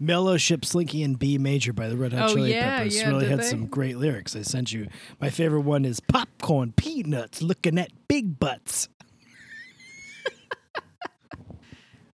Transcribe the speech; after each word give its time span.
Mellowship 0.00 0.64
Slinky 0.64 1.02
and 1.02 1.18
B 1.18 1.38
Major 1.38 1.72
by 1.72 1.88
the 1.88 1.96
Red 1.96 2.12
Hot 2.12 2.30
Oh, 2.30 2.34
Chili 2.34 2.52
yeah, 2.52 2.78
Peppers 2.78 2.96
yeah, 2.96 3.08
really 3.08 3.26
had 3.28 3.38
they? 3.40 3.44
some 3.44 3.66
great 3.66 3.96
lyrics. 3.96 4.34
I 4.36 4.42
sent 4.42 4.72
you. 4.72 4.88
My 5.20 5.30
favorite 5.30 5.60
one 5.62 5.84
is 5.84 6.00
popcorn 6.00 6.72
peanuts 6.72 7.42
looking 7.42 7.78
at 7.78 7.90
big 8.08 8.38
butts. 8.38 8.88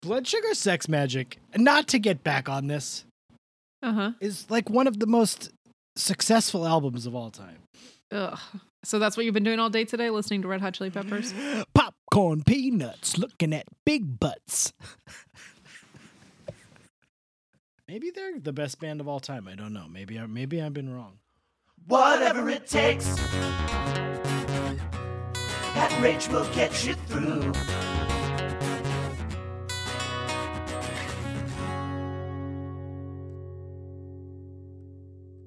Blood 0.02 0.26
Sugar 0.26 0.54
Sex 0.54 0.86
Magik, 0.86 1.34
not 1.56 1.88
to 1.88 1.98
get 1.98 2.22
back 2.22 2.48
on 2.48 2.66
this, 2.66 3.04
Uh 3.82 3.92
huh. 3.92 4.10
is 4.20 4.46
like 4.50 4.68
one 4.68 4.86
of 4.86 5.00
the 5.00 5.06
most 5.06 5.50
successful 5.96 6.66
albums 6.66 7.06
of 7.06 7.14
all 7.14 7.30
time. 7.30 7.58
Ugh. 8.12 8.38
So 8.84 8.98
that's 8.98 9.16
what 9.16 9.24
you've 9.24 9.32
been 9.34 9.44
doing 9.44 9.58
all 9.60 9.70
day 9.70 9.86
today, 9.86 10.10
listening 10.10 10.42
to 10.42 10.48
Red 10.48 10.60
Hot 10.60 10.74
Chili 10.74 10.90
Peppers. 10.90 11.32
Popcorn 11.74 12.42
peanuts 12.44 13.16
looking 13.16 13.54
at 13.54 13.64
big 13.86 14.20
butts. 14.20 14.72
maybe 17.94 18.10
they're 18.10 18.40
the 18.40 18.52
best 18.52 18.80
band 18.80 19.00
of 19.00 19.06
all 19.06 19.20
time. 19.20 19.46
I 19.46 19.54
don't 19.54 19.72
know. 19.72 19.86
Maybe 19.88 20.18
I, 20.18 20.26
maybe 20.26 20.60
I've 20.60 20.72
been 20.72 20.92
wrong. 20.92 21.18
Whatever 21.86 22.50
it 22.50 22.66
takes. 22.66 23.06
That 25.74 25.96
rage 26.02 26.26
will 26.26 26.52
get 26.52 26.84
you 26.84 26.94
through. 26.94 27.52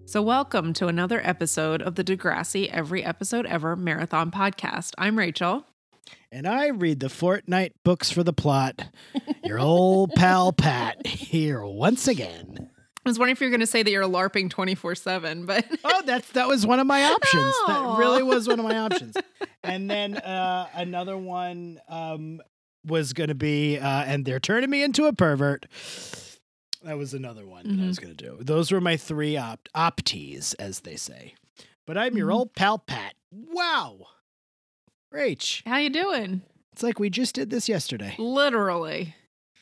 So, 0.06 0.22
welcome 0.22 0.72
to 0.76 0.88
another 0.88 1.20
episode 1.26 1.82
of 1.82 1.96
the 1.96 2.04
Degrassi 2.06 2.70
Every 2.70 3.04
Episode 3.04 3.46
Ever 3.46 3.76
Marathon 3.76 4.32
Podcast. 4.32 4.94
I'm 4.98 5.18
Rachel. 5.18 5.66
And 6.32 6.48
I 6.48 6.68
read 6.68 7.00
the 7.00 7.10
Fortnight 7.10 7.74
books 7.84 8.12
for 8.12 8.24
the 8.24 8.34
plot. 8.34 8.82
Your 9.44 9.60
old 9.60 10.12
pal 10.14 10.52
Pat 10.54 11.06
here 11.08 11.64
once 11.64 12.08
again. 12.08 12.70
I 13.06 13.10
was 13.10 13.18
wondering 13.18 13.32
if 13.34 13.40
you're 13.42 13.50
going 13.50 13.62
to 13.62 13.68
say 13.68 13.84
that 13.84 13.90
you're 13.92 14.04
LARPing 14.04 14.50
24 14.50 14.96
7, 14.96 15.46
but 15.46 15.66
Oh, 15.86 16.02
that's 16.06 16.30
that 16.32 16.48
was 16.50 16.68
one 16.68 16.80
of 16.82 16.88
my 16.88 17.04
options. 17.06 17.54
That 17.68 17.96
really 17.98 18.22
was 18.24 18.48
one 18.48 18.60
of 18.60 18.66
my 18.66 18.78
options. 18.78 19.16
And 19.64 19.90
then 19.90 20.16
uh, 20.18 20.68
another 20.76 21.18
one 21.18 21.82
um, 21.90 22.42
was 22.86 23.12
going 23.12 23.28
to 23.28 23.36
be, 23.36 23.78
uh, 23.78 23.86
and 24.06 24.24
they're 24.24 24.40
turning 24.40 24.70
me 24.70 24.82
into 24.82 25.06
a 25.08 25.14
pervert. 25.14 25.66
That 26.84 26.98
was 26.98 27.14
another 27.14 27.46
one 27.46 27.68
that 27.76 27.84
I 27.84 27.88
was 27.88 28.00
going 28.00 28.16
to 28.16 28.24
do. 28.24 28.38
Those 28.42 28.72
were 28.72 28.80
my 28.80 28.96
three 28.96 29.36
opt 29.36 29.68
optees, 29.76 30.56
as 30.58 30.82
they 30.82 30.96
say. 30.96 31.34
But 31.86 31.98
I'm 31.98 32.16
your 32.16 32.30
Mhm. 32.30 32.34
old 32.36 32.56
pal 32.56 32.78
Pat. 32.80 33.16
Wow, 33.32 33.98
Rach, 35.18 35.64
how 35.66 35.78
you 35.78 35.90
doing? 35.90 36.42
it's 36.74 36.84
like 36.84 37.00
we 37.00 37.10
just 37.10 37.34
did 37.36 37.50
this 37.50 37.68
yesterday. 37.68 38.14
Literally, 38.20 39.16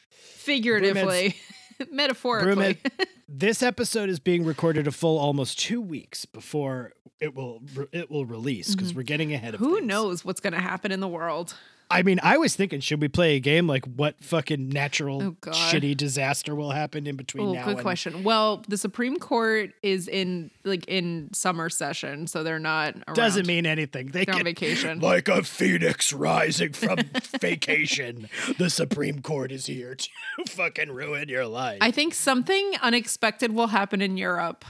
figuratively, 0.09 1.35
metaphorically. 1.91 2.77
This 3.27 3.63
episode 3.63 4.07
is 4.09 4.19
being 4.19 4.45
recorded 4.45 4.85
a 4.85 4.91
full 4.91 5.17
almost 5.17 5.57
two 5.59 5.81
weeks 5.81 6.25
before 6.25 6.93
it 7.19 7.33
will 7.33 7.59
it 7.91 8.09
will 8.11 8.23
release 8.25 8.75
because 8.75 8.93
Mhm. 8.93 8.97
we're 8.97 9.03
getting 9.03 9.33
ahead 9.33 9.55
of. 9.55 9.59
Who 9.59 9.77
things. 9.77 9.87
knows 9.87 10.23
what's 10.23 10.39
going 10.39 10.53
to 10.53 10.59
happen 10.59 10.91
in 10.91 10.99
the 10.99 11.07
world? 11.07 11.55
I 11.89 12.01
mean, 12.01 12.19
I 12.23 12.37
was 12.37 12.55
thinking, 12.55 12.79
should 12.79 12.99
we 12.99 13.07
play 13.07 13.35
a 13.35 13.39
game 13.39 13.67
like 13.67 13.85
what 13.85 14.15
fucking 14.23 14.69
natural 14.69 15.21
Oh, 15.21 15.35
shitty 15.51 15.95
disaster 15.95 16.55
will 16.55 16.71
happen 16.71 17.05
in 17.05 17.15
between 17.15 17.47
Oh, 17.49 17.53
now 17.53 17.65
good 17.65 17.73
and 17.75 17.81
question. 17.81 18.23
Well, 18.23 18.63
the 18.67 18.77
Supreme 18.77 19.17
Court 19.17 19.71
is 19.83 20.07
in 20.07 20.49
like 20.63 20.85
in 20.87 21.29
summer 21.33 21.69
session, 21.69 22.25
so 22.27 22.43
they're 22.43 22.57
not. 22.59 22.95
Around. 22.95 23.15
doesn't 23.15 23.45
mean 23.47 23.65
anything. 23.65 24.07
They 24.07 24.25
They're 24.25 24.35
on 24.35 24.43
vacation. 24.43 24.99
like 24.99 25.27
a 25.27 25.43
phoenix 25.43 26.11
rising 26.11 26.73
from 26.73 26.97
vacation. 27.39 28.29
The 28.57 28.69
Supreme 28.69 29.21
Court 29.21 29.51
is 29.51 29.67
here 29.67 29.95
to 29.95 30.09
fucking 30.49 30.91
ruin 30.91 31.29
your 31.29 31.45
life. 31.45 31.77
I 31.81 31.91
think 31.91 32.13
something 32.15 32.73
unexpected 32.81 33.53
will 33.53 33.67
happen 33.67 34.01
in 34.01 34.17
Europe. 34.17 34.65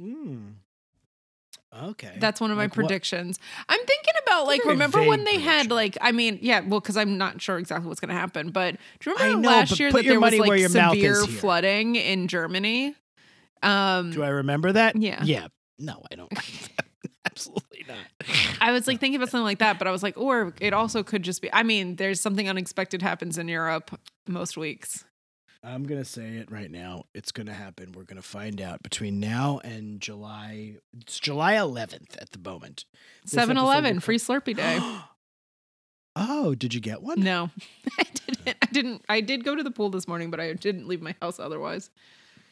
Mm. 0.00 0.52
Okay, 1.70 2.16
That's 2.18 2.40
one 2.40 2.50
of 2.50 2.56
my 2.56 2.64
Like 2.64 2.70
what? 2.70 2.86
predictions. 2.86 3.38
I'm 3.68 3.78
thinking 3.78 4.14
about 4.26 4.46
like 4.46 4.64
remember 4.64 5.02
when 5.02 5.24
they 5.24 5.38
had 5.38 5.70
like 5.70 5.98
I 6.00 6.12
mean 6.12 6.38
yeah 6.40 6.60
well 6.60 6.80
because 6.80 6.96
I'm 6.96 7.18
not 7.18 7.42
sure 7.42 7.58
exactly 7.58 7.88
what's 7.88 8.00
going 8.00 8.08
to 8.08 8.18
happen 8.18 8.50
but 8.50 8.76
do 9.00 9.10
you 9.10 9.16
remember 9.16 9.42
know, 9.42 9.48
last 9.48 9.78
year 9.78 9.92
that 9.92 10.04
there 10.04 10.18
was 10.18 10.38
like 10.38 10.60
severe 10.60 11.24
flooding 11.26 11.96
in 11.96 12.26
Germany? 12.28 12.94
Um, 13.62 14.12
Do 14.12 14.22
I 14.22 14.28
remember 14.28 14.72
that? 14.72 14.96
Yeah. 14.96 15.22
Yeah. 15.22 15.48
No, 15.78 16.02
I 16.10 16.14
don't. 16.14 16.32
Absolutely 17.26 17.84
not. 17.86 17.98
I 18.60 18.72
was 18.72 18.86
like 18.86 18.98
thinking 19.00 19.16
about 19.16 19.30
something 19.30 19.44
like 19.44 19.58
that, 19.58 19.78
but 19.78 19.86
I 19.86 19.90
was 19.90 20.02
like, 20.02 20.16
or 20.16 20.54
it 20.60 20.72
also 20.72 21.02
could 21.02 21.22
just 21.22 21.42
be. 21.42 21.52
I 21.52 21.62
mean, 21.62 21.96
there's 21.96 22.20
something 22.20 22.48
unexpected 22.48 23.02
happens 23.02 23.38
in 23.38 23.48
Europe 23.48 23.90
most 24.26 24.56
weeks. 24.56 25.04
I'm 25.62 25.84
gonna 25.84 26.04
say 26.04 26.36
it 26.36 26.50
right 26.50 26.70
now. 26.70 27.04
It's 27.14 27.32
gonna 27.32 27.52
happen. 27.52 27.92
We're 27.92 28.04
gonna 28.04 28.22
find 28.22 28.60
out 28.60 28.82
between 28.82 29.18
now 29.18 29.60
and 29.64 30.00
July. 30.00 30.76
It's 31.00 31.18
July 31.18 31.54
11th 31.54 32.20
at 32.20 32.30
the 32.30 32.38
moment. 32.38 32.84
This 33.22 33.32
7 33.32 33.56
Eleven, 33.56 34.00
free 34.00 34.18
Slurpee 34.18 34.56
Day. 34.56 34.78
oh, 36.16 36.54
did 36.54 36.74
you 36.74 36.80
get 36.80 37.02
one? 37.02 37.20
no, 37.20 37.50
I 37.98 38.04
didn't. 38.04 38.56
I 38.62 38.66
didn't. 38.72 39.04
I 39.08 39.20
did 39.20 39.44
go 39.44 39.56
to 39.56 39.62
the 39.62 39.70
pool 39.70 39.90
this 39.90 40.06
morning, 40.06 40.30
but 40.30 40.38
I 40.40 40.52
didn't 40.52 40.86
leave 40.86 41.02
my 41.02 41.14
house 41.20 41.40
otherwise. 41.40 41.90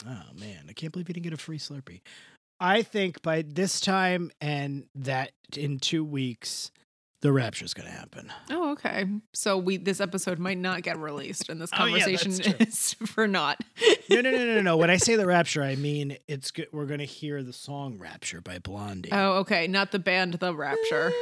Oh 0.05 0.23
man, 0.39 0.67
I 0.69 0.73
can't 0.73 0.93
believe 0.93 1.09
you 1.09 1.15
didn't 1.15 1.25
get 1.25 1.33
a 1.33 1.39
free 1.39 1.59
Slurpee. 1.59 2.01
I 2.59 2.83
think 2.83 3.23
by 3.23 3.43
this 3.43 3.81
time 3.81 4.31
and 4.41 4.87
that 4.95 5.33
in 5.57 5.79
two 5.79 6.05
weeks, 6.05 6.71
the 7.27 7.33
rapture's 7.33 7.75
gonna 7.75 7.91
happen. 7.91 8.33
Oh, 8.53 8.71
okay. 8.75 9.05
So 9.33 9.59
we 9.59 9.79
this 9.79 10.01
episode 10.01 10.39
might 10.39 10.59
not 10.59 10.83
get 10.83 10.97
released, 10.97 11.49
and 11.49 11.61
this 11.61 11.71
Oh, 11.77 11.85
yeah, 11.85 11.99
conversation 12.05 12.31
that's 12.57 12.61
is 12.69 12.95
for 12.95 13.27
not. 13.27 13.61
No, 14.09 14.21
no, 14.21 14.31
no, 14.31 14.45
no, 14.47 14.63
no. 14.63 14.77
When 14.77 14.91
I 14.91 14.97
say 14.97 15.17
the 15.17 15.27
rapture, 15.37 15.61
I 15.65 15.75
mean 15.75 16.19
it's 16.29 16.53
good. 16.53 16.69
We're 16.71 16.87
gonna 16.87 17.05
hear 17.05 17.43
the 17.43 17.53
song 17.53 17.99
"Rapture" 17.99 18.41
by 18.41 18.61
Blondie. 18.61 19.09
Oh, 19.11 19.39
okay. 19.39 19.67
Not 19.67 19.91
the 19.91 19.99
band, 19.99 20.35
The 20.35 20.55
Rapture. 20.55 21.13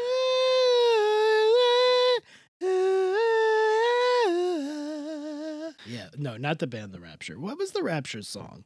Yeah, 5.86 6.08
no, 6.16 6.36
not 6.36 6.58
the 6.58 6.66
band 6.66 6.92
The 6.92 7.00
Rapture. 7.00 7.38
What 7.38 7.58
was 7.58 7.72
the 7.72 7.82
Rapture 7.82 8.22
song? 8.22 8.64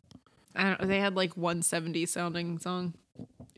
I 0.54 0.74
don't, 0.74 0.88
they 0.88 0.98
had 1.00 1.14
like 1.14 1.36
170 1.36 2.06
sounding 2.06 2.58
song. 2.58 2.94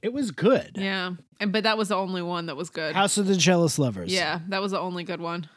It 0.03 0.13
was 0.13 0.31
good. 0.31 0.73
Yeah, 0.77 1.13
and 1.39 1.53
but 1.53 1.65
that 1.65 1.77
was 1.77 1.89
the 1.89 1.97
only 1.97 2.23
one 2.23 2.47
that 2.47 2.57
was 2.57 2.71
good. 2.71 2.95
House 2.95 3.19
of 3.19 3.27
the 3.27 3.37
Jealous 3.37 3.79
Lovers. 3.79 4.13
Yeah, 4.13 4.41
that 4.49 4.61
was 4.63 4.73
the 4.73 4.81
only 4.81 5.05
good 5.05 5.21
one. 5.21 5.49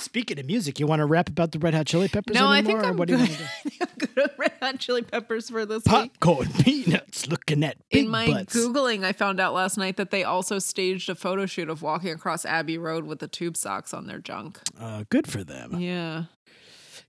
Speaking 0.00 0.38
of 0.38 0.44
music, 0.46 0.78
you 0.78 0.86
want 0.86 1.00
to 1.00 1.06
rap 1.06 1.28
about 1.28 1.52
the 1.52 1.58
Red 1.58 1.72
Hot 1.74 1.86
Chili 1.86 2.08
Peppers 2.08 2.34
No, 2.34 2.46
I 2.46 2.60
think 2.62 2.80
or 2.80 2.84
I'm 2.86 2.96
what 2.98 3.08
good. 3.08 3.16
do 3.18 3.24
you 3.24 3.28
want 3.28 3.48
to 3.62 3.68
do? 3.68 3.76
I'm 3.80 3.88
good 3.98 4.18
at 4.24 4.38
Red 4.38 4.52
Hot 4.60 4.78
Chili 4.78 5.02
Peppers 5.02 5.48
for 5.50 5.64
this 5.64 5.84
week. 5.84 5.84
Popcorn 5.86 6.48
peanuts 6.60 7.26
looking 7.26 7.64
at 7.64 7.76
big 7.90 8.04
In 8.04 8.10
my 8.10 8.26
butts. 8.26 8.54
googling, 8.54 9.04
I 9.04 9.12
found 9.12 9.40
out 9.40 9.54
last 9.54 9.76
night 9.78 9.96
that 9.96 10.10
they 10.10 10.22
also 10.22 10.58
staged 10.58 11.08
a 11.08 11.14
photo 11.14 11.46
shoot 11.46 11.68
of 11.70 11.80
walking 11.82 12.10
across 12.10 12.44
Abbey 12.44 12.76
Road 12.78 13.04
with 13.06 13.20
the 13.20 13.28
tube 13.28 13.56
socks 13.56 13.94
on 13.94 14.06
their 14.06 14.18
junk. 14.18 14.60
Uh, 14.78 15.04
good 15.08 15.26
for 15.26 15.42
them. 15.42 15.80
Yeah. 15.80 16.24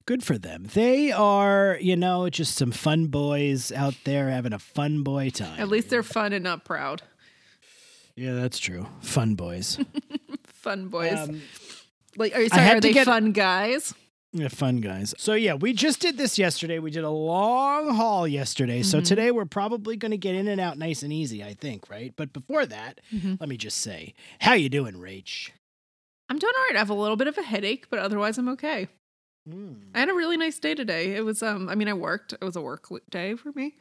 Good 0.08 0.24
for 0.24 0.38
them. 0.38 0.68
They 0.74 1.12
are, 1.12 1.78
you 1.82 1.96
know, 1.98 2.30
just 2.30 2.56
some 2.56 2.72
fun 2.72 3.08
boys 3.08 3.72
out 3.74 3.94
there 4.06 4.30
having 4.30 4.54
a 4.54 4.60
fun 4.60 5.04
boy 5.04 5.30
time. 5.30 5.60
At 5.60 5.68
least 5.68 5.90
they're 5.90 6.02
fun 6.02 6.32
and 6.34 6.44
not 6.44 6.64
proud. 6.64 7.02
Yeah, 8.16 8.34
that's 8.34 8.58
true. 8.58 8.88
Fun 9.02 9.36
boys. 9.36 9.78
Fun 10.48 10.88
boys. 10.90 11.14
Um, 11.14 11.42
like, 12.18 12.36
are 12.36 12.42
you 12.42 12.50
sorry? 12.50 12.70
Are 12.72 12.76
to 12.76 12.82
they 12.82 12.92
get- 12.94 13.06
fun 13.06 13.32
guys? 13.32 13.94
Yeah, 14.34 14.48
fun 14.50 14.78
guys. 14.82 15.14
So 15.18 15.34
yeah, 15.34 15.54
we 15.54 15.72
just 15.72 16.02
did 16.02 16.18
this 16.18 16.38
yesterday. 16.38 16.80
We 16.80 16.92
did 16.92 17.04
a 17.06 17.10
long 17.10 17.96
haul 17.96 18.28
yesterday. 18.28 18.82
So 18.84 19.00
Mhm. 19.00 19.06
today 19.06 19.32
we're 19.32 19.46
probably 19.46 19.96
going 19.98 20.12
to 20.12 20.18
get 20.18 20.36
in 20.36 20.48
and 20.50 20.60
out 20.60 20.78
nice 20.78 21.04
and 21.04 21.14
easy, 21.14 21.44
I 21.44 21.54
think, 21.54 21.90
right? 21.90 22.12
But 22.18 22.34
before 22.34 22.66
that, 22.66 23.00
Mhm. 23.16 23.40
let 23.40 23.48
me 23.48 23.56
just 23.56 23.78
say, 23.78 24.14
how 24.40 24.54
you 24.54 24.68
doing, 24.68 24.96
Rach? 24.96 25.52
I'm 26.28 26.38
doing 26.40 26.54
all 26.58 26.64
right. 26.66 26.76
I 26.76 26.80
have 26.80 26.90
a 26.90 26.94
little 26.94 27.16
bit 27.18 27.28
of 27.28 27.38
a 27.38 27.44
headache, 27.44 27.86
but 27.90 28.00
otherwise 28.00 28.38
I'm 28.38 28.50
okay. 28.50 28.88
Mm. 29.48 29.76
I 29.96 30.00
had 30.00 30.10
a 30.10 30.14
really 30.14 30.38
nice 30.38 30.60
day 30.60 30.76
today. 30.76 31.16
It 31.16 31.24
was 31.24 31.42
um 31.42 31.70
I 31.70 31.76
mean 31.76 31.88
I 31.88 31.94
worked. 31.94 32.34
It 32.34 32.44
was 32.44 32.56
a 32.56 32.62
work 32.62 32.88
day 33.10 33.36
for 33.36 33.52
me. 33.54 33.76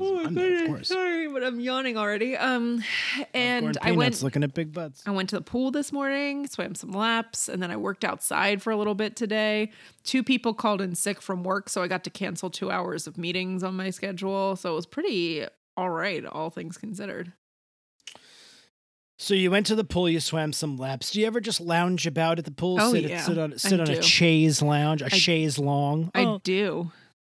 Oh 0.00 0.20
a 0.20 0.22
Monday, 0.24 0.62
of 0.62 0.68
course. 0.68 0.88
Sorry, 0.88 1.28
but 1.28 1.42
I'm 1.42 1.60
yawning 1.60 1.96
already. 1.96 2.36
Um 2.36 2.82
and 3.34 3.76
I 3.82 3.92
went 3.92 4.22
looking 4.22 4.42
at 4.44 4.54
big 4.54 4.72
butts. 4.72 5.02
I 5.06 5.10
went 5.10 5.28
to 5.30 5.36
the 5.36 5.42
pool 5.42 5.70
this 5.70 5.92
morning, 5.92 6.46
swam 6.46 6.74
some 6.74 6.92
laps, 6.92 7.48
and 7.48 7.62
then 7.62 7.70
I 7.70 7.76
worked 7.76 8.04
outside 8.04 8.62
for 8.62 8.70
a 8.70 8.76
little 8.76 8.94
bit 8.94 9.16
today. 9.16 9.70
Two 10.04 10.22
people 10.22 10.54
called 10.54 10.80
in 10.80 10.94
sick 10.94 11.20
from 11.20 11.44
work, 11.44 11.68
so 11.68 11.82
I 11.82 11.88
got 11.88 12.04
to 12.04 12.10
cancel 12.10 12.48
2 12.48 12.70
hours 12.70 13.06
of 13.06 13.18
meetings 13.18 13.62
on 13.62 13.74
my 13.74 13.90
schedule. 13.90 14.56
So 14.56 14.72
it 14.72 14.76
was 14.76 14.86
pretty 14.86 15.46
all 15.76 15.90
right, 15.90 16.24
all 16.24 16.50
things 16.50 16.78
considered. 16.78 17.32
So 19.22 19.34
you 19.34 19.52
went 19.52 19.66
to 19.66 19.76
the 19.76 19.84
pool, 19.84 20.08
you 20.08 20.18
swam 20.18 20.52
some 20.52 20.76
laps. 20.76 21.12
Do 21.12 21.20
you 21.20 21.28
ever 21.28 21.40
just 21.40 21.60
lounge 21.60 22.08
about 22.08 22.40
at 22.40 22.44
the 22.44 22.50
pool? 22.50 22.76
Oh, 22.80 22.90
sit, 22.92 23.04
yeah, 23.04 23.20
sit 23.20 23.38
on 23.38 23.52
I 23.52 23.56
sit 23.56 23.78
on 23.80 23.88
a 23.88 24.02
chaise 24.02 24.60
lounge, 24.60 25.00
a 25.00 25.04
I- 25.06 25.08
chaise 25.10 25.60
long. 25.60 26.10
I 26.12 26.24
Oh, 26.24 26.40
do. 26.42 26.90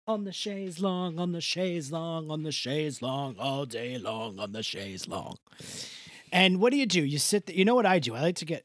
on 0.06 0.22
the 0.22 0.30
chaise 0.32 0.78
long, 0.78 1.18
on 1.18 1.32
the 1.32 1.40
chaise 1.40 1.90
long, 1.90 2.30
on 2.30 2.44
the 2.44 2.52
chaise 2.52 3.02
long, 3.02 3.34
all 3.36 3.66
day 3.66 3.98
long, 3.98 4.38
on 4.38 4.52
the 4.52 4.62
chaise 4.62 5.08
long. 5.08 5.38
And 6.30 6.60
what 6.60 6.70
do 6.70 6.76
you 6.76 6.86
do? 6.86 7.02
You 7.04 7.18
sit. 7.18 7.46
There, 7.46 7.56
you 7.56 7.64
know 7.64 7.74
what 7.74 7.84
I 7.84 7.98
do? 7.98 8.14
I 8.14 8.20
like 8.20 8.36
to 8.36 8.44
get. 8.44 8.64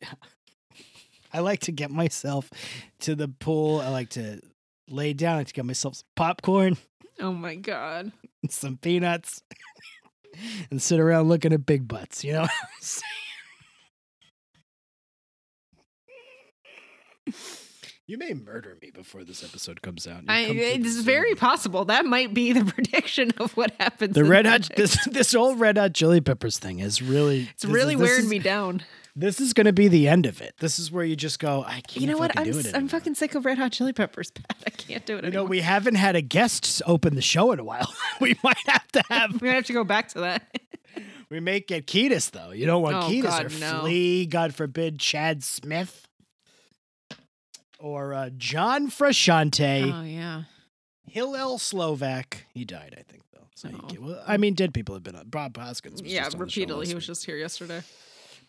I 1.34 1.40
like 1.40 1.62
to 1.62 1.72
get 1.72 1.90
myself 1.90 2.52
to 3.00 3.16
the 3.16 3.28
pool. 3.30 3.81
I 3.81 3.88
like 3.88 4.10
to 4.12 4.42
lay 4.90 5.14
down 5.14 5.34
I 5.34 5.38
like 5.40 5.48
to 5.48 5.54
get 5.54 5.66
myself 5.66 5.96
some 5.96 6.06
popcorn 6.16 6.78
Oh 7.19 7.34
my 7.34 7.56
god. 7.56 8.12
some 8.50 8.78
peanuts 8.78 9.42
and 10.69 10.81
sit 10.81 11.00
around 11.00 11.30
looking 11.30 11.54
at 11.54 11.66
big 11.66 11.88
butts. 11.88 12.24
You 12.24 12.34
know 12.34 12.42
what 12.42 12.51
I'm 12.62 12.68
saying? 12.81 13.04
You 18.10 18.18
may 18.18 18.34
murder 18.34 18.78
me 18.81 18.89
before 18.89 19.25
this 19.25 19.44
episode 19.44 19.81
comes 19.81 20.07
out. 20.07 20.24
I, 20.30 20.45
come 20.45 20.56
through 20.56 20.62
the 20.63 20.75
it's 20.75 20.94
Zoom. 20.94 21.04
very 21.04 21.36
possible. 21.36 21.84
That 21.84 22.06
might 22.06 22.34
be 22.34 22.54
the 22.54 22.63
prediction 22.74 23.31
of 23.38 23.51
what 23.57 23.74
happens. 23.81 24.16
The 24.16 24.24
red 24.24 24.45
hot 24.45 24.69
this 24.78 24.98
this 25.12 25.36
old 25.36 25.60
red 25.60 25.78
hot 25.78 25.94
chili 25.94 26.22
peppers 26.22 26.57
thing 26.57 26.80
is 26.80 27.01
really 27.01 27.50
It's 27.54 27.66
really 27.66 27.95
this 27.95 28.04
is, 28.04 28.10
wearing 28.10 28.22
this 28.24 28.31
me 28.31 28.40
down. 28.40 28.81
This 29.19 29.40
is 29.42 29.54
going 29.54 29.66
to 29.66 29.74
be 29.74 29.88
the 29.88 30.08
end 30.08 30.28
of 30.28 30.42
it. 30.42 30.54
This 30.60 30.78
is 30.78 30.92
where 30.92 31.04
you 31.04 31.16
just 31.16 31.40
go. 31.40 31.64
I 31.66 31.81
can't. 31.81 31.98
You 31.98 32.06
know 32.08 32.18
what? 32.18 32.38
I'm 32.38 32.48
s- 32.50 32.72
I'm 32.74 32.88
fucking 32.88 33.16
sick 33.16 33.34
of 33.34 33.46
red 33.46 33.58
hot 33.58 33.72
chili 33.72 33.92
peppers, 33.92 34.30
Pat. 34.36 34.56
I 34.68 34.69
can't 34.69 35.06
do 35.08 35.18
it 35.18 35.25
You 35.25 35.31
know, 35.31 35.44
we 35.44 35.62
haven't 35.62 35.96
had 35.96 36.16
a 36.16 36.22
guest 36.22 36.84
open 36.86 37.16
the 37.16 37.22
show 37.24 37.52
in 37.52 37.58
a 37.60 37.64
while. 37.64 37.92
we 38.22 38.36
might 38.44 38.58
have 38.68 38.88
to 38.92 39.04
have. 39.10 39.31
we 39.42 39.48
might 39.48 39.56
have 39.56 39.66
to 39.66 39.74
go 39.74 39.84
back 39.84 40.10
to 40.10 40.19
that. 40.19 40.60
We 41.31 41.40
may 41.40 41.62
get 41.62 41.88
Kiedis 41.88 42.30
though. 42.30 42.52
You 42.52 42.68
don't 42.68 42.84
want 42.84 42.98
Oh, 42.98 43.08
Kiedis 43.10 43.24
God, 43.24 43.46
or 43.52 43.60
no. 43.60 43.80
Flea. 43.81 44.25
God 44.28 44.54
forbid, 44.54 45.00
Chad 45.00 45.44
Smith 45.44 46.08
or 47.80 48.14
uh, 48.14 48.30
John 48.38 48.90
Frusciante, 48.90 49.92
oh 49.94 50.04
yeah. 50.04 50.44
Hillel 51.10 51.58
Slovak. 51.58 52.46
He 52.54 52.66
died, 52.66 52.96
I 52.98 53.02
think, 53.12 53.24
though. 53.34 53.48
So 53.56 53.69
Oh. 53.74 53.88
well, 54.00 54.24
I 54.28 54.38
mean, 54.38 54.54
dead 54.54 54.74
people 54.74 54.94
have 54.96 55.04
been 55.04 55.16
on. 55.16 55.28
Bob 55.30 55.58
Hoskins. 55.58 56.02
Was 56.02 56.12
Yeah, 56.12 56.24
just 56.24 56.36
on 56.36 56.42
the 56.42 56.50
show 56.50 56.62
repeatedly. 56.62 56.88
He 56.88 56.96
was 56.96 57.04
week. 57.06 57.08
just 57.08 57.25
here 57.25 57.38
yesterday. 57.38 57.81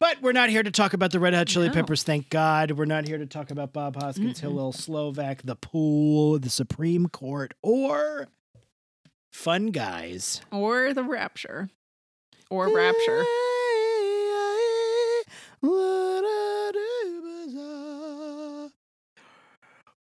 But 0.00 0.22
we're 0.22 0.32
not 0.32 0.48
here 0.48 0.62
to 0.62 0.70
talk 0.70 0.92
about 0.92 1.10
the 1.10 1.18
Red 1.18 1.34
Hot 1.34 1.48
Chili 1.48 1.66
No. 1.68 1.74
Peppers, 1.74 2.04
thank 2.04 2.30
God. 2.30 2.72
We're 2.72 2.84
not 2.84 3.06
here 3.06 3.18
to 3.18 3.26
talk 3.26 3.50
about 3.50 3.72
Bob 3.72 4.00
Hoskins, 4.00 4.38
Hillel 4.38 4.72
Slovak, 4.72 5.42
the 5.42 5.56
pool, 5.56 6.38
the 6.38 6.50
Supreme 6.50 7.08
Court, 7.08 7.54
or 7.62 8.28
fun 9.32 9.66
guys. 9.66 10.40
Or 10.52 10.94
the 10.94 11.02
rapture. 11.02 11.70
Or 12.48 12.72
rapture. 12.72 13.24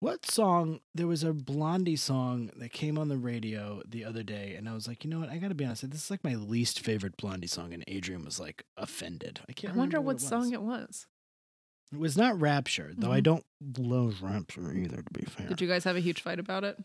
What 0.00 0.24
song? 0.30 0.78
There 0.94 1.08
was 1.08 1.24
a 1.24 1.32
Blondie 1.32 1.96
song 1.96 2.50
that 2.56 2.72
came 2.72 2.96
on 2.98 3.08
the 3.08 3.16
radio 3.16 3.82
the 3.88 4.04
other 4.04 4.22
day, 4.22 4.54
and 4.56 4.68
I 4.68 4.72
was 4.74 4.86
like, 4.86 5.02
you 5.04 5.10
know 5.10 5.18
what? 5.20 5.28
I 5.28 5.38
got 5.38 5.48
to 5.48 5.54
be 5.56 5.64
honest. 5.64 5.90
This 5.90 6.04
is 6.04 6.10
like 6.10 6.22
my 6.22 6.36
least 6.36 6.80
favorite 6.80 7.16
Blondie 7.16 7.48
song, 7.48 7.72
and 7.74 7.82
Adrian 7.88 8.24
was 8.24 8.38
like 8.38 8.64
offended. 8.76 9.40
I 9.42 9.46
I 9.50 9.52
can't. 9.54 9.74
I 9.74 9.76
wonder 9.76 9.96
remember 9.98 10.06
what 10.06 10.16
it 10.16 10.20
song 10.26 10.52
it 10.52 10.62
was. 10.62 11.06
It 11.92 11.98
was 11.98 12.16
not 12.16 12.40
Rapture, 12.40 12.92
though. 12.96 13.10
I 13.10 13.20
Mhm. 13.20 13.24
don't 13.24 13.44
love 13.78 14.22
Rapture 14.22 14.72
either. 14.72 14.98
To 15.02 15.10
be 15.12 15.24
fair, 15.24 15.48
Did 15.48 15.60
you 15.60 15.66
guys 15.66 15.82
have 15.84 15.96
a 15.96 16.00
huge 16.00 16.20
fight 16.22 16.38
about 16.38 16.62
it? 16.62 16.78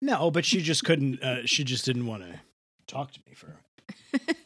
no, 0.00 0.30
but 0.30 0.44
she 0.46 0.62
just 0.62 0.84
couldn't. 0.84 1.22
Uh, 1.22 1.44
she 1.44 1.64
just 1.64 1.84
didn't 1.84 2.06
want 2.06 2.22
to 2.22 2.40
talk 2.86 3.12
to 3.12 3.20
me 3.26 3.34
for 3.34 3.56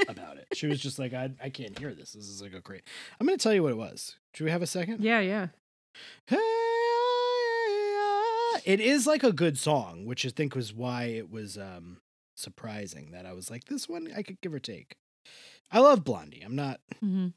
about 0.09 0.39
it. 0.39 0.49
She 0.55 0.67
was 0.67 0.81
just 0.81 0.99
like, 0.99 1.13
I, 1.15 1.31
I 1.41 1.51
can't 1.51 1.79
hear 1.79 1.95
this. 1.95 2.13
This 2.15 2.25
is 2.29 2.43
like 2.43 2.55
a 2.55 2.61
great. 2.61 2.83
I'm 3.21 3.27
going 3.29 3.39
to 3.39 3.43
tell 3.43 3.55
you 3.55 3.63
what 3.63 3.71
it 3.73 3.77
was. 3.77 4.17
Should 4.35 4.45
we 4.45 4.51
have 4.51 4.63
a 4.63 4.67
second? 4.67 5.05
Yeah, 5.05 5.21
yeah. 5.21 5.49
It 8.65 8.81
is 8.81 9.07
like 9.07 9.23
a 9.23 9.33
good 9.33 9.59
song, 9.59 10.05
which 10.07 10.25
I 10.27 10.31
think 10.31 10.55
was 10.55 10.73
why 10.73 11.05
it 11.05 11.31
was 11.31 11.57
um 11.59 11.99
surprising 12.37 13.11
that 13.13 13.27
I 13.27 13.33
was 13.33 13.51
like, 13.51 13.65
this 13.65 13.89
one 13.89 14.09
I 14.17 14.23
could 14.23 14.41
give 14.41 14.53
or 14.55 14.59
take. 14.59 14.97
I 15.71 15.79
love 15.81 16.05
Blondie. 16.05 16.43
I'm 16.43 16.57
not 16.57 16.81
mm-hmm. 17.05 17.29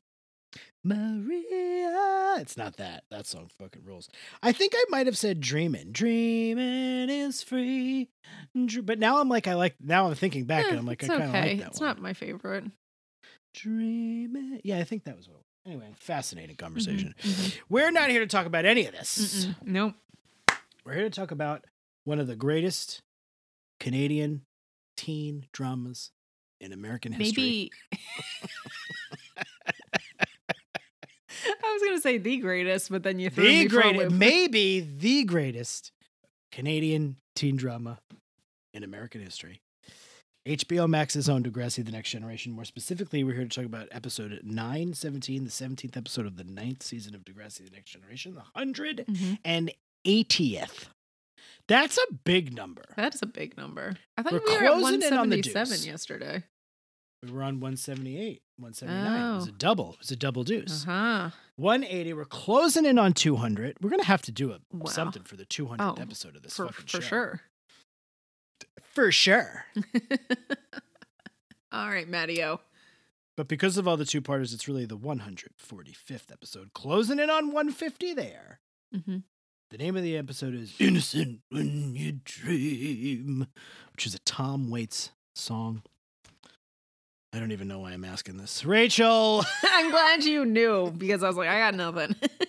Maria. 0.84 2.36
It's 2.40 2.58
not 2.58 2.78
that. 2.78 3.04
That 3.10 3.26
song 3.26 3.50
fucking 3.60 3.84
rules. 3.86 4.10
I 4.44 4.52
think 4.52 4.74
I 4.76 4.84
might 4.90 5.06
have 5.06 5.18
said 5.18 5.40
dreamin'. 5.40 5.92
Dreamin' 5.92 7.10
is 7.10 7.42
free. 7.44 8.10
But 8.54 9.00
now 9.00 9.20
I'm 9.20 9.30
like, 9.30 9.48
I 9.48 9.54
like, 9.56 9.76
now 9.82 10.08
I'm 10.08 10.16
thinking 10.16 10.46
back 10.46 10.66
and 10.70 10.78
I'm 10.78 10.86
like, 10.86 11.04
I 11.04 11.08
Eh, 11.08 11.10
kind 11.10 11.24
of 11.24 11.30
okay. 11.30 11.50
like 11.50 11.60
that 11.60 11.68
it's 11.70 11.80
one. 11.80 11.88
not 11.90 12.02
my 12.02 12.14
favorite. 12.14 12.66
Dreamin'. 13.54 14.62
Yeah, 14.64 14.80
I 14.80 14.84
think 14.84 15.04
that 15.06 15.16
was 15.18 15.28
what. 15.30 15.42
Anyway, 15.66 15.88
fascinating 15.98 16.56
conversation. 16.58 17.16
Mhm, 17.22 17.58
We're 17.70 17.90
not 17.92 18.10
here 18.12 18.20
to 18.20 18.28
talk 18.28 18.46
about 18.46 18.66
any 18.66 18.86
of 18.86 18.92
this. 18.94 19.46
Mm-mm. 19.48 19.56
Nope. 19.66 19.96
We're 20.86 20.94
here 20.94 21.04
to 21.04 21.10
talk 21.10 21.32
about 21.32 21.66
one 22.04 22.20
of 22.20 22.28
the 22.28 22.36
greatest 22.36 23.02
Canadian 23.80 24.44
teen 24.96 25.48
dramas 25.52 26.12
in 26.62 26.72
American 26.72 27.12
history. 27.12 27.42
Maybe. 27.42 27.72
I 31.64 31.74
was 31.74 31.82
going 31.82 31.98
to 31.98 32.02
say 32.02 32.20
the 32.20 32.38
greatest, 32.38 32.92
but 32.92 33.02
then 33.02 33.18
you 33.18 33.32
threw 33.32 33.46
the 33.46 33.68
greatest, 33.68 34.16
maybe 34.16 34.80
the 34.80 35.24
greatest 35.24 35.92
Canadian 36.52 37.18
teen 37.36 37.56
drama 37.56 37.98
in 38.72 38.84
American 38.84 39.22
history. 39.22 39.62
HBO 40.48 40.88
Max 40.88 41.16
is 41.16 41.28
Degrassi: 41.42 41.84
The 41.84 41.92
Next 41.92 42.12
Generation. 42.12 42.52
More 42.52 42.66
specifically, 42.66 43.24
we're 43.24 43.34
here 43.34 43.48
to 43.48 43.50
talk 43.50 43.66
about 43.66 43.88
episode 43.90 44.40
917, 44.44 45.44
the 45.44 45.50
17th 45.50 45.98
episode 45.98 46.28
of 46.28 46.38
the 46.38 46.44
ninth 46.44 46.84
season 46.84 47.16
of 47.16 47.26
Degrassi: 47.26 47.66
The 47.66 47.72
Next 47.72 47.90
Generation, 47.90 48.36
the 48.36 48.44
mm-hmm. 49.08 49.34
and 49.44 49.72
80th. 50.06 50.88
That's 51.68 51.98
a 51.98 52.14
big 52.24 52.56
number. 52.56 52.84
That's 52.96 53.22
a 53.22 53.26
big 53.26 53.58
number. 53.58 53.96
I 54.18 54.24
thought 54.24 54.34
we're 54.34 54.40
we 54.46 54.58
were 54.58 54.66
at 54.66 54.74
177 54.74 55.74
on 55.74 55.84
yesterday. 55.84 56.44
We 57.24 57.32
were 57.32 57.42
on 57.42 57.60
178, 57.60 58.42
179. 58.58 59.22
Oh. 59.22 59.32
It 59.32 59.36
was 59.36 59.48
oh. 59.48 59.50
a 59.50 59.54
double. 59.54 59.94
It 59.94 60.00
was 60.00 60.12
a 60.12 60.16
double 60.16 60.44
deuce. 60.44 60.86
Uh-huh. 60.88 61.32
180. 61.56 62.14
We're 62.14 62.26
closing 62.26 62.86
in 62.86 63.00
on 63.00 63.14
200. 63.14 63.78
We're 63.82 63.90
going 63.90 64.02
to 64.02 64.06
have 64.06 64.22
to 64.24 64.32
do 64.32 64.52
a, 64.52 64.60
wow. 64.72 64.86
something 64.86 65.24
for 65.24 65.36
the 65.36 65.46
200th 65.46 65.78
oh, 65.80 66.02
episode 66.02 66.36
of 66.36 66.44
this 66.44 66.56
for, 66.56 66.68
fucking 66.68 66.86
for 66.86 67.02
show. 67.02 67.08
Sure. 67.08 67.42
For 68.94 69.12
sure. 69.12 69.66
all 71.72 71.90
right, 71.90 72.10
Mattio. 72.10 72.60
But 73.36 73.48
because 73.48 73.78
of 73.78 73.88
all 73.88 73.98
the 73.98 74.06
two-parters, 74.06 74.54
it's 74.54 74.68
really 74.68 74.86
the 74.86 74.98
145th 74.98 76.32
episode. 76.32 76.74
Closing 76.74 77.20
in 77.20 77.30
on 77.30 77.48
150 77.48 78.14
there. 78.14 78.60
Mm-hmm. 78.96 79.18
The 79.72 79.78
name 79.80 79.98
of 79.98 80.04
the 80.04 80.16
episode 80.16 80.54
is 80.54 80.76
Innocent 80.80 81.40
When 81.50 81.96
You 81.96 82.20
Dream, 82.24 83.48
which 83.94 84.06
is 84.06 84.14
a 84.14 84.20
Tom 84.20 84.70
Waits 84.70 85.10
song. 85.34 85.82
I 87.34 87.40
don't 87.40 87.52
even 87.52 87.68
know 87.68 87.80
why 87.80 87.92
I'm 87.92 88.06
asking 88.06 88.38
this. 88.38 88.64
Rachel, 88.64 89.44
I'm 89.64 89.90
glad 89.90 90.24
you 90.24 90.46
knew 90.46 90.92
because 90.92 91.24
I 91.24 91.28
was 91.28 91.36
like, 91.36 91.50
I 91.50 91.58
got 91.58 91.74
nothing. 91.74 92.16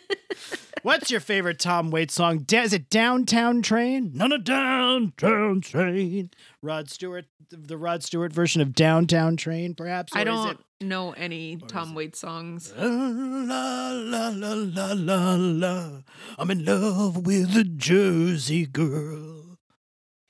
what's 0.86 1.10
your 1.10 1.18
favorite 1.20 1.58
Tom 1.58 1.90
Waits 1.90 2.14
song? 2.14 2.38
Da- 2.38 2.62
is 2.62 2.72
it 2.72 2.88
Downtown 2.88 3.60
Train? 3.60 4.12
Not 4.14 4.32
a 4.32 4.38
Downtown 4.38 5.60
Train. 5.60 6.30
Rod 6.62 6.88
Stewart, 6.88 7.24
the 7.50 7.76
Rod 7.76 8.04
Stewart 8.04 8.32
version 8.32 8.62
of 8.62 8.72
Downtown 8.72 9.36
Train, 9.36 9.74
perhaps? 9.74 10.12
I 10.14 10.22
don't 10.22 10.60
know 10.80 11.10
any 11.12 11.56
Tom 11.56 11.90
it- 11.90 11.94
Waits 11.96 12.20
songs. 12.20 12.72
La 12.76 12.86
la 12.86 14.28
la 14.28 14.52
la 14.54 14.92
la 14.94 15.34
la. 15.34 16.02
I'm 16.38 16.50
in 16.52 16.64
love 16.64 17.26
with 17.26 17.56
a 17.56 17.64
Jersey 17.64 18.64
girl. 18.66 19.58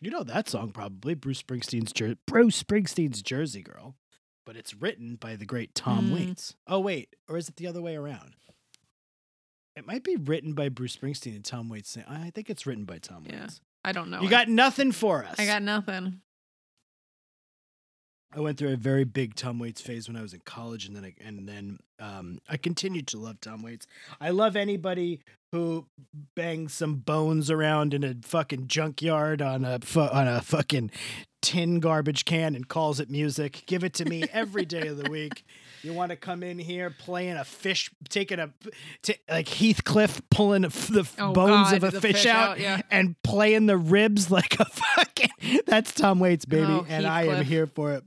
You 0.00 0.10
know 0.10 0.24
that 0.24 0.48
song 0.48 0.70
probably 0.72 1.14
Bruce 1.14 1.42
Springsteen's 1.42 1.92
Jer- 1.92 2.16
Bruce 2.26 2.62
Springsteen's 2.62 3.20
Jersey 3.22 3.60
Girl, 3.62 3.96
but 4.46 4.56
it's 4.56 4.72
written 4.74 5.16
by 5.16 5.36
the 5.36 5.46
great 5.46 5.74
Tom 5.74 6.10
Mm. 6.10 6.14
Waits. 6.14 6.54
Oh 6.66 6.80
wait, 6.80 7.14
or 7.28 7.36
is 7.36 7.48
it 7.50 7.56
the 7.56 7.66
other 7.66 7.82
way 7.82 7.96
around? 7.96 8.34
It 9.76 9.86
might 9.86 10.02
be 10.04 10.16
written 10.16 10.54
by 10.54 10.68
Bruce 10.70 10.96
Springsteen 10.96 11.36
and 11.36 11.44
Tom 11.44 11.68
Waits. 11.68 11.96
I 12.08 12.30
think 12.34 12.48
it's 12.48 12.66
written 12.66 12.84
by 12.84 12.98
Tom 12.98 13.24
Yeah. 13.28 13.42
Waits. 13.42 13.60
I 13.84 13.92
don't 13.92 14.10
know. 14.10 14.20
You 14.20 14.28
it. 14.28 14.30
got 14.30 14.48
nothing 14.48 14.90
for 14.90 15.22
us. 15.24 15.36
I 15.38 15.46
got 15.46 15.62
nothing. 15.62 16.20
I 18.34 18.40
went 18.40 18.58
through 18.58 18.72
a 18.72 18.76
very 18.76 19.04
big 19.04 19.34
Tom 19.34 19.58
Waits 19.58 19.80
phase 19.80 20.08
when 20.08 20.16
I 20.16 20.22
was 20.22 20.34
in 20.34 20.40
college, 20.40 20.86
and 20.86 20.96
then 20.96 21.04
I, 21.04 21.14
and 21.24 21.48
then 21.48 21.78
um, 22.00 22.40
I 22.48 22.56
continued 22.56 23.06
to 23.08 23.18
love 23.18 23.40
Tom 23.40 23.62
Waits. 23.62 23.86
I 24.20 24.30
love 24.30 24.56
anybody 24.56 25.20
who 25.52 25.86
bangs 26.34 26.74
some 26.74 26.96
bones 26.96 27.50
around 27.50 27.94
in 27.94 28.02
a 28.02 28.14
fucking 28.22 28.66
junkyard 28.66 29.40
on 29.40 29.64
a 29.64 29.78
fu- 29.78 30.00
on 30.00 30.26
a 30.26 30.40
fucking 30.42 30.90
tin 31.40 31.78
garbage 31.80 32.24
can 32.24 32.54
and 32.56 32.66
calls 32.68 32.98
it 32.98 33.08
music. 33.08 33.62
Give 33.66 33.84
it 33.84 33.94
to 33.94 34.04
me 34.04 34.24
every 34.32 34.64
day 34.64 34.88
of 34.88 34.96
the 34.96 35.10
week. 35.10 35.44
You 35.86 35.92
want 35.92 36.10
to 36.10 36.16
come 36.16 36.42
in 36.42 36.58
here 36.58 36.90
playing 36.90 37.36
a 37.36 37.44
fish, 37.44 37.90
taking 38.08 38.40
a 38.40 38.52
t- 39.02 39.14
like 39.30 39.46
Heathcliff 39.48 40.20
pulling 40.30 40.62
the 40.62 41.08
Oh, 41.18 41.32
bones 41.32 41.70
God, 41.70 41.74
of 41.74 41.84
a 41.84 42.00
fish, 42.00 42.14
fish 42.14 42.26
out, 42.26 42.50
out, 42.50 42.60
yeah. 42.60 42.80
and 42.90 43.14
playing 43.22 43.66
the 43.66 43.76
ribs 43.76 44.28
like 44.32 44.58
a 44.58 44.64
fucking. 44.64 45.30
That's 45.64 45.92
Tom 45.92 46.18
Waits, 46.18 46.44
baby, 46.44 46.66
Oh, 46.66 46.84
and 46.88 47.06
I 47.06 47.22
am 47.26 47.44
here 47.44 47.68
for 47.68 47.92
it. 47.92 48.04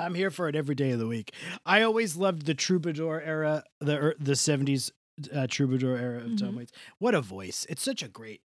I'm 0.00 0.14
here 0.16 0.32
for 0.32 0.48
it 0.48 0.56
every 0.56 0.74
day 0.74 0.90
of 0.90 0.98
the 0.98 1.06
week. 1.06 1.32
I 1.64 1.82
always 1.82 2.16
loved 2.16 2.46
the 2.46 2.54
troubadour 2.54 3.20
era, 3.20 3.62
the 3.80 3.96
er, 3.96 4.14
the 4.18 4.32
70s 4.32 4.90
uh, 5.32 5.46
troubadour 5.48 5.96
era 5.96 6.18
of 6.24 6.36
Tom 6.38 6.54
Mhm. 6.54 6.56
Waits. 6.56 6.72
What 6.98 7.14
a 7.14 7.20
voice! 7.20 7.64
It's 7.68 7.82
such 7.82 8.02
a 8.02 8.08
great 8.08 8.40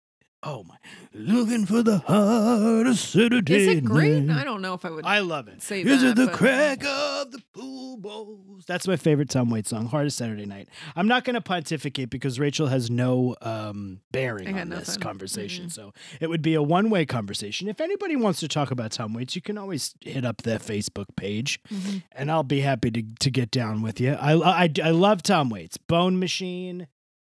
Oh 0.43 0.65
my! 0.65 0.77
Looking 1.13 1.67
for 1.67 1.83
the 1.83 1.99
heart 1.99 2.87
of 2.87 2.97
Saturday 2.99 3.57
Is 3.57 3.69
it 3.77 3.85
great? 3.85 4.23
night. 4.23 4.41
I 4.41 4.45
don't 4.45 4.63
know 4.63 4.73
if 4.73 4.87
I 4.87 4.91
would. 4.91 5.05
I 5.05 5.19
love 5.19 5.49
it. 5.49 5.61
say 5.63 5.83
Is 5.83 6.01
that, 6.01 6.09
it 6.13 6.17
the 6.17 6.27
but- 6.29 6.35
crack 6.35 6.83
of 6.83 7.31
the 7.31 7.43
pool 7.55 7.99
balls? 7.99 8.65
That's 8.67 8.89
my 8.89 8.97
favorite 8.97 9.29
Tom 9.29 9.51
Waits 9.51 9.69
song, 9.69 9.85
Heart 9.87 10.07
of 10.07 10.13
Saturday 10.15 10.47
Night. 10.47 10.71
I'm 10.97 11.07
not 11.07 11.25
going 11.25 11.35
to 11.35 11.43
pontificate 11.43 12.09
because 12.09 12.41
Rachel 12.41 12.69
has 12.69 12.91
no 12.91 13.37
um, 13.43 14.01
bearing 14.13 14.59
on 14.59 14.71
this 14.71 14.89
nothing. 14.89 15.03
conversation. 15.03 15.69
So 15.69 15.93
it 16.23 16.31
would 16.31 16.41
be 16.43 16.55
a 16.55 16.63
one 16.63 16.89
way 16.89 17.05
conversation. 17.05 17.69
If 17.69 17.79
anybody 17.83 18.17
wants 18.17 18.41
to 18.41 18.49
talk 18.49 18.71
about 18.71 18.93
Tom 18.93 19.13
Waits, 19.13 19.37
you 19.37 19.43
can 19.43 19.59
always 19.59 19.95
hit 20.01 20.25
up 20.25 20.39
the 20.43 20.53
Facebook 20.53 21.15
page 21.17 21.61
Mm-hmm. 21.71 21.99
and 22.13 22.31
I'll 22.31 22.43
be 22.45 22.61
happy 22.61 22.91
to, 22.93 23.03
to 23.21 23.31
get 23.31 23.51
down 23.51 23.83
with 23.83 24.01
you. 24.01 24.13
I, 24.15 24.33
I, 24.65 24.71
I 24.83 24.91
love 24.91 25.23
Tom 25.23 25.51
Waits. 25.51 25.77
Bone 25.77 26.19
Machine, 26.19 26.87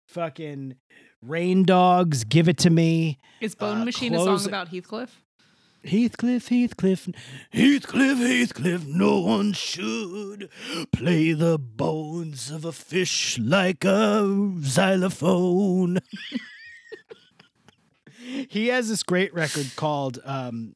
fucking 0.07 0.75
Rain 1.21 1.63
Dogs, 1.63 2.24
Give 2.24 2.47
It 2.47 2.57
to 2.59 2.69
Me. 2.69 3.17
Is 3.41 3.55
Bone 3.55 3.81
uh, 3.81 3.86
Machine 3.86 4.13
a 4.13 4.19
song 4.19 4.45
about 4.45 4.69
Heathcliff? 4.69 5.21
Heathcliff, 5.83 6.50
Heathcliff, 6.50 7.07
Heathcliff, 7.53 8.17
Heathcliff, 8.17 8.86
no 8.88 9.19
one 9.19 9.53
should 9.53 10.50
play 10.91 11.31
the 11.33 11.57
bones 11.57 12.51
of 12.51 12.65
a 12.65 12.71
fish 12.74 13.38
like 13.39 13.86
a 13.86 14.51
xylophone. 14.62 16.00
he 18.50 18.67
has 18.67 18.89
this 18.89 19.03
great 19.03 19.33
record 19.33 19.71
called 19.75 20.19
um, 20.25 20.75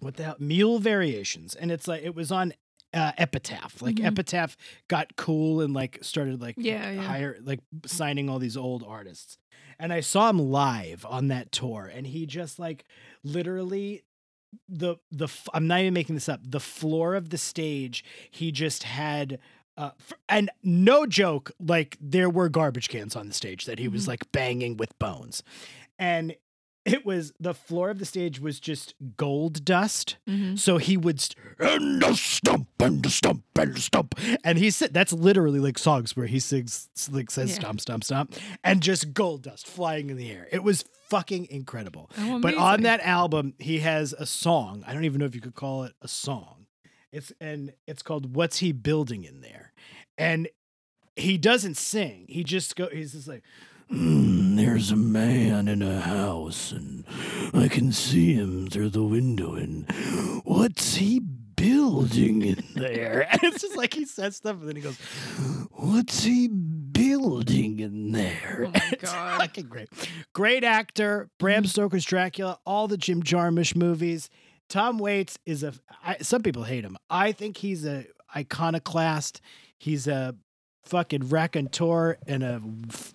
what 0.00 0.16
the 0.16 0.24
hell? 0.24 0.36
Mule 0.40 0.78
Variations, 0.80 1.54
and 1.54 1.70
it's 1.70 1.86
like 1.86 2.02
it 2.02 2.14
was 2.14 2.32
on 2.32 2.52
uh, 2.92 3.12
Epitaph. 3.18 3.80
Like 3.80 3.96
Mhm. 3.96 4.06
Epitaph 4.06 4.56
got 4.88 5.14
cool 5.16 5.60
and 5.60 5.72
like 5.72 5.98
started 6.02 6.40
like 6.40 6.56
Yeah, 6.58 6.90
yeah. 6.90 7.02
hire 7.02 7.38
like 7.44 7.60
signing 7.86 8.28
all 8.28 8.38
these 8.40 8.56
old 8.56 8.82
artists. 8.86 9.38
And 9.82 9.92
I 9.92 9.98
saw 10.00 10.30
him 10.30 10.38
live 10.38 11.04
on 11.08 11.26
that 11.28 11.50
tour, 11.50 11.90
and 11.92 12.06
he 12.06 12.24
just 12.24 12.58
like 12.60 12.84
literally 13.24 14.04
the 14.68 14.96
the 15.10 15.26
I'm 15.52 15.66
not 15.66 15.80
even 15.80 15.92
making 15.92 16.14
this 16.14 16.28
up. 16.28 16.40
The 16.44 16.60
floor 16.60 17.16
of 17.16 17.30
the 17.30 17.38
stage, 17.38 18.04
he 18.30 18.52
just 18.52 18.84
had. 18.84 19.38
Uh, 19.76 19.90
f- 19.98 20.12
and 20.28 20.50
no 20.62 21.06
joke, 21.06 21.50
like 21.58 21.96
there 21.98 22.28
were 22.30 22.48
garbage 22.50 22.88
cans 22.90 23.16
on 23.16 23.26
the 23.26 23.32
stage 23.34 23.64
that 23.64 23.78
he 23.78 23.88
was 23.88 24.04
Mhm. 24.04 24.08
like 24.08 24.30
banging 24.30 24.76
with 24.76 24.96
bones, 24.98 25.42
and 25.98 26.36
it 26.84 27.06
was 27.06 27.32
the 27.38 27.54
floor 27.54 27.90
of 27.90 27.98
the 27.98 28.04
stage 28.04 28.40
was 28.40 28.58
just 28.58 28.94
gold 29.16 29.64
dust. 29.64 30.16
Mm-hmm. 30.28 30.56
So 30.56 30.78
he 30.78 30.96
would 30.96 31.20
st- 31.20 31.38
and 31.60 32.02
a 32.02 32.14
stump 32.14 32.68
and 32.80 33.04
a 33.06 33.10
stump 33.10 33.44
and 33.56 33.76
a 33.76 33.80
stump, 33.80 34.14
and 34.44 34.58
he 34.58 34.70
said 34.70 34.92
that's 34.92 35.12
literally 35.12 35.60
like 35.60 35.78
songs 35.78 36.16
where 36.16 36.26
he 36.26 36.40
sings 36.40 36.88
like 37.10 37.30
says 37.30 37.50
Yeah. 37.50 37.56
stomp 37.56 37.80
stomp 37.80 38.04
stomp, 38.04 38.34
and 38.64 38.82
just 38.82 39.14
gold 39.14 39.42
dust 39.42 39.66
flying 39.66 40.10
in 40.10 40.16
the 40.16 40.30
air. 40.30 40.48
It 40.50 40.64
was 40.64 40.84
fucking 41.08 41.46
incredible. 41.50 42.10
Oh, 42.18 42.40
But 42.40 42.54
on 42.56 42.82
that 42.82 43.00
album, 43.00 43.54
he 43.58 43.78
has 43.80 44.12
a 44.14 44.26
song. 44.26 44.82
I 44.86 44.92
don't 44.94 45.04
even 45.04 45.18
know 45.20 45.26
if 45.26 45.34
you 45.34 45.40
could 45.40 45.54
call 45.54 45.84
it 45.84 45.92
a 46.02 46.08
song. 46.08 46.66
It's 47.12 47.32
and 47.40 47.74
it's 47.86 48.02
called 48.02 48.34
"What's 48.34 48.58
He 48.58 48.72
Building 48.72 49.22
in 49.24 49.40
There," 49.42 49.72
and 50.18 50.48
he 51.14 51.36
doesn't 51.38 51.76
sing. 51.76 52.24
He 52.28 52.42
just 52.42 52.74
go. 52.74 52.88
He's 52.90 53.12
just 53.12 53.28
like. 53.28 53.44
"Mm, 53.92 54.56
there's 54.56 54.90
a 54.90 54.96
man 54.96 55.68
in 55.68 55.82
a 55.82 56.00
house, 56.00 56.72
and 56.72 57.04
I 57.52 57.68
can 57.68 57.92
see 57.92 58.32
him 58.34 58.68
through 58.68 58.90
the 58.90 59.02
window. 59.02 59.54
And 59.54 59.90
what's 60.44 60.94
he 60.96 61.20
building 61.20 62.42
in 62.42 62.64
there? 62.74 63.28
And 63.32 63.40
it's 63.44 63.62
just 63.62 63.76
like 63.76 63.94
he 63.94 64.04
says 64.04 64.36
stuff, 64.36 64.56
and 64.60 64.68
then 64.68 64.76
he 64.76 64.82
goes, 64.82 64.98
"What's 65.72 66.22
he 66.24 66.48
building 66.48 67.80
in 67.80 68.12
there?" 68.12 68.64
Oh 68.66 68.70
my 68.72 68.92
God. 69.00 69.40
fucking 69.40 69.66
great. 69.66 69.88
Great 70.32 70.64
actor. 70.64 71.28
Bram 71.38 71.64
Stoker's 71.66 72.04
Dracula. 72.04 72.58
All 72.64 72.88
the 72.88 72.96
Jim 72.96 73.22
Jarmusch 73.22 73.76
movies. 73.76 74.30
Tom 74.68 74.98
Waits 74.98 75.38
is 75.44 75.62
a. 75.62 75.74
I, 76.04 76.16
some 76.22 76.42
people 76.42 76.64
hate 76.64 76.84
him. 76.84 76.96
I 77.10 77.32
think 77.32 77.58
he's 77.58 77.84
a 77.84 78.06
iconoclast. 78.34 79.40
He's 79.78 80.06
a 80.06 80.34
fucking 80.84 81.28
raconteur 81.28 82.16
and 82.26 82.42
a 82.42 82.60
f- 82.88 83.14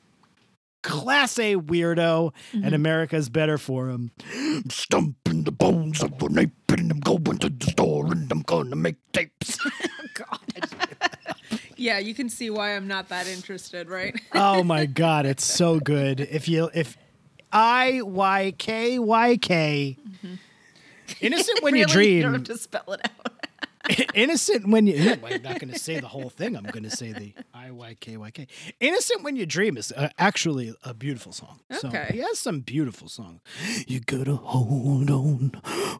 class 0.87 1.37
A 1.37 1.55
weirdo, 1.55 2.33
Mm-hmm. 2.53 2.63
and 2.63 2.73
America's 2.73 3.29
better 3.29 3.57
for 3.57 3.89
him. 3.89 4.11
I'm 4.33 4.69
Stumping 4.69 5.43
the 5.43 5.51
bones 5.51 6.01
of 6.01 6.21
an 6.23 6.39
ape, 6.39 6.51
and 6.71 6.91
I'm 6.91 6.99
going 6.99 7.37
to 7.39 7.49
the 7.49 7.65
store, 7.67 8.05
and 8.11 8.31
I'm 8.31 8.41
gonna 8.41 8.75
make 8.75 8.95
tapes. 9.11 9.57
God. 10.15 10.39
yeah, 11.75 11.99
you 11.99 12.13
can 12.15 12.29
see 12.29 12.49
why 12.49 12.75
I'm 12.75 12.87
not 12.87 13.09
that 13.09 13.27
interested, 13.27 13.89
right? 13.89 14.19
oh 14.33 14.63
my 14.63 14.85
god, 14.85 15.25
it's 15.25 15.45
so 15.45 15.79
good. 15.79 16.19
If 16.21 16.47
you 16.47 16.69
if 16.73 16.97
I 17.51 18.01
Y 18.03 18.53
K 18.57 18.97
Y 18.99 19.37
K. 19.37 19.97
Innocent 21.21 21.61
when 21.63 21.75
you 21.75 21.85
Mm-hmm. 21.85 21.97
Really, 21.97 22.15
You 22.17 22.21
don't 22.23 22.33
have 22.33 22.43
to 22.45 22.57
spell 22.57 22.91
it 22.93 23.01
out. 23.03 23.36
Innocent 24.13 24.67
when 24.67 24.87
you. 24.87 25.11
I'm 25.11 25.41
not 25.41 25.59
going 25.59 25.71
to 25.71 25.79
say 25.79 25.99
the 25.99 26.07
whole 26.07 26.29
thing. 26.29 26.55
I'm 26.55 26.63
going 26.63 26.83
to 26.83 26.89
say 26.89 27.11
the 27.13 27.33
I 27.53 27.71
Y 27.71 27.95
K 27.99 28.17
Y 28.17 28.31
K. 28.31 28.47
Innocent 28.79 29.23
when 29.23 29.35
you 29.35 29.45
dream 29.45 29.77
is 29.77 29.91
uh, 29.91 30.09
actually 30.17 30.73
a 30.83 30.93
beautiful 30.93 31.31
song. 31.31 31.59
So 31.71 31.87
Okay. 31.87 32.09
he 32.11 32.17
has 32.19 32.39
some 32.39 32.59
beautiful 32.61 33.07
songs. 33.07 33.41
You 33.87 33.99
gotta 33.99 34.35
hold 34.35 35.09
on, 35.09 35.51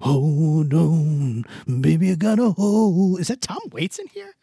hold 0.02 0.74
on, 0.74 1.46
baby. 1.82 2.08
You 2.08 2.16
gotta 2.16 2.52
hold. 2.52 3.20
Is 3.20 3.28
that 3.30 3.42
Tom 3.42 3.60
Waits 3.72 4.00
in 4.00 4.08
here? 4.08 4.34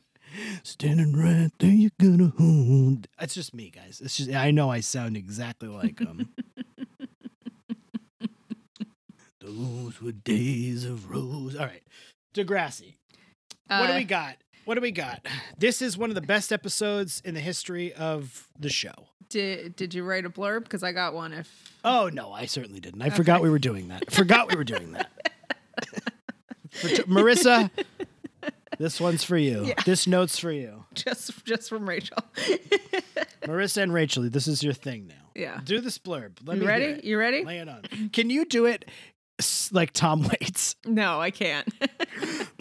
Standing 0.63 1.13
right 1.17 1.51
there, 1.59 1.71
you 1.71 1.91
gotta 2.01 2.33
hold. 2.39 3.07
It's 3.21 3.35
just 3.35 3.55
me, 3.55 3.71
guys. 3.71 4.01
It's 4.05 4.17
just 4.17 4.31
I 4.33 4.51
know 4.51 4.71
I 4.71 4.81
sound 4.81 5.17
exactly 5.17 5.69
like 5.69 5.99
him. 6.01 6.31
Those 9.41 10.01
were 10.01 10.13
days 10.13 10.85
of 10.85 11.11
rose. 11.11 11.55
All 11.57 11.67
right, 11.67 11.83
Degrassi. 12.35 12.95
What 13.81 13.87
do 13.89 13.93
Uh, 13.93 13.97
we 13.97 14.05
got? 14.05 14.37
What 14.65 14.75
do 14.77 14.81
we 14.81 14.91
got? 14.93 15.27
This 15.59 15.81
is 15.83 15.97
one 15.97 16.11
of 16.11 16.15
the 16.15 16.21
best 16.23 16.53
episodes 16.53 17.23
in 17.25 17.35
the 17.35 17.41
history 17.41 17.93
of 17.95 18.49
the 18.59 18.69
show. 18.71 18.93
Did 19.29 19.77
Did 19.77 19.95
you 19.95 20.05
write 20.05 20.25
a 20.27 20.31
blurb? 20.31 20.65
Because 20.65 20.83
I 20.83 20.93
got 20.93 21.15
one. 21.15 21.33
If 21.33 21.73
Oh 21.85 22.11
no, 22.13 22.33
I 22.33 22.47
certainly 22.47 22.81
didn't. 22.81 23.03
I 23.03 23.11
forgot 23.11 23.43
we 23.43 23.51
were 23.51 23.59
doing 23.59 23.89
that. 23.89 24.11
Forgot 24.13 24.51
we 24.51 24.57
were 24.57 24.65
doing 24.65 24.93
that. 24.93 25.11
Marissa, 27.07 27.71
this 28.79 29.01
one's 29.01 29.23
for 29.25 29.37
you. 29.37 29.65
Yeah. 29.67 29.75
This 29.85 30.07
note's 30.07 30.39
for 30.39 30.51
you. 30.51 30.85
just 30.95 31.45
just 31.45 31.69
from 31.69 31.89
Rachel. 31.89 32.19
Marissa 33.43 33.83
and 33.83 33.93
Rachel, 33.93 34.29
this 34.29 34.47
is 34.49 34.63
your 34.63 34.73
thing 34.75 35.07
now. 35.09 35.15
Yeah. 35.35 35.61
Do 35.65 35.81
this 35.81 35.99
blurb. 35.99 36.33
Let 36.45 36.57
You 36.57 36.63
me 36.63 36.67
ready? 36.69 37.01
You 37.07 37.19
ready? 37.19 37.45
Lay 37.45 37.59
it 37.59 37.69
on. 37.69 37.83
Can 38.13 38.31
you 38.31 38.45
do 38.45 38.67
it 38.67 38.85
like 39.73 39.93
Tom 39.93 40.23
Waits? 40.29 40.77
No, 40.87 41.21
I 41.21 41.31
can't. 41.31 41.69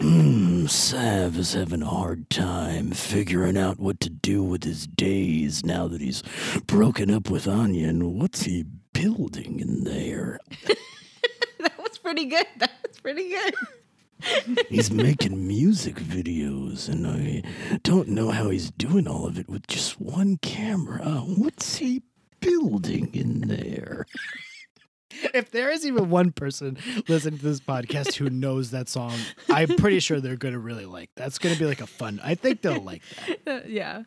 Mm, 0.64 0.70
Sav 0.70 1.36
is 1.36 1.52
having 1.52 1.82
a 1.82 1.86
hard 1.86 2.30
time 2.30 2.90
figuring 2.92 3.58
out 3.58 3.78
what 3.78 4.00
to 4.00 4.08
do 4.08 4.42
with 4.42 4.64
his 4.64 4.86
days 4.86 5.62
now 5.62 5.86
that 5.88 6.00
he's 6.00 6.22
broken 6.66 7.10
up 7.10 7.28
with 7.28 7.46
Anya. 7.46 7.88
And 7.88 8.18
what's 8.18 8.44
he 8.44 8.64
building 8.94 9.60
in 9.60 9.84
there? 9.84 10.38
that 11.58 11.78
was 11.78 11.98
pretty 11.98 12.24
good. 12.24 12.46
That 12.56 12.70
was 12.86 12.98
pretty 12.98 13.28
good. 13.28 13.54
He's 14.70 14.90
making 14.90 15.46
music 15.46 15.96
videos, 15.96 16.88
and 16.88 17.06
I 17.06 17.42
don't 17.82 18.08
know 18.08 18.30
how 18.30 18.48
he's 18.48 18.70
doing 18.70 19.06
all 19.06 19.26
of 19.26 19.38
it 19.38 19.50
with 19.50 19.66
just 19.66 20.00
one 20.00 20.38
camera. 20.38 21.04
What's 21.26 21.76
he 21.76 22.00
building 22.40 23.10
in 23.12 23.42
there? 23.42 24.06
If 25.32 25.50
there 25.50 25.70
is 25.70 25.84
even 25.86 26.10
one 26.10 26.32
person 26.32 26.78
listening 27.08 27.38
to 27.38 27.44
this 27.44 27.60
podcast 27.60 28.14
who 28.14 28.30
knows 28.30 28.70
that 28.72 28.88
song, 28.88 29.14
I'm 29.48 29.68
pretty 29.76 30.00
sure 30.00 30.20
they're 30.20 30.36
going 30.36 30.54
to 30.54 30.60
really 30.60 30.86
like. 30.86 31.10
That's 31.16 31.38
going 31.38 31.54
to 31.54 31.58
be 31.60 31.66
like 31.66 31.80
a 31.80 31.86
fun. 31.86 32.20
I 32.22 32.34
think 32.34 32.62
they'll 32.62 32.80
like 32.82 33.02
that. 33.26 33.38
Uh, 33.46 33.60
yeah. 33.66 34.02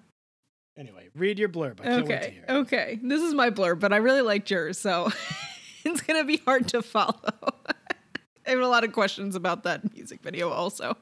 Anyway, 0.77 1.09
read 1.15 1.39
your 1.39 1.49
blurb. 1.49 1.79
I 1.81 1.83
can't 1.85 2.07
wait 2.07 2.07
to 2.07 2.15
Okay. 2.17 2.31
hear. 2.33 2.45
it. 2.47 2.51
Okay. 2.51 2.99
This 3.01 3.21
is 3.21 3.33
my 3.33 3.49
blurb, 3.49 3.79
but 3.79 3.93
I 3.93 3.97
really 3.97 4.21
liked 4.21 4.49
yours, 4.51 4.77
so 4.77 5.09
it's 5.83 6.01
gonna 6.01 6.23
be 6.23 6.37
hard 6.37 6.67
to 6.69 6.81
follow. 6.81 7.13
I 8.45 8.51
have 8.51 8.59
a 8.59 8.67
lot 8.67 8.83
of 8.83 8.91
questions 8.93 9.35
about 9.35 9.63
that 9.63 9.93
music 9.93 10.21
video, 10.21 10.49
also. 10.49 10.95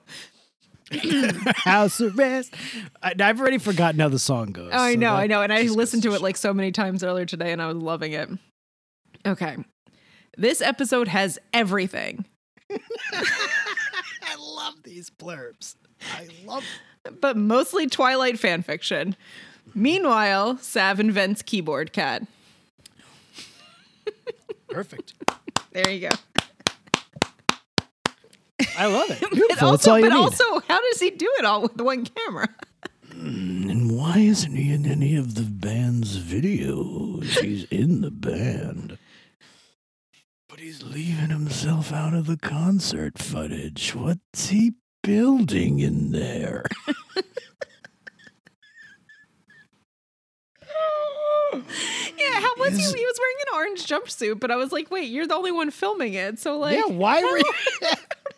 House 1.55 2.00
arrest. 2.01 2.53
I, 3.01 3.15
I've 3.19 3.39
already 3.41 3.57
forgotten 3.57 4.00
how 4.00 4.09
the 4.09 4.19
song 4.19 4.51
goes. 4.51 4.71
Oh, 4.74 4.77
I 4.79 4.95
know, 4.95 5.13
I 5.13 5.27
know. 5.27 5.41
And 5.41 5.51
I 5.51 5.63
listened 5.63 6.03
to 6.03 6.13
it 6.13 6.21
like 6.21 6.38
so 6.38 6.53
many 6.53 6.71
times 6.71 7.03
earlier 7.03 7.25
today 7.25 7.51
and 7.51 7.62
I 7.62 7.67
was 7.67 7.75
loving 7.77 8.13
it. 8.13 8.29
Okay. 9.25 9.57
This 10.37 10.61
episode 10.61 11.07
has 11.07 11.39
everything, 11.53 12.25
I 12.71 14.35
love 14.39 14.83
these 14.83 15.09
blurbs. 15.09 15.75
I 16.13 16.27
love. 16.45 16.63
but 17.21 17.37
mostly 17.37 17.87
Twilight 17.87 18.37
fan 18.39 18.61
fiction. 18.61 19.15
Meanwhile, 19.73 20.57
Sav 20.57 20.99
invents 20.99 21.41
keyboard 21.41 21.93
cat. 21.93 22.23
Perfect. 24.69 25.13
There 25.71 25.89
you 25.89 26.09
go. 26.09 26.15
I 28.77 28.87
love 28.87 29.09
it. 29.09 29.19
But 29.21 29.31
Beautiful. 29.31 29.71
That's 29.71 29.87
also, 29.87 29.91
all 29.95 30.01
but 30.01 30.09
need. 30.09 30.15
also, 30.15 30.59
how 30.67 30.81
does 30.81 30.99
he 30.99 31.11
do 31.11 31.31
it 31.39 31.45
all 31.45 31.61
with 31.61 31.79
one 31.79 32.05
camera? 32.05 32.47
Mm, 33.09 33.69
and 33.71 33.91
why 33.97 34.17
isn't 34.19 34.53
he 34.55 34.73
in 34.73 34.85
any 34.85 35.15
of 35.15 35.35
the 35.35 35.43
band's 35.43 36.19
videos? 36.21 37.39
He's 37.39 37.63
in 37.65 38.01
the 38.01 38.11
band. 38.11 38.97
He's 40.59 40.83
leaving 40.83 41.29
himself 41.29 41.91
out 41.91 42.13
of 42.13 42.25
the 42.27 42.38
concert 42.38 43.17
footage. 43.17 43.93
What's 43.95 44.50
he 44.50 44.74
building 45.03 45.79
in 45.79 46.12
there? 46.12 46.63
yeah, 52.17 52.39
how 52.39 52.51
was 52.57 52.75
he? 52.75 52.83
Is- 52.83 52.93
He 52.93 53.05
was 53.05 53.19
wearing 53.19 53.38
an 53.47 53.55
orange 53.55 53.85
jumpsuit, 53.88 54.39
but 54.39 54.51
I 54.51 54.55
was 54.55 54.71
like, 54.71 54.89
wait, 54.91 55.09
you're 55.09 55.27
the 55.27 55.35
only 55.35 55.51
one 55.51 55.71
filming 55.71 56.13
it. 56.13 56.39
So, 56.39 56.57
like, 56.57 56.77
yeah, 56.77 56.85
why 56.93 57.21
were 57.21 57.38
you? 57.38 57.43
how 57.81 57.89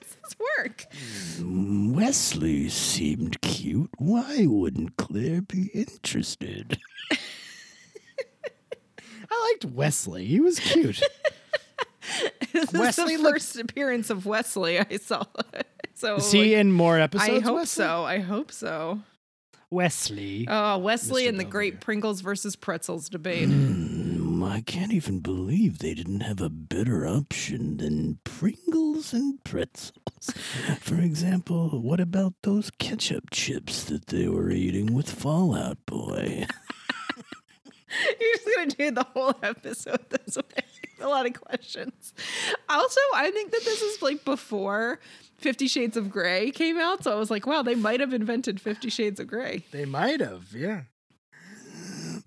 does 0.01 0.17
this 0.23 0.35
work? 0.57 0.85
Mm, 1.37 1.93
Wesley 1.93 2.69
seemed 2.69 3.41
cute. 3.41 3.89
Why 3.97 4.45
wouldn't 4.47 4.97
Claire 4.97 5.41
be 5.41 5.69
interested? 5.73 6.79
I 9.29 9.51
liked 9.61 9.65
Wesley. 9.73 10.25
He 10.25 10.39
was 10.39 10.59
cute. 10.59 11.01
this 12.53 12.71
Wesley 12.73 13.13
is 13.13 13.19
the 13.19 13.23
looked- 13.23 13.35
first 13.35 13.59
appearance 13.59 14.09
of 14.09 14.25
Wesley 14.25 14.79
I 14.79 14.97
saw. 14.97 15.23
so, 15.93 16.19
see 16.19 16.53
like, 16.53 16.61
in 16.61 16.71
more 16.71 16.99
episodes? 16.99 17.29
I 17.29 17.39
hope 17.39 17.55
Wesley? 17.57 17.83
so. 17.83 18.03
I 18.03 18.19
hope 18.19 18.51
so. 18.51 18.99
Wesley. 19.69 20.47
Oh, 20.49 20.77
Wesley 20.77 21.25
Mr. 21.25 21.29
and 21.29 21.39
the 21.39 21.43
great 21.43 21.81
Pringles 21.81 22.21
versus 22.21 22.55
pretzels 22.55 23.09
debate. 23.09 23.49
Mm, 23.49 24.49
I 24.49 24.61
can't 24.61 24.93
even 24.93 25.19
believe 25.19 25.79
they 25.79 25.93
didn't 25.93 26.21
have 26.21 26.39
a 26.39 26.47
better 26.49 27.05
option 27.05 27.75
than 27.75 28.19
Pringles 28.23 29.11
and 29.11 29.43
pretzels. 29.43 30.31
For 30.79 30.95
example, 30.95 31.81
what 31.81 31.99
about 31.99 32.33
those 32.43 32.71
ketchup 32.79 33.25
chips 33.29 33.83
that 33.85 34.07
they 34.07 34.29
were 34.29 34.51
eating 34.51 34.93
with 34.93 35.09
Fall 35.11 35.53
Out 35.53 35.85
Boy? 35.85 36.45
You're 38.19 38.35
just 38.35 38.55
gonna 38.55 38.67
do 38.67 38.91
the 38.91 39.03
whole 39.13 39.35
episode 39.43 40.09
this 40.09 40.37
way. 40.37 40.63
A 41.01 41.07
lot 41.07 41.25
of 41.25 41.33
questions. 41.33 42.13
Also, 42.69 42.99
I 43.15 43.31
think 43.31 43.51
that 43.51 43.63
this 43.63 43.81
is 43.81 44.01
like 44.01 44.25
before 44.25 44.99
Fifty 45.37 45.67
Shades 45.67 45.95
of 45.97 46.09
Grey 46.09 46.51
came 46.51 46.77
out, 46.77 47.03
so 47.03 47.11
I 47.11 47.15
was 47.15 47.29
like, 47.29 47.45
wow, 47.45 47.61
they 47.61 47.75
might 47.75 47.99
have 47.99 48.13
invented 48.13 48.59
Fifty 48.59 48.89
Shades 48.89 49.19
of 49.19 49.27
Grey. 49.27 49.63
They 49.71 49.85
might 49.85 50.19
have, 50.19 50.53
yeah. 50.53 50.81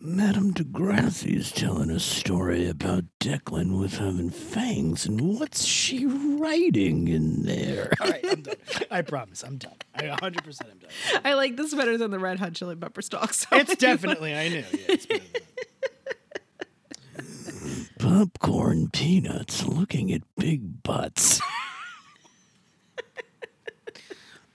Madame 0.02 0.54
Degrassi 0.54 1.36
is 1.36 1.52
telling 1.52 1.90
a 1.90 2.00
story 2.00 2.66
about 2.66 3.04
Declan 3.18 3.78
with 3.78 3.98
having 3.98 4.30
fangs, 4.30 5.04
and 5.04 5.20
what's 5.38 5.64
she 5.64 6.06
writing 6.06 7.08
in 7.08 7.42
there? 7.42 7.92
All 8.00 8.08
right, 8.08 8.24
I'm 8.30 8.40
done. 8.40 8.54
I 8.90 9.02
promise, 9.02 9.42
I'm 9.42 9.58
done. 9.58 9.74
I 9.94 10.04
100% 10.04 10.46
am 10.70 10.78
done. 10.78 10.90
I 11.22 11.34
like 11.34 11.56
this 11.56 11.74
better 11.74 11.98
than 11.98 12.10
the 12.10 12.18
Red 12.18 12.38
Hot 12.38 12.54
Chili 12.54 12.76
Pepper 12.76 13.02
stock. 13.02 13.34
So 13.34 13.48
It's 13.52 13.76
definitely, 13.78 14.34
I 14.34 14.48
knew. 14.48 14.56
Yeah, 14.72 14.78
it's 14.88 15.04
better 15.04 15.20
than 15.20 15.32
that. 15.34 15.42
Popcorn 18.10 18.90
peanuts 18.90 19.64
looking 19.64 20.12
at 20.12 20.22
big 20.36 20.82
butts. 20.82 21.40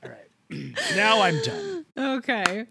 All 0.04 0.10
right. 0.10 0.28
Now 0.98 1.22
I'm 1.22 1.42
done. 1.42 1.86
okay. 1.98 2.66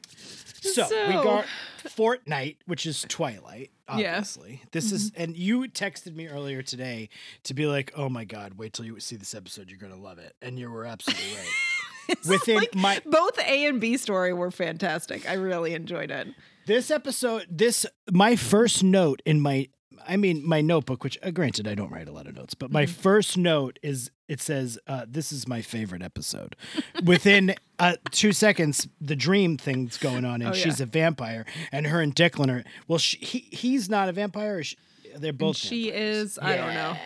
So, 0.60 0.86
we 1.08 1.14
got 1.14 1.46
Fortnight, 1.88 2.58
which 2.66 2.84
is 2.84 3.00
Twilight, 3.08 3.70
Yeah. 3.96 4.16
obviously. 4.16 4.60
This 4.72 4.92
is, 4.92 5.10
mm-hmm. 5.12 5.22
and 5.22 5.36
you 5.38 5.62
texted 5.68 6.14
me 6.14 6.28
earlier 6.28 6.60
today 6.60 7.08
to 7.44 7.54
be 7.54 7.64
like, 7.64 7.90
oh 7.96 8.10
my 8.10 8.26
God, 8.26 8.58
wait 8.58 8.74
till 8.74 8.84
you 8.84 9.00
see 9.00 9.16
this 9.16 9.34
episode. 9.34 9.70
You're 9.70 9.78
going 9.78 9.94
to 9.94 9.98
love 9.98 10.18
it. 10.18 10.36
And 10.42 10.58
you 10.58 10.70
were 10.70 10.84
absolutely 10.84 11.34
right. 11.34 12.18
Within 12.28 12.56
like 12.56 12.74
my- 12.74 13.00
both 13.06 13.38
A 13.38 13.64
and 13.64 13.80
B 13.80 13.96
story 13.96 14.34
were 14.34 14.50
fantastic. 14.50 15.26
I 15.26 15.32
really 15.34 15.72
enjoyed 15.72 16.10
it. 16.10 16.28
This 16.66 16.90
episode, 16.90 17.46
this, 17.50 17.86
my 18.12 18.36
first 18.36 18.84
note 18.84 19.22
in 19.24 19.40
my, 19.40 19.68
I 20.06 20.16
mean, 20.16 20.46
my 20.46 20.60
notebook, 20.60 21.02
which 21.04 21.18
uh, 21.22 21.30
granted, 21.30 21.66
I 21.68 21.74
don't 21.74 21.90
write 21.90 22.08
a 22.08 22.12
lot 22.12 22.26
of 22.26 22.34
notes, 22.36 22.54
but 22.54 22.70
my 22.70 22.84
Mm-hmm. 22.84 23.00
first 23.00 23.36
note 23.36 23.78
is 23.82 24.10
it 24.28 24.40
says, 24.40 24.78
uh, 24.86 25.04
this 25.08 25.32
is 25.32 25.46
my 25.48 25.60
favorite 25.62 26.02
episode. 26.02 26.56
Within 27.04 27.54
uh, 27.78 27.96
two 28.10 28.32
seconds, 28.32 28.88
the 29.00 29.16
dream 29.16 29.56
thing's 29.58 29.96
going 29.98 30.24
on, 30.24 30.40
and 30.42 30.52
Oh, 30.52 30.56
yeah. 30.56 30.62
she's 30.64 30.80
a 30.80 30.86
vampire, 30.86 31.44
and 31.72 31.86
her 31.86 32.00
and 32.00 32.14
Declan 32.14 32.50
are, 32.50 32.64
well, 32.88 32.98
she, 32.98 33.18
he, 33.18 33.38
he's 33.56 33.88
not 33.90 34.08
a 34.08 34.12
vampire. 34.12 34.58
Or 34.58 34.62
she, 34.64 34.76
they're 35.16 35.32
both. 35.32 35.48
And 35.50 35.56
she 35.56 35.90
vampires. 35.90 36.20
is, 36.32 36.38
I 36.40 36.56
don't 36.56 36.74
know. 36.74 36.96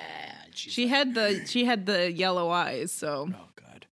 She's 0.55 0.73
She 0.73 0.89
had 0.89 1.15
the 1.15 1.45
she 1.47 1.65
had 1.65 1.87
the 1.87 2.11
yellow 2.11 2.51
eyes, 2.51 2.91
so 2.91 3.29
Oh 3.33 3.49
god. 3.55 3.87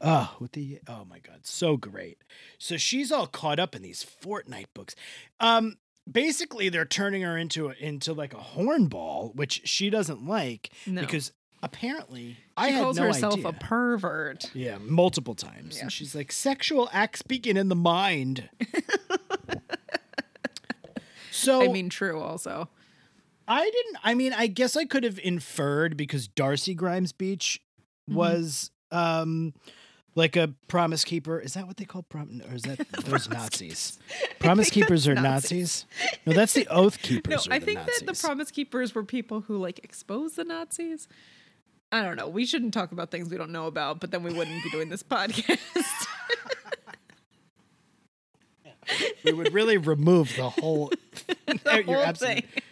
Oh, 0.00 0.36
with 0.40 0.52
the 0.52 0.80
oh 0.88 1.04
my 1.08 1.20
god, 1.20 1.40
so 1.46 1.76
great. 1.76 2.18
So 2.58 2.76
she's 2.76 3.12
all 3.12 3.26
caught 3.28 3.60
up 3.60 3.76
in 3.76 3.82
these 3.82 4.02
Fortnight 4.02 4.66
books. 4.74 4.96
Um 5.38 5.76
basically 6.10 6.68
they're 6.68 6.84
turning 6.84 7.22
her 7.22 7.36
into 7.36 7.68
a, 7.68 7.72
into 7.78 8.12
like 8.12 8.34
a 8.34 8.38
hornball, 8.38 9.34
which 9.34 9.62
she 9.64 9.90
doesn't 9.90 10.26
like 10.26 10.70
no. 10.86 11.00
because 11.00 11.32
apparently 11.62 12.32
she 12.32 12.36
I 12.56 12.72
calls 12.72 12.96
no 12.98 13.04
herself 13.04 13.34
idea. 13.34 13.48
a 13.48 13.52
pervert. 13.52 14.50
yeah, 14.54 14.78
multiple 14.80 15.34
times. 15.34 15.76
Yeah. 15.76 15.82
And 15.82 15.92
she's 15.92 16.14
like 16.14 16.32
sexual 16.32 16.88
acts 16.92 17.22
begin 17.22 17.56
in 17.56 17.68
the 17.68 17.76
mind. 17.76 18.48
so 21.30 21.62
I 21.62 21.68
mean, 21.68 21.88
true. 21.88 22.20
Also, 22.20 22.68
I 23.46 23.64
didn't. 23.64 23.96
I 24.02 24.14
mean, 24.14 24.32
I 24.32 24.46
guess 24.46 24.76
I 24.76 24.84
could 24.84 25.04
have 25.04 25.18
inferred 25.22 25.96
because 25.96 26.28
Darcy 26.28 26.74
Grimes 26.74 27.12
Beach 27.12 27.60
Mhm. 28.10 28.14
was 28.14 28.70
um 28.90 29.52
like 30.18 30.36
a 30.36 30.52
promise 30.66 31.04
keeper. 31.04 31.38
Is 31.40 31.54
that 31.54 31.66
what 31.66 31.76
they 31.78 31.84
call 31.86 32.02
prom? 32.02 32.42
Or 32.50 32.54
is 32.54 32.62
that 32.62 32.78
those 33.04 33.28
Nazis? 33.30 33.98
Promise 34.40 34.70
keepers 34.76 35.08
are 35.08 35.14
Nazis. 35.14 35.86
No, 36.26 36.32
that's 36.34 36.52
the 36.52 36.66
Oath 36.68 37.00
Keepers. 37.00 37.48
no, 37.48 37.54
I 37.54 37.60
think 37.60 37.78
that 37.78 38.02
the 38.04 38.12
Promise 38.14 38.50
Keepers 38.50 38.94
were 38.94 39.04
people 39.04 39.40
who 39.42 39.56
like 39.56 39.78
exposed 39.82 40.36
the 40.36 40.44
Nazis. 40.44 41.08
I 41.90 42.02
don't 42.02 42.16
know. 42.16 42.28
We 42.28 42.44
shouldn't 42.44 42.74
talk 42.74 42.92
about 42.92 43.10
things 43.10 43.30
we 43.30 43.38
don't 43.38 43.50
know 43.52 43.66
about, 43.66 44.00
but 44.00 44.10
then 44.10 44.22
we 44.22 44.32
wouldn't 44.34 44.62
be 44.62 44.68
doing 44.70 44.90
this 44.90 45.02
podcast. 45.02 45.58
we 49.24 49.32
would 49.32 49.54
really 49.54 49.78
remove 49.78 50.34
the 50.36 50.50
whole. 50.50 50.92
the 51.46 51.82
whole 51.86 51.96
absolutely- 51.96 52.42
thing. 52.42 52.62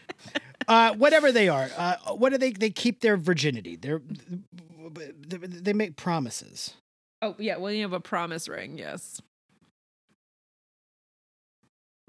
uh, 0.69 0.95
whatever 0.95 1.33
they 1.33 1.49
are. 1.49 1.71
Uh, 1.77 1.97
what 2.15 2.31
do 2.31 2.39
they? 2.39 2.51
They 2.51 2.71
keep 2.71 3.01
their 3.01 3.17
virginity. 3.17 3.77
They're 3.77 4.03
they 5.31 5.73
make 5.73 5.97
promises. 5.97 6.75
Oh 7.23 7.35
yeah, 7.39 7.57
well 7.57 7.73
you 7.73 7.83
have 7.83 7.93
a 7.93 8.01
promise 8.01 8.49
ring, 8.49 8.79
yes. 8.79 9.21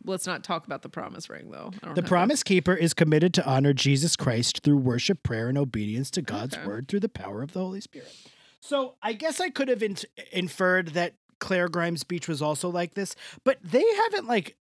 Let's 0.06 0.28
not 0.28 0.44
talk 0.44 0.66
about 0.66 0.84
the 0.84 0.90
promise 0.90 1.30
ring 1.30 1.50
though. 1.52 1.72
I 1.82 1.86
don't 1.88 1.96
The 1.96 2.04
promise 2.04 2.44
keeper 2.44 2.74
is 2.74 2.94
committed 2.94 3.34
to 3.36 3.46
honor 3.46 3.74
Jesus 3.74 4.16
Christ 4.16 4.62
through 4.64 4.78
worship, 4.78 5.24
prayer, 5.24 5.50
and 5.50 5.58
obedience 5.58 6.10
to 6.12 6.22
God's 6.22 6.56
Okay. 6.56 6.66
word 6.66 6.88
through 6.88 7.02
the 7.02 7.10
power 7.10 7.42
of 7.42 7.52
the 7.54 7.60
Holy 7.60 7.82
Spirit. 7.82 8.14
So 8.62 8.96
I 9.02 9.14
guess 9.14 9.40
I 9.42 9.50
could 9.50 9.68
have 9.68 9.84
in- 9.84 9.98
inferred 10.32 10.90
that 10.90 11.16
Claire 11.40 11.68
Grimes 11.68 12.04
Beach 12.04 12.28
was 12.28 12.42
also 12.42 12.70
like 12.70 12.94
this, 12.94 13.16
but 13.44 13.58
they 13.64 13.84
haven't 14.06 14.28
like 14.28 14.56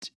d- 0.00 0.10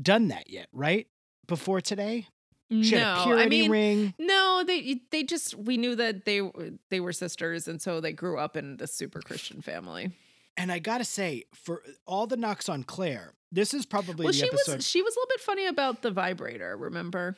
done 0.00 0.28
that 0.28 0.48
yet, 0.48 0.68
right? 0.72 1.06
Before 1.46 1.80
today, 1.80 2.20
that. 2.20 2.26
She 2.70 2.92
no, 2.96 2.98
had 2.98 3.18
a 3.18 3.24
purity 3.24 3.42
I 3.44 3.48
mean, 3.48 3.70
ring. 3.70 4.14
No, 4.18 4.62
they 4.66 5.00
they 5.10 5.22
just 5.22 5.54
we 5.54 5.76
knew 5.76 5.96
that 5.96 6.24
they 6.24 6.42
they 6.90 7.00
were 7.00 7.12
sisters, 7.12 7.66
and 7.68 7.80
so 7.80 8.00
they 8.00 8.12
grew 8.12 8.38
up 8.38 8.56
in 8.56 8.76
this 8.76 8.92
super 8.94 9.20
Christian 9.20 9.62
family. 9.62 10.10
And 10.56 10.70
I 10.72 10.78
gotta 10.78 11.04
say, 11.04 11.44
for 11.54 11.82
all 12.06 12.26
the 12.26 12.36
knocks 12.36 12.68
on 12.68 12.82
Claire, 12.82 13.32
this 13.52 13.72
is 13.72 13.86
probably 13.86 14.24
well, 14.24 14.32
the 14.32 14.38
she 14.38 14.46
episode. 14.46 14.76
was 14.76 14.86
she 14.86 15.02
was 15.02 15.14
a 15.16 15.18
little 15.20 15.28
bit 15.28 15.40
funny 15.40 15.66
about 15.66 16.02
the 16.02 16.10
vibrator, 16.10 16.76
remember? 16.76 17.36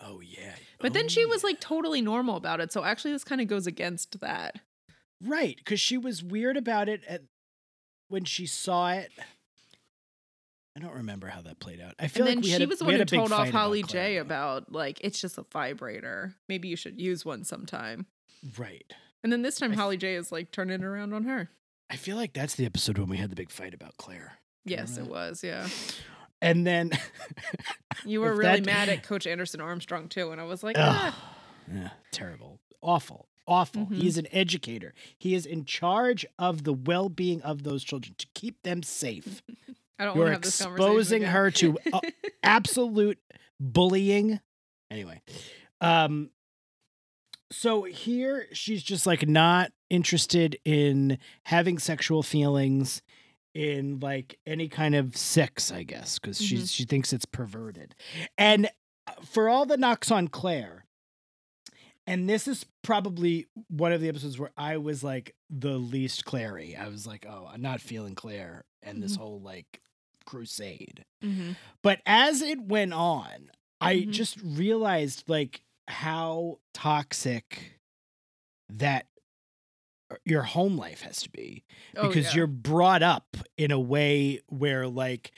oh 0.00 0.20
yeah, 0.20 0.54
But 0.78 0.92
then 0.92 1.06
Oh, 1.06 1.08
she 1.08 1.24
was 1.26 1.42
like 1.42 1.58
totally 1.60 2.00
normal 2.00 2.36
about 2.36 2.60
it. 2.60 2.70
So 2.72 2.84
actually, 2.84 3.12
this 3.12 3.24
kind 3.24 3.40
of 3.40 3.48
goes 3.48 3.66
against 3.66 4.20
that. 4.20 4.60
right 5.20 5.56
because 5.56 5.80
she 5.80 5.98
was 5.98 6.22
weird 6.22 6.56
about 6.56 6.88
it 6.88 7.02
at 7.08 7.22
when 8.08 8.24
she 8.24 8.46
saw 8.46 8.90
it. 8.92 9.10
I 10.78 10.80
don't 10.80 10.94
remember 10.94 11.26
how 11.26 11.40
that 11.42 11.58
played 11.58 11.80
out. 11.80 11.94
I 11.98 12.06
feel 12.06 12.22
And 12.22 12.28
then 12.28 12.36
like 12.38 12.44
we 12.44 12.50
she 12.52 12.62
a, 12.62 12.66
was 12.68 12.78
the 12.78 12.84
one 12.84 12.94
who 12.94 13.04
told 13.04 13.32
off 13.32 13.48
about 13.48 13.52
Holly 13.52 13.82
J 13.82 14.18
about 14.18 14.70
like 14.72 14.98
it's 15.02 15.20
just 15.20 15.36
a 15.36 15.44
vibrator. 15.52 16.36
Maybe 16.48 16.68
you 16.68 16.76
should 16.76 17.00
use 17.00 17.24
one 17.24 17.42
sometime. 17.42 18.06
right. 18.56 18.84
And 19.24 19.32
then 19.32 19.42
this 19.42 19.56
time, 19.56 19.72
Holly 19.72 19.96
J 19.96 20.14
is 20.14 20.30
like 20.30 20.52
turning 20.52 20.80
it 20.80 20.84
around 20.84 21.12
on 21.12 21.24
her. 21.24 21.50
I 21.90 21.96
feel 21.96 22.16
like 22.16 22.32
that's 22.32 22.54
the 22.54 22.64
episode 22.64 22.96
when 22.98 23.08
we 23.08 23.16
had 23.16 23.30
the 23.30 23.34
big 23.34 23.50
fight 23.50 23.74
about 23.74 23.96
Claire. 23.96 24.34
Yes, 24.64 24.96
it 24.98 25.06
was. 25.08 25.42
Yeah, 25.42 25.66
And 26.40 26.64
then 26.64 26.92
you 28.04 28.20
were 28.20 28.32
really 28.34 28.60
that- 28.60 28.66
mad 28.66 28.88
at 28.88 29.02
Coach 29.02 29.26
Anderson 29.26 29.60
Armstrong 29.60 30.08
too, 30.08 30.30
and 30.30 30.40
I 30.40 30.44
was 30.44 30.62
like, 30.62 30.76
ah. 30.78 31.16
Yeah, 31.72 31.90
terrible. 32.12 32.60
Awful. 32.80 33.26
Awful. 33.48 33.86
Mhm. 33.86 33.96
He 33.96 34.06
is 34.06 34.18
an 34.18 34.28
educator. 34.30 34.94
He 35.18 35.34
is 35.34 35.44
in 35.46 35.64
charge 35.64 36.24
of 36.38 36.62
the 36.64 36.72
well 36.72 37.08
being 37.08 37.42
of 37.42 37.62
those 37.64 37.82
children 37.82 38.14
to 38.18 38.26
keep 38.34 38.62
them 38.62 38.82
safe. 38.84 39.42
I 39.98 40.04
don't 40.04 40.10
want 40.10 40.16
You're 40.18 40.26
to 40.26 40.32
have 40.32 40.42
this 40.42 40.62
conversation. 40.62 40.90
exposing 40.92 41.22
her 41.22 41.50
to 41.52 41.78
uh, 41.92 42.00
absolute 42.42 43.18
bullying. 43.60 44.40
Anyway, 44.90 45.20
um, 45.80 46.30
so 47.50 47.82
here 47.84 48.46
she's 48.52 48.82
just 48.82 49.06
like 49.06 49.26
not 49.26 49.72
interested 49.90 50.58
in 50.64 51.18
having 51.44 51.78
sexual 51.78 52.22
feelings 52.22 53.02
in 53.54 53.98
like 54.00 54.38
any 54.46 54.68
kind 54.68 54.94
of 54.94 55.16
sex, 55.16 55.72
I 55.72 55.82
guess, 55.82 56.18
because 56.18 56.40
she's 56.40 56.70
she 56.70 56.84
thinks 56.84 57.12
it's 57.12 57.24
perverted. 57.24 57.94
And 58.36 58.66
uh, 59.06 59.12
for 59.24 59.48
all 59.48 59.66
the 59.66 59.76
knocks 59.76 60.10
on 60.10 60.28
Claire, 60.28 60.84
And 62.06 62.28
this 62.28 62.46
is 62.48 62.64
probably 62.82 63.46
one 63.68 63.92
of 63.92 64.00
the 64.00 64.08
episodes 64.08 64.38
where 64.38 64.50
I 64.56 64.76
was 64.76 65.02
like 65.02 65.34
the 65.50 65.76
least 65.76 66.24
Clary. 66.24 66.76
I 66.76 66.88
was 66.88 67.06
like, 67.06 67.26
oh, 67.28 67.48
I'm 67.52 67.60
not 67.62 67.80
feeling 67.80 68.14
Claire 68.14 68.64
and 68.82 69.02
this 69.02 69.16
Mhm. 69.16 69.20
whole 69.20 69.40
like 69.40 69.80
crusade. 70.28 71.04
Mm-hmm. 71.24 71.52
But 71.82 72.00
as 72.06 72.42
it 72.42 72.60
went 72.60 72.92
on, 72.92 73.50
I 73.80 73.96
Mhm. 73.96 74.10
just 74.10 74.38
realized 74.42 75.24
like 75.28 75.62
how 75.88 76.58
toxic 76.74 77.80
that 78.68 79.06
uh, 80.10 80.16
your 80.24 80.42
home 80.42 80.76
life 80.76 81.02
has 81.02 81.18
to 81.22 81.30
be 81.30 81.64
Oh, 81.96 82.08
because 82.08 82.34
you're 82.34 82.46
brought 82.46 83.02
up 83.02 83.36
in 83.56 83.70
a 83.70 83.80
way 83.80 84.40
where 84.48 84.86
like 84.86 85.32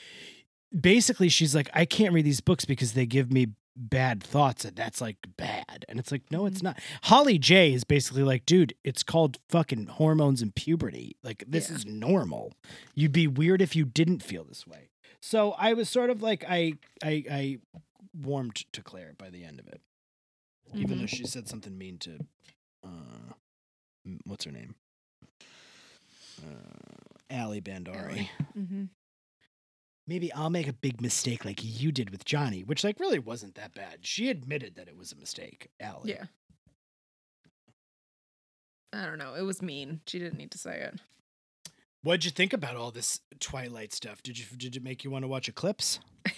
basically 0.78 1.28
she's 1.28 1.54
like 1.54 1.68
I 1.74 1.84
can't 1.84 2.12
read 2.14 2.24
these 2.24 2.40
books 2.40 2.64
because 2.64 2.92
they 2.94 3.06
give 3.06 3.32
me 3.32 3.48
bad 3.80 4.22
thoughts 4.22 4.64
and 4.64 4.76
that's 4.76 5.00
like 5.00 5.16
bad 5.38 5.84
and 5.88 5.98
it's 5.98 6.12
like 6.12 6.22
no 6.30 6.44
it's 6.46 6.62
not. 6.62 6.78
Holly 7.04 7.38
J 7.38 7.72
is 7.72 7.82
basically 7.84 8.22
like 8.22 8.44
dude 8.44 8.74
it's 8.84 9.02
called 9.02 9.38
fucking 9.48 9.86
hormones 9.86 10.42
and 10.42 10.54
puberty. 10.54 11.16
Like 11.24 11.44
this 11.48 11.70
Yeah. 11.70 11.76
is 11.76 11.86
normal. 11.86 12.52
You'd 12.94 13.12
be 13.12 13.26
weird 13.26 13.62
if 13.62 13.74
you 13.74 13.84
didn't 13.86 14.22
feel 14.22 14.44
this 14.44 14.66
way. 14.66 14.90
So 15.20 15.52
I 15.52 15.72
was 15.72 15.88
sort 15.88 16.10
of 16.10 16.22
like 16.22 16.44
I 16.48 16.74
I 17.02 17.24
I 17.30 17.58
warmed 18.14 18.64
to 18.72 18.82
Claire 18.82 19.14
by 19.16 19.30
the 19.30 19.44
end 19.44 19.58
of 19.60 19.66
it 19.68 19.80
even 20.74 20.98
Mhm. 20.98 21.00
though 21.00 21.06
she 21.06 21.26
said 21.26 21.48
something 21.48 21.76
mean 21.78 21.98
to 21.98 22.18
uh 22.84 23.32
what's 24.24 24.44
her 24.44 24.52
name? 24.52 24.74
Uh 26.42 26.44
Alli 27.30 27.60
Bhandari 27.60 28.28
Mm-hmm. 28.58 28.84
Maybe 30.10 30.32
I'll 30.32 30.50
make 30.50 30.66
a 30.66 30.72
big 30.72 31.00
mistake 31.00 31.44
like 31.44 31.60
you 31.62 31.92
did 31.92 32.10
with 32.10 32.24
Johnny, 32.24 32.64
which 32.64 32.82
like 32.82 32.98
really 32.98 33.20
wasn't 33.20 33.54
that 33.54 33.72
bad. 33.74 33.98
She 34.02 34.28
admitted 34.28 34.74
that 34.74 34.88
it 34.88 34.98
was 34.98 35.12
a 35.12 35.16
mistake, 35.16 35.68
Allie. 35.78 36.10
Yeah. 36.10 36.24
I 38.92 39.06
don't 39.06 39.18
know. 39.18 39.34
It 39.34 39.42
was 39.42 39.62
mean. 39.62 40.00
She 40.08 40.18
didn't 40.18 40.36
need 40.36 40.50
to 40.50 40.58
say 40.58 40.80
it. 40.80 41.00
What'd 42.02 42.24
you 42.24 42.32
think 42.32 42.52
about 42.52 42.74
all 42.74 42.90
this 42.90 43.20
Twilight 43.38 43.92
stuff? 43.92 44.20
Did 44.20 44.36
you 44.36 44.46
did 44.56 44.74
it 44.74 44.82
make 44.82 45.04
you 45.04 45.12
want 45.12 45.22
to 45.22 45.28
watch 45.28 45.48
Eclipse? 45.48 46.00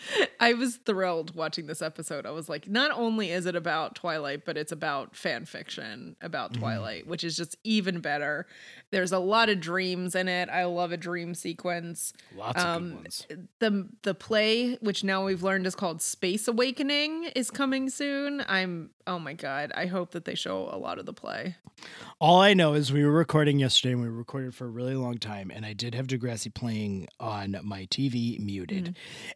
I 0.40 0.54
was 0.54 0.76
thrilled 0.76 1.34
watching 1.34 1.66
this 1.66 1.82
episode. 1.82 2.26
I 2.26 2.30
was 2.30 2.48
like, 2.48 2.68
not 2.68 2.90
only 2.92 3.30
is 3.30 3.46
it 3.46 3.56
about 3.56 3.94
Twilight, 3.94 4.44
but 4.44 4.56
it's 4.56 4.72
about 4.72 5.16
fan 5.16 5.44
fiction 5.44 6.16
about 6.20 6.52
Mhm. 6.52 6.58
Twilight, 6.60 7.06
which 7.06 7.24
is 7.24 7.36
just 7.36 7.56
even 7.64 8.00
better. 8.00 8.46
There's 8.90 9.12
a 9.12 9.18
lot 9.18 9.48
of 9.48 9.60
dreams 9.60 10.14
in 10.14 10.28
it. 10.28 10.48
I 10.48 10.64
love 10.64 10.92
a 10.92 10.96
dream 10.96 11.34
sequence. 11.34 12.12
Lots 12.36 12.62
of 12.62 12.66
Um, 12.66 12.88
good 12.90 12.96
ones. 12.96 13.26
The 13.58 13.88
the 14.02 14.14
play, 14.14 14.74
which 14.76 15.04
now 15.04 15.24
we've 15.24 15.42
learned 15.42 15.66
is 15.66 15.74
called 15.74 16.00
Space 16.00 16.48
Awakening, 16.48 17.24
is 17.36 17.50
coming 17.50 17.90
soon. 17.90 18.42
I'm 18.48 18.90
oh 19.06 19.18
my 19.18 19.32
god. 19.32 19.72
I 19.74 19.86
hope 19.86 20.10
that 20.12 20.24
they 20.26 20.34
show 20.34 20.68
a 20.72 20.76
lot 20.78 20.98
of 20.98 21.06
the 21.06 21.12
play. 21.14 21.56
All 22.20 22.40
I 22.40 22.54
know 22.54 22.74
is 22.74 22.92
we 22.92 23.04
were 23.04 23.12
recording 23.12 23.58
yesterday 23.60 23.92
and 23.92 24.02
we 24.02 24.08
recorded 24.08 24.54
for 24.54 24.64
a 24.64 24.68
really 24.68 24.94
long 24.96 25.18
time, 25.18 25.50
and 25.54 25.64
I 25.64 25.72
did 25.72 25.94
have 25.94 26.06
Degrassi 26.08 26.52
playing 26.52 27.08
on 27.20 27.56
my 27.62 27.84
TV 27.86 28.38
muted. 28.40 28.84
Mhm. 28.86 28.94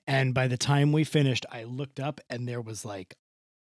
And 0.09 0.35
by 0.35 0.48
the 0.52 0.56
time 0.58 0.92
we 0.92 1.02
finished, 1.04 1.46
I 1.50 1.64
looked 1.64 1.98
up 1.98 2.20
and 2.30 2.46
there 2.46 2.60
was 2.60 2.84
like 2.84 3.14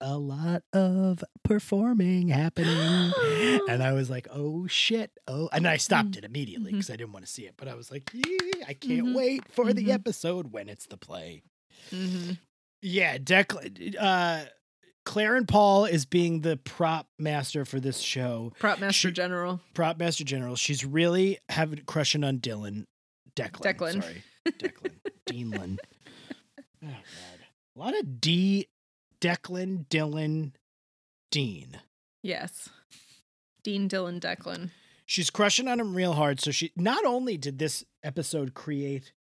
a 0.02 0.18
lot 0.18 0.62
of 0.74 1.24
performing 1.44 2.28
happening. 2.30 3.12
and 3.68 3.82
I 3.82 3.94
was 3.94 4.10
like, 4.10 4.28
oh 4.32 4.68
shit. 4.68 5.12
Oh, 5.28 5.50
and 5.52 5.68
I 5.68 5.78
stopped 5.78 6.16
it 6.16 6.24
immediately 6.24 6.72
because 6.72 6.90
I 6.90 6.96
didn't 6.96 7.14
want 7.14 7.26
to 7.26 7.32
see 7.32 7.44
it. 7.44 7.56
But 7.58 7.68
I 7.68 7.74
was 7.76 7.90
like, 7.92 8.12
I 8.68 8.74
can't 8.74 9.08
Mhm. 9.08 9.16
wait 9.16 9.52
for 9.52 9.74
the 9.74 9.86
Mhm. 9.86 9.94
episode 9.94 10.52
when 10.52 10.70
it's 10.70 10.86
the 10.86 10.98
play. 10.98 11.44
hmm 11.90 12.32
Yeah, 12.82 13.18
Declan. 13.18 13.96
Uh, 14.00 14.46
Claire 15.06 15.36
and 15.36 15.48
Paul 15.48 15.86
is 15.86 16.06
being 16.06 16.42
the 16.42 16.58
prop 16.58 17.08
master 17.20 17.64
for 17.66 17.80
this 17.80 18.00
show. 18.00 18.54
Prop 18.60 18.80
Master 18.80 19.10
She- 19.10 19.14
General. 19.14 19.62
Prop 19.74 19.98
master 19.98 20.24
general. 20.24 20.56
She's 20.56 20.84
really 20.86 21.38
having 21.50 21.80
crushing 21.86 22.24
on 22.24 22.40
Dylan. 22.40 22.86
Declan. 23.36 23.62
Declan. 23.76 24.02
Sorry. 24.04 24.24
Declan. 24.48 24.92
Deanlin. 25.28 25.78
Oh, 26.84 26.88
God. 26.88 27.40
A 27.76 27.80
lot 27.80 28.00
of 28.00 28.20
D. 28.22 28.68
Declan, 29.22 29.88
Dylan, 29.88 30.52
Dean. 31.32 31.80
Yes. 32.22 32.70
Dean 33.64 33.90
Dylan 33.90 34.20
Declan. 34.20 34.70
She's 35.06 35.30
crushing 35.30 35.68
on 35.68 35.80
him 35.80 35.96
real 35.96 36.14
hard. 36.14 36.40
So 36.40 36.52
she 36.52 36.72
not 36.76 37.06
only 37.06 37.38
did 37.38 37.60
this 37.60 37.84
episode 38.04 38.54
create 38.54 39.14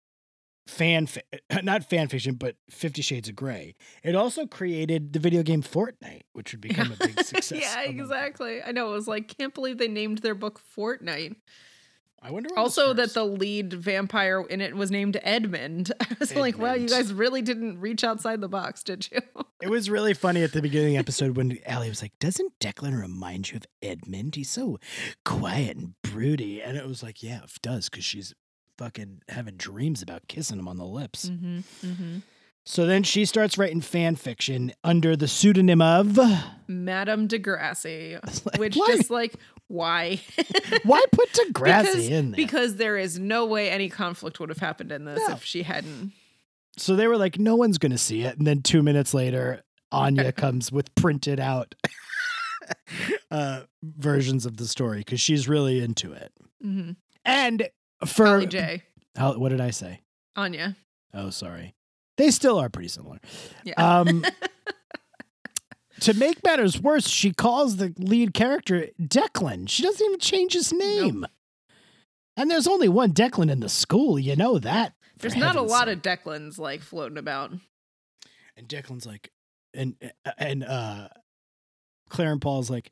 fan 0.66 1.06
fi- 1.06 1.22
not 1.62 1.88
fan 1.88 2.08
fiction, 2.08 2.34
but 2.34 2.56
Fifty 2.70 3.02
Shades 3.02 3.28
of 3.28 3.34
Grey. 3.36 3.74
It 4.04 4.14
also 4.14 4.46
created 4.46 5.12
the 5.12 5.18
video 5.18 5.42
game 5.42 5.62
Fortnite, 5.62 6.22
which 6.32 6.52
would 6.52 6.60
become 6.60 6.92
a 6.92 6.96
big 7.06 7.20
success. 7.24 7.60
yeah, 7.60 7.82
exactly. 7.82 8.62
I 8.62 8.72
know. 8.72 8.90
It 8.90 8.94
was 8.94 9.08
like, 9.08 9.36
can't 9.36 9.54
believe 9.54 9.78
they 9.78 9.88
named 9.88 10.18
their 10.18 10.34
book 10.34 10.58
Fortnight. 10.58 11.36
I 12.24 12.30
wonder. 12.30 12.50
Also, 12.56 12.92
that 12.92 13.14
the 13.14 13.24
lead 13.24 13.72
vampire 13.72 14.42
in 14.48 14.60
it 14.60 14.76
was 14.76 14.90
named 14.92 15.18
Edmund. 15.22 15.90
I 16.00 16.06
was 16.20 16.34
like, 16.36 16.56
wow, 16.56 16.74
you 16.74 16.88
guys 16.88 17.12
really 17.12 17.42
didn't 17.42 17.80
reach 17.80 18.04
outside 18.04 18.40
the 18.40 18.48
box, 18.48 18.82
did 18.82 19.08
you? 19.10 19.20
It 19.60 19.70
was 19.70 19.88
really 19.88 20.12
funny 20.12 20.42
at 20.42 20.50
the 20.50 20.60
beginning 20.60 20.88
of 20.88 20.92
the 20.94 20.98
episode 20.98 21.36
when 21.36 21.56
Allie 21.64 21.88
was 21.88 22.02
like, 22.02 22.18
Doesn't 22.18 22.58
Declan 22.58 23.00
remind 23.00 23.52
you 23.52 23.58
of 23.58 23.66
Edmund? 23.80 24.34
He's 24.34 24.50
so 24.50 24.80
quiet 25.24 25.76
and 25.76 25.94
broody. 26.02 26.60
And 26.60 26.76
it 26.76 26.84
was 26.84 27.00
like, 27.00 27.22
Yeah, 27.22 27.44
it 27.44 27.50
does, 27.62 27.88
because 27.88 28.04
she's 28.04 28.34
fucking 28.76 29.22
having 29.28 29.56
dreams 29.56 30.02
about 30.02 30.26
kissing 30.26 30.58
him 30.58 30.66
on 30.66 30.78
the 30.78 30.84
lips. 30.84 31.28
Mm-hmm. 31.28 31.58
Mm-hmm. 31.86 32.18
So 32.64 32.86
then 32.86 33.02
she 33.02 33.24
starts 33.24 33.58
writing 33.58 33.80
fan 33.80 34.14
fiction 34.14 34.72
under 34.84 35.16
the 35.16 35.26
pseudonym 35.26 35.82
of. 35.82 36.18
Madame 36.68 37.26
Degrassi, 37.26 38.18
Like, 38.46 38.58
which 38.58 38.76
why? 38.76 38.86
just 38.88 39.10
like, 39.10 39.34
why? 39.68 40.20
Why 40.84 41.02
put 41.12 41.32
Degrassi 41.32 41.82
because, 41.82 42.08
in 42.08 42.30
there? 42.32 42.36
Because 42.36 42.76
there 42.76 42.98
is 42.98 43.18
no 43.18 43.46
way 43.46 43.70
any 43.70 43.88
conflict 43.88 44.38
would 44.38 44.48
have 44.50 44.58
happened 44.58 44.92
in 44.92 45.04
this 45.04 45.26
No. 45.26 45.34
if 45.34 45.44
she 45.44 45.62
hadn't. 45.62 46.12
so 46.76 46.94
they 46.94 47.06
were 47.06 47.16
like, 47.16 47.38
No 47.38 47.56
one's 47.56 47.78
going 47.78 47.92
to 47.92 47.98
see 47.98 48.22
it. 48.22 48.36
And 48.36 48.46
then 48.46 48.60
two 48.62 48.82
minutes 48.82 49.14
later, 49.14 49.62
Anya 49.90 50.32
comes 50.32 50.70
with 50.70 50.94
printed 50.94 51.40
out 51.40 51.74
uh, 53.30 53.62
versions 53.82 54.44
of 54.46 54.56
the 54.58 54.66
story 54.66 54.98
because 54.98 55.20
she's 55.20 55.48
really 55.48 55.80
into 55.82 56.12
it. 56.12 56.32
Mm-hmm. 56.64 56.92
And 57.24 57.68
for. 58.06 58.26
Holly 58.26 58.46
J. 58.46 58.82
How, 59.16 59.38
what 59.38 59.50
did 59.50 59.60
I 59.60 59.70
say? 59.70 60.00
Anya. 60.36 60.76
Oh, 61.14 61.30
sorry. 61.30 61.74
They 62.18 62.30
still 62.30 62.58
are 62.58 62.68
pretty 62.68 62.88
similar. 62.88 63.18
Yeah. 63.64 63.74
Um, 63.74 64.24
to 66.02 66.14
make 66.14 66.42
matters 66.44 66.80
worse, 66.80 67.08
she 67.08 67.32
calls 67.32 67.76
the 67.76 67.94
lead 67.98 68.34
character 68.34 68.88
Declan. 69.00 69.68
She 69.68 69.82
doesn't 69.82 70.04
even 70.04 70.18
change 70.18 70.52
his 70.52 70.72
name. 70.72 71.26
And 72.36 72.50
there's 72.50 72.66
only 72.66 72.88
one 72.88 73.12
Declan 73.12 73.50
in 73.50 73.60
the 73.60 73.68
school. 73.68 74.18
You 74.18 74.36
know 74.36 74.58
that. 74.58 74.94
There's 75.18 75.36
not 75.36 75.56
a 75.56 75.62
lot 75.62 75.86
sake. 75.86 75.96
of 75.98 76.02
Declans 76.02 76.58
like 76.58 76.80
floating 76.80 77.18
about. 77.18 77.52
And 78.56 78.68
Declan's 78.68 79.06
like, 79.06 79.30
and 79.74 79.94
and 80.38 80.64
uh, 80.64 81.08
Claire 82.08 82.32
and 82.32 82.40
Paul's 82.40 82.70
like, 82.70 82.90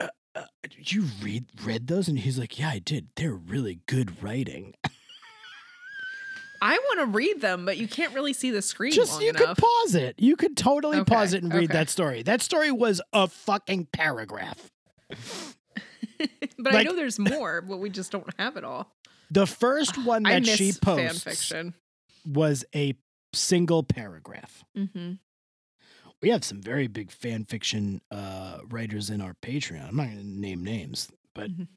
uh, 0.00 0.08
uh, 0.34 0.44
you 0.78 1.04
read 1.22 1.46
read 1.62 1.88
those? 1.88 2.08
And 2.08 2.18
he's 2.18 2.38
like, 2.38 2.58
yeah, 2.58 2.70
I 2.70 2.78
did. 2.78 3.08
They're 3.16 3.34
really 3.34 3.80
good 3.86 4.22
writing. 4.22 4.74
I 6.62 6.76
want 6.78 7.00
to 7.00 7.06
read 7.06 7.40
them, 7.40 7.64
but 7.64 7.76
you 7.78 7.88
can't 7.88 8.14
really 8.14 8.32
see 8.32 8.50
the 8.50 8.62
screen 8.62 8.92
Just 8.92 9.20
you 9.20 9.30
enough. 9.30 9.42
could 9.42 9.56
pause 9.58 9.94
it. 9.94 10.16
You 10.18 10.36
could 10.36 10.56
totally 10.56 10.98
Okay, 10.98 11.14
pause 11.14 11.32
it 11.32 11.42
and 11.42 11.52
read 11.52 11.70
okay. 11.70 11.78
that 11.78 11.88
story. 11.88 12.22
That 12.22 12.42
story 12.42 12.70
was 12.70 13.00
a 13.12 13.26
fucking 13.28 13.86
paragraph. 13.92 14.70
but 16.58 16.74
I 16.74 16.82
know 16.82 16.94
there's 16.94 17.18
more, 17.18 17.60
but 17.62 17.78
we 17.78 17.90
just 17.90 18.12
don't 18.12 18.28
have 18.38 18.56
it 18.56 18.64
all. 18.64 18.92
The 19.30 19.46
first 19.46 19.96
one 20.04 20.24
that 20.24 20.46
she 20.46 20.72
fan 20.72 20.80
posts 21.10 21.22
fiction. 21.24 21.74
was 22.26 22.64
a 22.74 22.94
single 23.32 23.82
paragraph. 23.82 24.64
Mm-hmm. 24.76 25.12
We 26.22 26.28
have 26.30 26.44
some 26.44 26.60
very 26.60 26.86
big 26.88 27.10
fan 27.10 27.44
fiction 27.44 28.02
uh, 28.10 28.58
writers 28.68 29.08
in 29.08 29.20
our 29.22 29.34
Patreon. 29.42 29.88
I'm 29.88 29.96
not 29.96 30.06
going 30.06 30.18
to 30.18 30.26
name 30.26 30.62
names, 30.62 31.08
but 31.34 31.50
Mhm. 31.50 31.68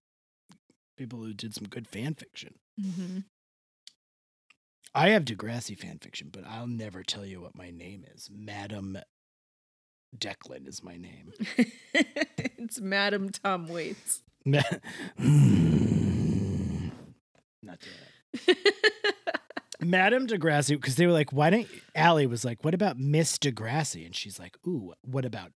people 0.98 1.20
who 1.20 1.34
did 1.34 1.54
some 1.54 1.68
good 1.68 1.88
fan 1.88 2.16
fiction. 2.16 2.56
Mm-hmm. 2.82 3.20
I 4.96 5.10
have 5.10 5.26
Degrassi 5.26 5.78
fan 5.78 5.98
fiction, 6.00 6.30
but 6.32 6.44
I'll 6.48 6.68
never 6.68 7.04
tell 7.04 7.26
you 7.26 7.42
what 7.42 7.56
my 7.58 7.72
name 7.72 8.06
is. 8.14 8.30
Madam 8.32 8.98
Declan 10.16 10.68
is 10.68 10.84
my 10.84 10.98
name. 10.98 11.34
it's 11.94 12.80
Madam 12.80 13.30
Tom 13.30 13.68
Waits. 13.68 14.22
Ma-. 14.46 14.62
Not 17.64 17.80
that. 17.80 18.58
Madam 19.82 20.28
Degrassi, 20.28 20.70
because 20.76 20.96
they 20.96 21.06
were 21.08 21.12
like, 21.12 21.34
why 21.34 21.50
don't 21.50 21.68
Allie 21.96 22.28
was 22.28 22.46
like, 22.46 22.64
what 22.64 22.74
about 22.74 22.98
Miss 22.98 23.38
Degrassi? 23.38 24.06
And 24.06 24.16
she's 24.16 24.40
like, 24.40 24.56
ooh, 24.68 24.94
what 25.04 25.26
about? 25.26 25.52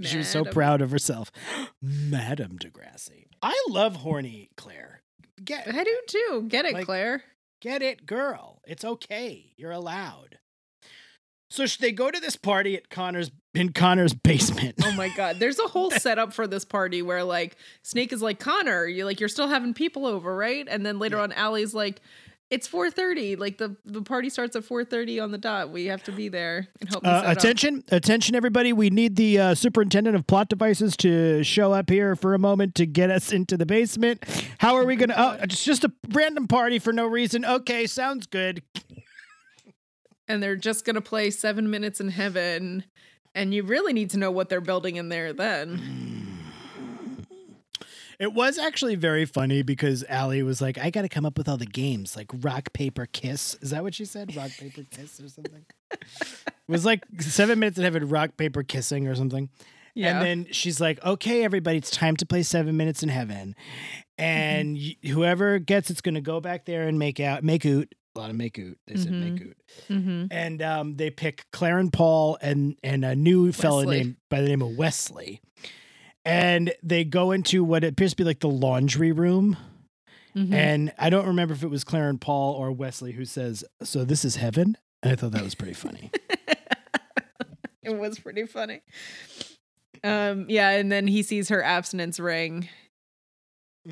She 0.00 0.16
was 0.16 0.28
so 0.28 0.44
proud 0.44 0.80
of 0.80 0.90
herself. 0.90 1.30
Madam 1.82 2.58
Degrassi. 2.58 3.26
I 3.42 3.54
love 3.68 3.96
horny 3.96 4.48
Claire. 4.56 5.02
Get, 5.44 5.68
I 5.68 5.84
do 5.84 5.98
too. 6.08 6.46
Get 6.48 6.64
it, 6.64 6.72
Like- 6.72 6.86
Claire. 6.86 7.22
Get 7.60 7.82
it, 7.82 8.06
girl. 8.06 8.60
It's 8.66 8.84
okay. 8.84 9.52
You're 9.56 9.70
allowed. 9.72 10.38
So 11.50 11.64
they 11.66 11.92
go 11.92 12.10
to 12.10 12.20
this 12.20 12.36
party 12.36 12.76
at 12.76 12.90
Connor's 12.90 13.30
in 13.54 13.72
Connor's 13.72 14.12
basement. 14.12 14.74
Oh 14.84 14.92
my 14.92 15.08
god, 15.08 15.38
there's 15.38 15.58
a 15.58 15.66
whole 15.66 15.90
setup 15.92 16.34
for 16.34 16.46
this 16.46 16.64
party 16.66 17.00
where 17.00 17.24
like 17.24 17.56
Snake 17.82 18.12
is 18.12 18.20
like 18.20 18.38
Connor, 18.38 18.86
you 18.86 19.04
like 19.06 19.18
you're 19.18 19.30
still 19.30 19.48
having 19.48 19.72
people 19.72 20.04
over, 20.04 20.36
right? 20.36 20.66
And 20.68 20.84
then 20.84 20.98
later 20.98 21.16
Yeah. 21.16 21.22
on, 21.22 21.32
Allie's 21.32 21.72
like, 21.74 22.02
it's 22.50 22.66
4:30. 22.68 23.38
Like 23.38 23.58
the 23.58 23.76
the 23.84 24.02
party 24.02 24.30
starts 24.30 24.56
at 24.56 24.64
4:30 24.64 25.22
on 25.22 25.32
the 25.32 25.38
dot. 25.38 25.70
We 25.70 25.86
have 25.86 26.02
to 26.04 26.12
be 26.12 26.28
there 26.28 26.68
and 26.80 26.88
help. 26.88 27.06
Uh, 27.06 27.20
set 27.20 27.30
up." 27.30 27.36
attention, 27.36 27.84
attention, 27.90 28.34
everybody! 28.34 28.72
We 28.72 28.90
need 28.90 29.16
the 29.16 29.38
uh, 29.38 29.54
superintendent 29.54 30.16
of 30.16 30.26
plot 30.26 30.48
devices 30.48 30.96
to 30.98 31.42
show 31.42 31.72
up 31.72 31.90
here 31.90 32.16
for 32.16 32.34
a 32.34 32.38
moment 32.38 32.74
to 32.76 32.86
get 32.86 33.10
us 33.10 33.32
into 33.32 33.56
the 33.56 33.66
basement. 33.66 34.24
How 34.58 34.76
are 34.76 34.84
we 34.84 34.96
gonna? 34.96 35.14
Oh, 35.16 35.38
it's 35.42 35.64
just 35.64 35.84
a 35.84 35.92
random 36.10 36.46
party 36.48 36.78
for 36.78 36.92
no 36.92 37.06
reason. 37.06 37.44
Okay, 37.44 37.86
sounds 37.86 38.26
good. 38.26 38.62
and 40.26 40.42
they're 40.42 40.56
just 40.56 40.84
gonna 40.84 41.00
play 41.00 41.30
Seven 41.30 41.70
Minutes 41.70 42.00
in 42.00 42.08
Heaven, 42.08 42.84
and 43.34 43.52
you 43.52 43.62
really 43.62 43.92
need 43.92 44.10
to 44.10 44.18
know 44.18 44.30
what 44.30 44.48
they're 44.48 44.60
building 44.60 44.96
in 44.96 45.10
there. 45.10 45.32
Then 45.34 46.07
It 48.18 48.32
was 48.32 48.58
actually 48.58 48.96
very 48.96 49.24
funny 49.24 49.62
because 49.62 50.04
Allie 50.08 50.42
was 50.42 50.60
like, 50.60 50.76
"I 50.78 50.90
got 50.90 51.02
to 51.02 51.08
come 51.08 51.24
up 51.24 51.38
with 51.38 51.48
all 51.48 51.56
the 51.56 51.66
games, 51.66 52.16
like 52.16 52.26
rock 52.40 52.72
paper 52.72 53.06
kiss." 53.06 53.56
Is 53.60 53.70
that 53.70 53.82
what 53.82 53.94
she 53.94 54.04
said? 54.04 54.34
Rock 54.34 54.50
paper 54.58 54.82
kiss 54.90 55.20
or 55.20 55.28
something? 55.28 55.64
it 55.90 56.48
was 56.66 56.84
like 56.84 57.04
seven 57.20 57.58
minutes 57.58 57.78
in 57.78 57.84
heaven, 57.84 58.08
rock 58.08 58.36
paper 58.36 58.62
kissing 58.62 59.06
or 59.06 59.14
something. 59.14 59.48
yeah, 59.94 60.18
And 60.20 60.26
then 60.26 60.52
she's 60.52 60.80
like, 60.80 61.02
"Okay, 61.04 61.44
everybody, 61.44 61.78
it's 61.78 61.90
time 61.90 62.16
to 62.16 62.26
play 62.26 62.42
Seven 62.42 62.76
Minutes 62.76 63.02
in 63.02 63.08
Heaven, 63.08 63.54
and 64.16 64.76
y- 64.76 64.96
whoever 65.08 65.58
gets 65.60 65.88
it's 65.90 66.00
going 66.00 66.16
to 66.16 66.20
go 66.20 66.40
back 66.40 66.64
there 66.66 66.88
and 66.88 66.98
make 66.98 67.20
out, 67.20 67.44
make 67.44 67.64
out, 67.64 67.86
a 68.16 68.18
lot 68.18 68.30
of 68.30 68.36
make 68.36 68.58
out. 68.58 68.76
They 68.88 68.96
said 68.96 69.12
make 69.12 69.40
out, 69.42 69.56
mm-hmm. 69.88 70.26
and 70.32 70.60
um, 70.60 70.96
they 70.96 71.10
pick 71.10 71.46
Claire 71.52 71.78
and 71.78 71.92
Paul 71.92 72.36
and 72.42 72.76
and 72.82 73.04
a 73.04 73.14
new 73.14 73.52
fella 73.52 73.86
named 73.86 74.16
by 74.28 74.40
the 74.40 74.48
name 74.48 74.62
of 74.62 74.76
Wesley, 74.76 75.40
and 76.28 76.72
they 76.82 77.04
go 77.04 77.30
into 77.32 77.64
what 77.64 77.82
appears 77.84 78.10
to 78.12 78.16
be 78.16 78.24
like 78.24 78.40
the 78.40 78.48
laundry 78.48 79.12
room, 79.12 79.56
Mm-hmm. 80.36 80.54
and 80.54 80.92
I 80.98 81.10
don't 81.10 81.26
remember 81.26 81.54
if 81.54 81.62
it 81.64 81.68
was 81.68 81.82
Claire 81.84 82.08
and 82.10 82.20
Paul 82.20 82.52
or 82.54 82.70
Wesley 82.70 83.12
who 83.12 83.24
says, 83.24 83.64
"So 83.82 84.04
this 84.04 84.24
is 84.24 84.36
heaven." 84.36 84.76
And 85.02 85.12
I 85.12 85.16
thought 85.16 85.32
that 85.32 85.42
was 85.42 85.54
pretty 85.54 85.72
funny. 85.74 86.10
it 87.82 87.98
was 87.98 88.18
pretty 88.18 88.46
funny. 88.46 88.82
Um, 90.04 90.46
yeah, 90.48 90.70
and 90.70 90.92
then 90.92 91.06
he 91.08 91.22
sees 91.22 91.48
her 91.48 91.62
abstinence 91.62 92.20
ring, 92.20 92.68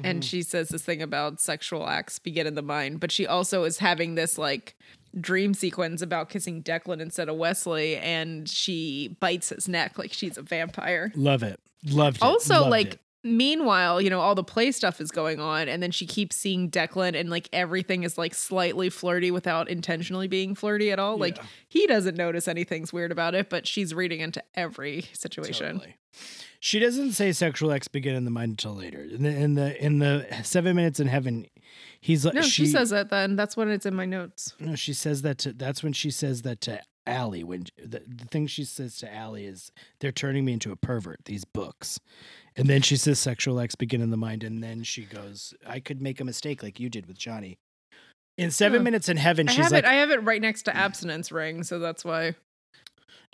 and 0.05 0.22
Mhm. 0.22 0.25
she 0.29 0.42
says 0.42 0.68
this 0.68 0.83
thing 0.83 1.03
about 1.03 1.40
sexual 1.40 1.88
acts 1.88 2.18
begin 2.18 2.46
in 2.46 2.55
the 2.55 2.62
mind, 2.62 3.01
but 3.01 3.11
she 3.11 3.27
also 3.27 3.64
is 3.64 3.79
having 3.79 4.14
this 4.14 4.38
like 4.38 4.77
dream 5.20 5.55
sequence 5.55 6.02
about 6.02 6.29
kissing 6.29 6.62
Declan 6.62 7.00
instead 7.00 7.29
of 7.29 7.37
Wesley, 7.37 7.96
and 7.96 8.48
she 8.48 9.16
bites 9.20 9.50
his 9.50 9.68
neck 9.68 9.98
like 9.98 10.12
she's 10.12 10.37
a 10.37 10.42
vampire. 10.42 11.12
love 11.14 11.42
it, 11.42 11.61
loved 11.88 12.18
it. 12.18 12.22
Also, 12.22 12.61
loved 12.61 12.70
like 12.70 12.94
it. 12.94 13.00
meanwhile, 13.24 14.00
you 14.00 14.11
know, 14.11 14.20
all 14.20 14.35
the 14.35 14.44
play 14.44 14.70
stuff 14.72 15.00
is 15.00 15.11
going 15.11 15.40
on, 15.40 15.68
and 15.68 15.83
then 15.83 15.90
she 15.90 16.07
keeps 16.07 16.37
seeing 16.37 16.70
Declan, 16.70 17.18
and 17.18 17.31
like 17.31 17.48
everything 17.52 18.02
is 18.02 18.18
like 18.18 18.35
slightly 18.35 18.90
flirty 18.90 19.31
without 19.31 19.68
intentionally 19.68 20.29
being 20.29 20.55
flirty 20.55 20.90
at 20.90 20.98
all. 20.98 21.16
Like 21.18 21.38
he 21.68 21.87
doesn't 21.87 22.16
notice 22.16 22.46
anything's 22.48 22.92
weird 22.92 23.12
about 23.12 23.35
it, 23.35 23.48
but 23.48 23.66
she's 23.66 23.94
reading 23.94 24.20
into 24.20 24.42
every 24.55 25.07
situation. 25.12 25.76
Totally. 25.76 25.96
She 26.59 26.79
doesn't 26.79 27.12
say 27.12 27.33
sexual 27.33 27.70
acts 27.70 27.87
begin 27.87 28.16
in 28.16 28.24
the 28.24 28.31
mind 28.31 28.52
until 28.52 28.74
later. 28.74 29.02
In 29.02 29.22
the 29.22 29.31
in 29.31 29.55
the 29.55 29.85
in 29.85 29.98
the 29.98 30.26
seven 30.42 30.74
minutes 30.76 30.98
in 30.98 31.07
heaven, 31.07 31.46
he's 32.00 32.24
like 32.24 32.34
No, 32.34 32.42
she, 32.42 32.66
says 32.66 32.90
that 32.90 33.10
then. 33.10 33.36
That's 33.36 33.56
when 33.56 33.70
it's 33.70 33.86
in 33.86 33.94
my 33.94 34.06
notes. 34.06 34.54
no. 34.58 34.74
She 34.74 34.92
says 34.92 35.22
that 35.22 35.38
to. 35.38 35.52
That's 35.52 35.82
when 35.82 35.92
she 35.92 36.10
says 36.10 36.42
that 36.42 36.60
to 36.62 36.80
Allie. 37.06 37.44
When 37.44 37.64
the, 37.76 38.02
the 38.06 38.24
thing 38.30 38.46
she 38.46 38.64
says 38.64 38.96
to 38.98 39.14
Allie 39.14 39.46
is, 39.46 39.70
"They're 40.00 40.12
turning 40.12 40.44
me 40.44 40.52
into 40.52 40.72
a 40.72 40.76
pervert." 40.76 41.24
These 41.24 41.44
books, 41.44 41.98
and 42.56 42.68
then 42.68 42.82
she 42.82 42.96
says 42.96 43.18
sexual 43.18 43.60
acts 43.60 43.74
begin 43.76 44.00
in 44.00 44.10
the 44.10 44.16
mind, 44.16 44.42
and 44.44 44.62
then 44.62 44.82
she 44.82 45.04
goes, 45.04 45.54
"I 45.66 45.80
could 45.80 46.00
make 46.02 46.20
a 46.20 46.24
mistake 46.24 46.62
like 46.62 46.80
you 46.80 46.88
did 46.88 47.06
with 47.06 47.18
Johnny." 47.18 47.58
In 48.38 48.50
seven 48.50 48.80
Huh. 48.80 48.84
minutes 48.84 49.08
in 49.08 49.16
heaven, 49.16 49.48
I 49.48 49.52
she's 49.52 49.64
have 49.64 49.72
like, 49.72 49.84
it. 49.84 49.88
I 49.88 49.94
have 49.94 50.10
it 50.10 50.22
right 50.22 50.42
next 50.42 50.64
to 50.64 50.76
abstinence 50.76 51.32
ring, 51.32 51.62
so 51.62 51.78
that's 51.78 52.04
why. 52.04 52.34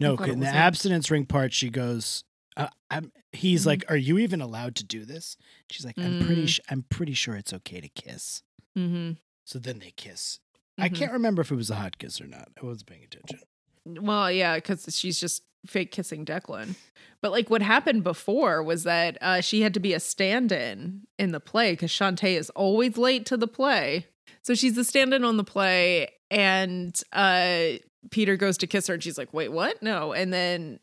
No, 0.01 0.17
in 0.17 0.41
the 0.41 0.47
abstinence 0.47 1.11
ring 1.11 1.27
part, 1.27 1.53
she 1.53 1.71
goes. 1.71 2.23
Uh, 2.57 2.69
I'm, 2.91 3.13
he's 3.33 3.63
Mhm. 3.63 3.67
like, 3.67 3.85
"Are 3.91 3.97
you 3.97 4.19
even 4.19 4.41
allowed 4.41 4.75
to 4.77 4.85
do 4.85 5.05
this?" 5.05 5.37
She's 5.71 5.85
like, 5.87 5.99
"I'm 5.99 6.25
pretty. 6.27 6.45
Mm. 6.45 6.49
Sh- 6.49 6.61
I'm 6.69 6.83
pretty 6.91 7.15
sure 7.15 7.35
it's 7.35 7.53
okay 7.53 7.81
to 7.81 7.89
kiss." 7.89 8.43
Mm-hmm. 8.77 9.13
So 9.45 9.59
then 9.59 9.79
they 9.79 9.93
kiss. 9.97 10.39
I 10.79 10.89
can't 10.89 11.13
remember 11.13 11.43
if 11.43 11.51
it 11.53 11.57
was 11.57 11.71
a 11.71 11.75
hot 11.77 11.99
kiss 11.99 12.21
or 12.21 12.27
not. 12.27 12.49
I 12.61 12.67
wasn't 12.67 12.89
paying 12.89 13.05
attention. 13.05 13.41
Well, 13.87 14.31
yeah, 14.33 14.57
because 14.57 14.87
she's 14.97 15.19
just 15.21 15.43
fake 15.67 15.93
kissing 15.93 16.25
Declan. 16.25 16.75
But 17.21 17.31
like 17.33 17.51
what 17.51 17.63
happened 17.63 18.03
before 18.05 18.63
was 18.63 18.83
that 18.85 19.17
uh, 19.21 19.41
she 19.43 19.61
had 19.63 19.75
to 19.75 19.81
be 19.81 19.93
a 19.95 20.01
stand-in 20.01 21.03
in 21.19 21.33
the 21.33 21.41
play 21.41 21.73
because 21.73 21.91
Shantae 21.91 22.37
is 22.37 22.51
always 22.51 22.97
late 22.97 23.27
to 23.27 23.37
the 23.37 23.47
play. 23.47 24.07
So 24.43 24.55
she's 24.55 24.75
the 24.75 24.85
stand-in 24.85 25.23
on 25.25 25.37
the 25.37 25.45
play, 25.45 26.09
and 26.31 27.01
uh, 27.13 27.79
Peter 28.11 28.37
goes 28.37 28.59
to 28.59 28.67
kiss 28.67 28.87
her, 28.89 28.95
and 28.95 29.03
she's 29.03 29.19
like, 29.19 29.33
"Wait, 29.33 29.51
what? 29.51 29.83
No!" 29.83 30.13
And 30.13 30.33
then 30.33 30.81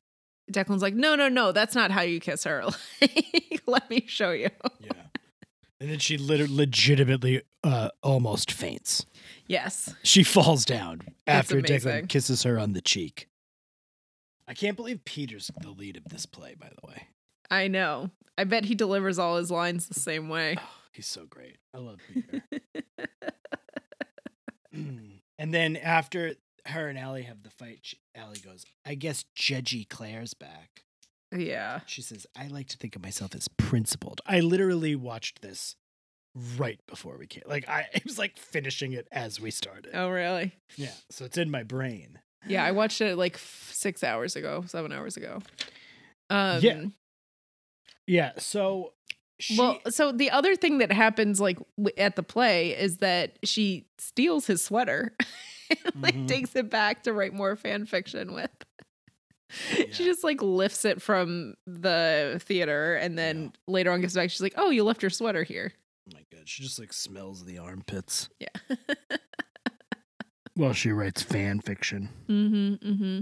Declan's 0.51 0.81
like, 0.81 0.93
"No, 0.95 1.15
no, 1.15 1.27
no, 1.29 1.51
that's 1.51 1.75
not 1.75 1.91
how 1.91 2.01
you 2.01 2.19
kiss 2.19 2.43
her. 2.43 2.63
Like, 3.01 3.61
Let 3.65 3.89
me 3.89 4.03
show 4.07 4.31
you." 4.31 4.49
Yeah. 4.79 4.91
and 5.79 5.89
then 5.89 5.99
she 5.99 6.17
lit- 6.17 6.49
legitimately 6.49 7.43
uh, 7.63 7.89
almost 8.03 8.51
faints. 8.51 9.05
Yes. 9.47 9.93
She 10.03 10.23
falls 10.23 10.65
down 10.65 11.01
after 11.27 11.59
amazing. 11.59 11.79
Declan 11.91 12.09
kisses 12.09 12.43
her 12.43 12.57
on 12.59 12.73
the 12.73 12.81
cheek. 12.81 13.27
I 14.47 14.53
can't 14.53 14.75
believe 14.75 15.05
Peter's 15.05 15.51
the 15.61 15.69
lead 15.69 15.95
of 15.97 16.05
this 16.05 16.25
play. 16.25 16.55
By 16.59 16.69
the 16.69 16.87
way, 16.87 17.07
I 17.51 17.67
know. 17.67 18.09
I 18.37 18.43
bet 18.45 18.65
he 18.65 18.75
delivers 18.75 19.19
all 19.19 19.37
his 19.37 19.51
lines 19.51 19.87
the 19.87 19.99
same 19.99 20.29
way. 20.29 20.55
oh, 20.57 20.69
he's 20.93 21.07
so 21.07 21.25
great. 21.25 21.57
I 21.73 21.77
love 21.79 21.99
Peter. 22.13 22.41
and 24.73 25.53
then 25.53 25.75
after 25.75 26.33
her 26.67 26.87
and 26.87 26.97
Allie 26.97 27.23
have 27.23 27.43
the 27.43 27.49
fight, 27.49 27.79
she, 27.83 27.97
Allie 28.15 28.39
goes, 28.39 28.65
"I 28.85 28.95
guess 28.95 29.25
Judgy 29.37 29.87
Claire's 29.87 30.33
back." 30.33 30.83
yeah. 31.35 31.81
She 31.85 32.01
says, 32.01 32.25
"I 32.35 32.47
like 32.47 32.67
to 32.69 32.77
think 32.77 32.95
of 32.95 33.03
myself 33.03 33.35
as 33.35 33.47
principled." 33.47 34.21
I 34.25 34.39
literally 34.39 34.95
watched 34.95 35.41
this 35.41 35.75
right 36.57 36.79
before 36.87 37.17
we 37.17 37.27
came. 37.27 37.43
Like 37.47 37.67
I, 37.69 37.87
it 37.93 38.03
was 38.05 38.17
like 38.17 38.37
finishing 38.37 38.93
it 38.93 39.07
as 39.11 39.39
we 39.39 39.51
started. 39.51 39.91
Oh, 39.93 40.09
really? 40.09 40.53
Yeah, 40.75 40.91
so 41.09 41.25
it's 41.25 41.37
in 41.37 41.49
my 41.51 41.63
brain. 41.63 42.19
Yeah, 42.47 42.63
I 42.63 42.71
watched 42.71 43.01
it 43.01 43.17
like 43.17 43.33
f- 43.35 43.69
six 43.73 44.03
hours 44.03 44.35
ago, 44.37 44.63
seven 44.67 44.91
hours 44.93 45.17
ago. 45.17 45.39
Um, 46.29 46.61
Yeah. 46.61 46.83
Yeah, 48.07 48.31
so 48.37 48.93
she, 49.39 49.57
Well, 49.57 49.79
so 49.89 50.11
the 50.11 50.31
other 50.31 50.55
thing 50.55 50.79
that 50.79 50.91
happens 50.91 51.39
like 51.39 51.59
w- 51.77 51.93
at 51.97 52.15
the 52.15 52.23
play 52.23 52.71
is 52.71 52.97
that 52.97 53.37
she 53.43 53.85
steals 53.97 54.47
his 54.47 54.63
sweater, 54.63 55.15
and, 55.69 55.79
like 56.03 56.15
Mhm. 56.15 56.27
takes 56.27 56.55
it 56.55 56.69
back 56.69 57.03
to 57.03 57.13
write 57.13 57.33
more 57.33 57.55
fan 57.55 57.85
fiction 57.85 58.33
with. 58.33 58.49
She 59.91 60.03
just 60.05 60.23
like 60.23 60.43
lifts 60.43 60.85
it 60.85 61.01
from 61.01 61.55
the 61.65 62.39
theater, 62.45 62.93
and 62.93 63.17
then 63.17 63.51
later 63.67 63.89
on 63.91 63.99
gives 63.99 64.15
it 64.15 64.19
back. 64.19 64.29
She's 64.29 64.41
like, 64.43 64.53
"Oh, 64.57 64.69
you 64.69 64.83
left 64.83 65.01
your 65.01 65.09
sweater 65.09 65.41
here." 65.41 65.73
oh 66.07 66.11
my 66.13 66.21
god, 66.31 66.47
she 66.47 66.61
just 66.61 66.77
like 66.77 66.93
smells 66.93 67.45
the 67.45 67.57
armpits 67.57 68.29
Yeah. 68.39 68.49
while 70.55 70.73
she 70.73 70.91
writes 70.91 71.21
fan 71.23 71.61
fiction. 71.61 72.09
Mm-hmm. 72.27 72.87
Mm-hmm. 72.91 73.19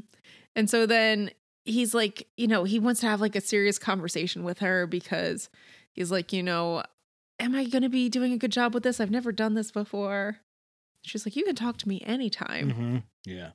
And 0.55 0.69
so 0.69 0.85
then 0.85 1.31
he's 1.65 1.93
like, 1.93 2.27
you 2.35 2.47
know, 2.47 2.63
he 2.63 2.79
wants 2.79 2.99
to 3.01 3.07
have 3.07 3.21
like 3.21 3.35
a 3.35 3.41
serious 3.41 3.77
conversation 3.77 4.43
with 4.43 4.59
her 4.59 4.87
because 4.87 5.49
he's 5.93 6.11
like, 6.11 6.33
you 6.33 6.41
know, 6.41 6.83
am 7.39 7.55
I 7.55 7.65
going 7.65 7.83
to 7.83 7.89
be 7.89 8.09
doing 8.09 8.33
a 8.33 8.37
good 8.37 8.51
job 8.51 8.73
with 8.73 8.83
this? 8.83 8.99
I've 8.99 9.11
never 9.11 9.31
done 9.31 9.53
this 9.53 9.71
before. 9.71 10.39
She's 11.03 11.25
like, 11.25 11.35
you 11.35 11.43
can 11.45 11.55
talk 11.55 11.77
to 11.77 11.87
me 11.87 12.01
anytime. 12.05 12.71
Mhm. 12.71 13.03
Yeah. 13.25 13.51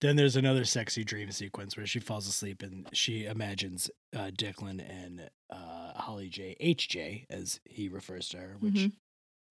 Then 0.00 0.16
there's 0.16 0.36
another 0.36 0.64
sexy 0.64 1.02
dream 1.04 1.30
sequence 1.30 1.76
where 1.76 1.86
she 1.86 1.98
falls 2.00 2.26
asleep 2.28 2.62
and 2.62 2.88
she 2.92 3.24
imagines 3.24 3.90
uh, 4.14 4.30
Declan 4.30 4.84
and 4.88 5.30
uh, 5.50 5.92
Holly 5.94 6.28
J, 6.28 6.56
HJ, 6.60 7.24
as 7.30 7.60
he 7.64 7.88
refers 7.88 8.28
to 8.30 8.38
her, 8.38 8.56
which 8.60 8.74
Mhm. 8.74 8.92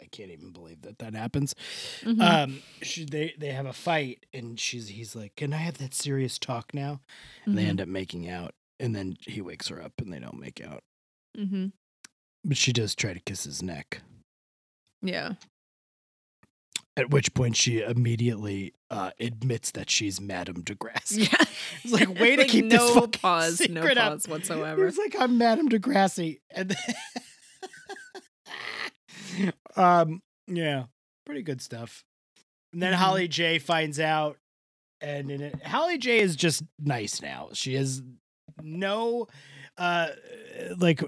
I 0.02 0.06
can't 0.12 0.32
even 0.32 0.52
believe 0.52 0.82
that 0.82 1.00
that 1.00 1.14
happens. 1.16 1.56
Mhm. 2.02 2.22
Um, 2.22 2.62
she, 2.82 3.06
they 3.06 3.34
they 3.38 3.52
have 3.54 3.66
a 3.66 3.74
fight, 3.74 4.26
and 4.34 4.60
she's 4.60 4.90
he's 4.90 5.16
like, 5.16 5.36
"Can 5.36 5.54
I 5.54 5.58
have 5.58 5.78
that 5.78 5.94
serious 5.94 6.38
talk 6.38 6.74
now?" 6.74 7.00
And 7.46 7.58
they 7.58 7.64
Mhm. 7.64 7.70
end 7.70 7.82
up 7.82 7.88
making 7.88 8.30
out, 8.30 8.54
and 8.80 8.94
then 8.96 9.18
he 9.26 9.40
wakes 9.42 9.70
her 9.70 9.82
up, 9.82 9.94
and 10.02 10.12
they 10.12 10.20
don't 10.20 10.40
make 10.40 10.62
out, 10.62 10.84
Mm-hmm. 11.38 11.68
but 12.44 12.58
she 12.58 12.74
does 12.74 12.96
try 12.96 13.14
to 13.14 13.20
kiss 13.22 13.46
his 13.46 13.64
neck. 13.64 14.02
Yeah. 15.02 15.36
At 16.96 17.10
which 17.10 17.34
point, 17.34 17.56
she 17.58 17.82
immediately 17.82 18.76
uh, 18.92 19.10
admits 19.20 19.72
that 19.72 19.90
she's 19.90 20.22
Madame 20.22 20.64
Degrassi. 20.64 21.32
Yeah. 21.32 21.46
It's 21.84 21.92
like 21.94 22.20
way 22.20 22.36
to 22.36 22.44
Like, 22.44 22.52
keep 22.52 22.66
no 22.66 23.06
this 23.08 23.20
pause, 23.20 23.68
no 23.70 23.82
up. 23.82 23.96
pause 23.98 24.28
whatsoever. 24.28 24.86
It's 24.88 24.98
like 24.98 25.16
I'm 25.18 25.38
Madame 25.40 25.70
Degrassi, 25.70 26.40
and 26.52 26.70
then 26.70 26.78
um, 29.76 30.22
yeah, 30.48 30.86
pretty 31.26 31.42
good 31.42 31.62
stuff. 31.62 32.04
And 32.72 32.82
then 32.82 32.94
Mhm. 32.94 32.98
Holly 32.98 33.28
J 33.28 33.60
finds 33.60 34.00
out, 34.00 34.38
and 35.02 35.32
in 35.32 35.42
it, 35.42 35.62
Holly 35.64 35.98
J 35.98 36.20
is 36.20 36.36
just 36.36 36.64
nice 36.80 37.22
now. 37.22 37.50
She 37.54 37.74
has 37.76 38.02
no 38.62 39.28
uh 39.78 40.10
like 40.78 41.00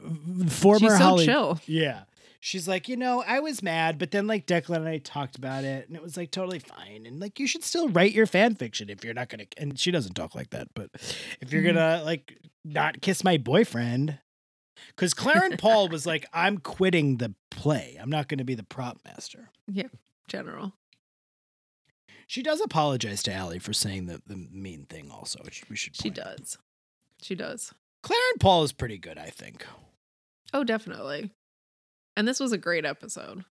former 0.49 0.79
She's 0.79 0.97
so 0.97 1.03
Holly 1.03 1.25
chill. 1.25 1.59
yeah. 1.67 2.03
She's 2.45 2.67
like, 2.67 2.87
you 2.87 2.95
know, 2.95 3.23
I 3.25 3.39
was 3.39 3.63
mad, 3.63 3.97
but 3.97 4.11
then 4.11 4.27
like 4.27 4.45
Declan 4.45 4.75
and 4.75 4.87
I 4.87 4.99
talked 4.99 5.35
about 5.35 5.63
it 5.63 5.87
and 5.87 5.95
it 5.97 6.03
was 6.03 6.15
like 6.15 6.29
totally 6.29 6.59
fine. 6.59 7.07
And 7.07 7.19
like 7.19 7.39
you 7.39 7.47
should 7.47 7.63
still 7.63 7.89
write 7.89 8.11
your 8.11 8.27
fan 8.27 8.53
fiction 8.53 8.87
if 8.87 9.03
you're 9.03 9.15
not 9.15 9.29
gonna 9.29 9.45
and 9.57 9.79
she 9.79 9.89
doesn't 9.89 10.13
talk 10.13 10.35
like 10.35 10.51
that, 10.51 10.67
but 10.75 10.91
if 11.41 11.51
you're 11.51 11.63
Mhm. 11.63 11.73
gonna 11.73 12.03
like 12.05 12.37
not 12.63 13.01
kiss 13.01 13.23
my 13.23 13.37
boyfriend. 13.37 14.19
Cause 14.95 15.15
Clarence 15.15 15.55
Paul 15.57 15.87
was 15.89 16.05
like, 16.05 16.27
I'm 16.33 16.59
quitting 16.59 17.17
the 17.17 17.33
play. 17.49 17.97
I'm 17.99 18.11
not 18.11 18.27
gonna 18.27 18.43
be 18.45 18.53
the 18.53 18.61
prop 18.63 18.99
master. 19.03 19.49
Yeah, 19.67 19.87
general. 20.27 20.73
She 22.27 22.43
does 22.43 22.61
apologize 22.61 23.23
to 23.23 23.33
Allie 23.33 23.57
for 23.57 23.73
saying 23.73 24.05
the, 24.05 24.21
the 24.27 24.35
mean 24.51 24.85
thing 24.85 25.09
also, 25.09 25.39
which 25.43 25.63
we 25.67 25.75
should 25.75 25.95
She 25.95 26.11
point 26.11 26.19
out. 26.19 26.37
does. 26.37 26.57
She 27.23 27.33
does. 27.33 27.73
Clarence 28.03 28.37
Paul 28.39 28.61
is 28.63 28.71
pretty 28.71 28.99
good, 28.99 29.17
I 29.17 29.31
think. 29.31 29.65
Oh, 30.53 30.63
definitely. 30.63 31.31
And 32.17 32.27
this 32.27 32.39
was 32.39 32.51
a 32.51 32.57
great 32.57 32.85
episode. 32.85 33.45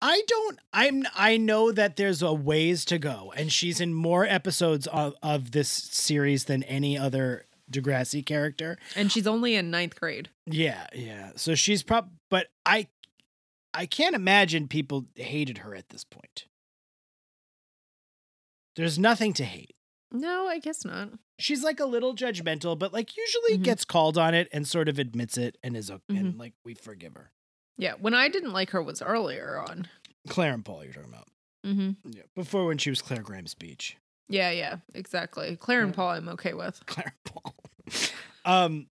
I 0.00 0.22
don't 0.26 0.58
I'm 0.72 1.04
I 1.14 1.36
know 1.36 1.70
that 1.72 1.96
there's 1.96 2.22
a 2.22 2.32
ways 2.32 2.84
to 2.86 2.98
go 2.98 3.32
and 3.36 3.52
she's 3.52 3.80
in 3.80 3.94
more 3.94 4.24
episodes 4.26 4.86
of, 4.88 5.14
of 5.22 5.52
this 5.52 5.68
series 5.68 6.46
than 6.46 6.62
any 6.64 6.98
other 6.98 7.44
Degrassi 7.70 8.24
character. 8.26 8.78
And 8.96 9.12
she's 9.12 9.26
only 9.28 9.54
in 9.54 9.70
ninth 9.70 9.98
grade. 9.98 10.28
Yeah, 10.46 10.86
yeah. 10.94 11.30
So 11.36 11.54
she's 11.54 11.82
prob 11.84 12.10
but 12.30 12.48
I 12.66 12.88
I 13.74 13.86
can't 13.86 14.16
imagine 14.16 14.66
people 14.68 15.06
hated 15.14 15.58
her 15.58 15.74
at 15.74 15.88
this 15.90 16.04
point. 16.04 16.46
There's 18.76 18.98
nothing 18.98 19.32
to 19.34 19.44
hate. 19.44 19.74
No, 20.10 20.46
I 20.46 20.58
guess 20.58 20.84
not. 20.84 21.10
She's 21.38 21.62
like 21.64 21.80
a 21.80 21.84
little 21.86 22.14
judgmental, 22.14 22.78
but 22.78 22.92
like 22.92 23.16
usually 23.16 23.58
Mhm. 23.58 23.62
gets 23.64 23.84
called 23.84 24.18
on 24.18 24.34
it 24.34 24.48
and 24.52 24.66
sort 24.66 24.88
of 24.88 24.98
admits 24.98 25.36
it 25.38 25.58
and 25.62 25.76
is 25.76 25.90
okay, 25.90 26.02
Mm-hmm. 26.10 26.26
and 26.26 26.38
like 26.38 26.54
we 26.64 26.74
forgive 26.74 27.14
her. 27.14 27.30
Yeah, 27.76 27.94
when 28.00 28.14
I 28.14 28.28
didn't 28.28 28.52
like 28.52 28.70
her 28.70 28.82
was 28.82 29.02
earlier 29.02 29.58
on. 29.58 29.88
Claire 30.28 30.54
and 30.54 30.64
Paul 30.64 30.84
you're 30.84 30.92
talking 30.92 31.08
about. 31.08 31.28
Mm-hmm. 31.66 32.10
Yeah. 32.12 32.22
Before 32.34 32.66
when 32.66 32.78
she 32.78 32.90
was 32.90 33.02
Claire 33.02 33.22
Graham's 33.22 33.54
Beach. 33.54 33.96
Yeah, 34.28 34.50
yeah, 34.50 34.76
exactly. 34.94 35.56
Claire 35.56 35.82
and 35.82 35.94
Paul, 35.94 36.10
I'm 36.10 36.28
okay 36.30 36.54
with. 36.54 36.80
Claire 36.86 37.12
and 37.24 37.34
Paul. 37.34 37.54
um 38.44 38.86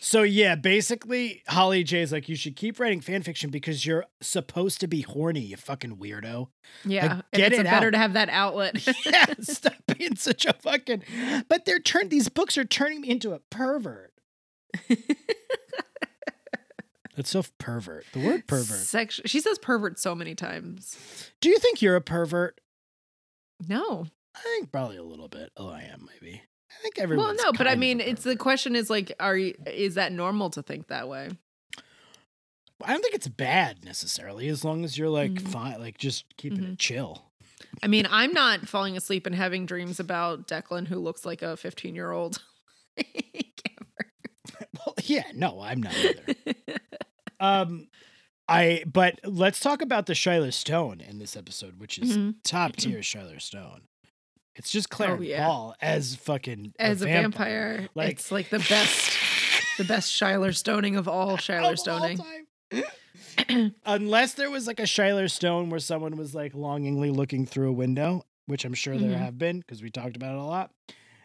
so 0.00 0.22
yeah, 0.22 0.54
basically 0.54 1.42
Holly 1.48 1.82
J 1.82 2.02
is 2.02 2.12
like 2.12 2.28
you 2.28 2.36
should 2.36 2.56
keep 2.56 2.78
writing 2.78 3.00
fan 3.00 3.22
fiction 3.22 3.50
because 3.50 3.86
you're 3.86 4.04
supposed 4.20 4.80
to 4.80 4.86
be 4.86 5.00
horny, 5.00 5.40
you 5.40 5.56
fucking 5.56 5.96
weirdo. 5.96 6.48
Yeah, 6.84 7.12
and 7.12 7.22
get 7.32 7.52
it's 7.52 7.60
it 7.60 7.64
better 7.64 7.86
out. 7.88 7.92
to 7.92 7.98
have 7.98 8.12
that 8.12 8.28
outlet. 8.28 8.86
yeah, 9.06 9.26
stop 9.40 9.74
being 9.96 10.16
such 10.16 10.44
a 10.46 10.52
fucking 10.52 11.02
But 11.48 11.64
they're 11.64 11.78
turn 11.78 12.08
these 12.10 12.28
books 12.28 12.58
are 12.58 12.64
turning 12.64 13.00
me 13.00 13.10
into 13.10 13.32
a 13.32 13.38
pervert. 13.50 14.12
That's 17.16 17.30
so 17.30 17.44
pervert. 17.58 18.04
The 18.12 18.24
word 18.26 18.46
pervert. 18.46 18.78
Sex- 18.78 19.20
she 19.24 19.40
says 19.40 19.58
pervert 19.58 19.98
so 19.98 20.14
many 20.14 20.34
times. 20.34 20.96
Do 21.40 21.48
you 21.48 21.58
think 21.58 21.80
you're 21.80 21.96
a 21.96 22.00
pervert? 22.00 22.60
No. 23.68 24.06
I 24.36 24.40
think 24.40 24.72
probably 24.72 24.96
a 24.96 25.02
little 25.04 25.28
bit. 25.28 25.50
Oh, 25.56 25.68
I 25.68 25.82
am 25.82 26.08
maybe. 26.12 26.42
I 26.70 26.82
think 26.82 26.98
everyone. 26.98 27.26
well, 27.26 27.34
no, 27.36 27.52
but 27.52 27.68
I 27.68 27.76
mean, 27.76 28.00
it's 28.00 28.24
the 28.24 28.34
question 28.36 28.74
is 28.74 28.90
like, 28.90 29.12
are 29.20 29.36
you, 29.36 29.54
is 29.66 29.94
that 29.94 30.10
normal 30.12 30.50
to 30.50 30.62
think 30.62 30.88
that 30.88 31.08
way? 31.08 31.28
I 32.84 32.92
don't 32.92 33.00
think 33.00 33.14
it's 33.14 33.28
bad 33.28 33.84
necessarily, 33.84 34.48
as 34.48 34.64
long 34.64 34.84
as 34.84 34.98
you're 34.98 35.08
like 35.08 35.30
Mhm. 35.34 35.48
fine, 35.48 35.80
like 35.80 35.96
just 35.98 36.24
keeping 36.36 36.58
Mhm. 36.64 36.72
it 36.72 36.78
chill. 36.80 37.30
I 37.82 37.86
mean, 37.86 38.06
I'm 38.10 38.32
not 38.32 38.68
falling 38.68 38.96
asleep 38.96 39.24
and 39.26 39.34
having 39.36 39.66
dreams 39.66 40.00
about 40.00 40.48
Declan, 40.48 40.88
who 40.88 40.98
looks 40.98 41.24
like 41.24 41.42
a 41.42 41.56
15 41.56 41.94
year 41.94 42.10
old. 42.10 42.42
Well, 44.86 44.94
yeah, 45.04 45.24
no, 45.34 45.60
I'm 45.60 45.82
not 45.82 45.94
either. 45.96 46.24
um, 47.40 47.88
I 48.48 48.84
but 48.86 49.20
let's 49.24 49.60
talk 49.60 49.80
about 49.82 50.06
the 50.06 50.14
Shiler 50.14 50.52
Stone 50.52 51.00
in 51.00 51.18
this 51.18 51.36
episode, 51.36 51.78
which 51.80 51.98
is 51.98 52.16
Mhm. 52.16 52.34
top 52.44 52.76
tier 52.76 53.00
Shiler 53.00 53.40
Stone. 53.40 53.82
It's 54.56 54.70
just 54.70 54.88
Claire 54.90 55.16
Oh, 55.16 55.20
yeah. 55.20 55.46
Paul 55.46 55.74
as 55.80 56.14
fucking 56.16 56.74
As 56.78 57.02
a 57.02 57.06
vampire, 57.06 57.88
Like- 57.94 58.10
it's 58.12 58.30
like 58.30 58.50
the 58.50 58.60
best, 58.60 59.18
the 59.78 59.84
best 59.84 60.12
Shiler 60.12 60.54
Stoning 60.54 60.94
of 60.96 61.08
all 61.08 61.36
Shiler 61.38 61.72
Of 61.72 61.78
Stoning. 61.80 62.20
Unless 63.84 64.34
there 64.34 64.50
was 64.50 64.66
like 64.66 64.80
a 64.80 64.84
Shiler 64.84 65.28
Stone 65.30 65.70
where 65.70 65.80
someone 65.80 66.16
was 66.16 66.34
like 66.34 66.54
longingly 66.54 67.10
looking 67.10 67.46
through 67.46 67.68
a 67.70 67.72
window, 67.72 68.24
which 68.46 68.64
I'm 68.64 68.74
sure 68.74 68.96
there 68.96 69.10
Mhm. 69.16 69.18
have 69.18 69.38
been 69.38 69.60
because 69.60 69.82
we 69.82 69.90
talked 69.90 70.16
about 70.16 70.34
it 70.34 70.38
a 70.40 70.44
lot. 70.44 70.70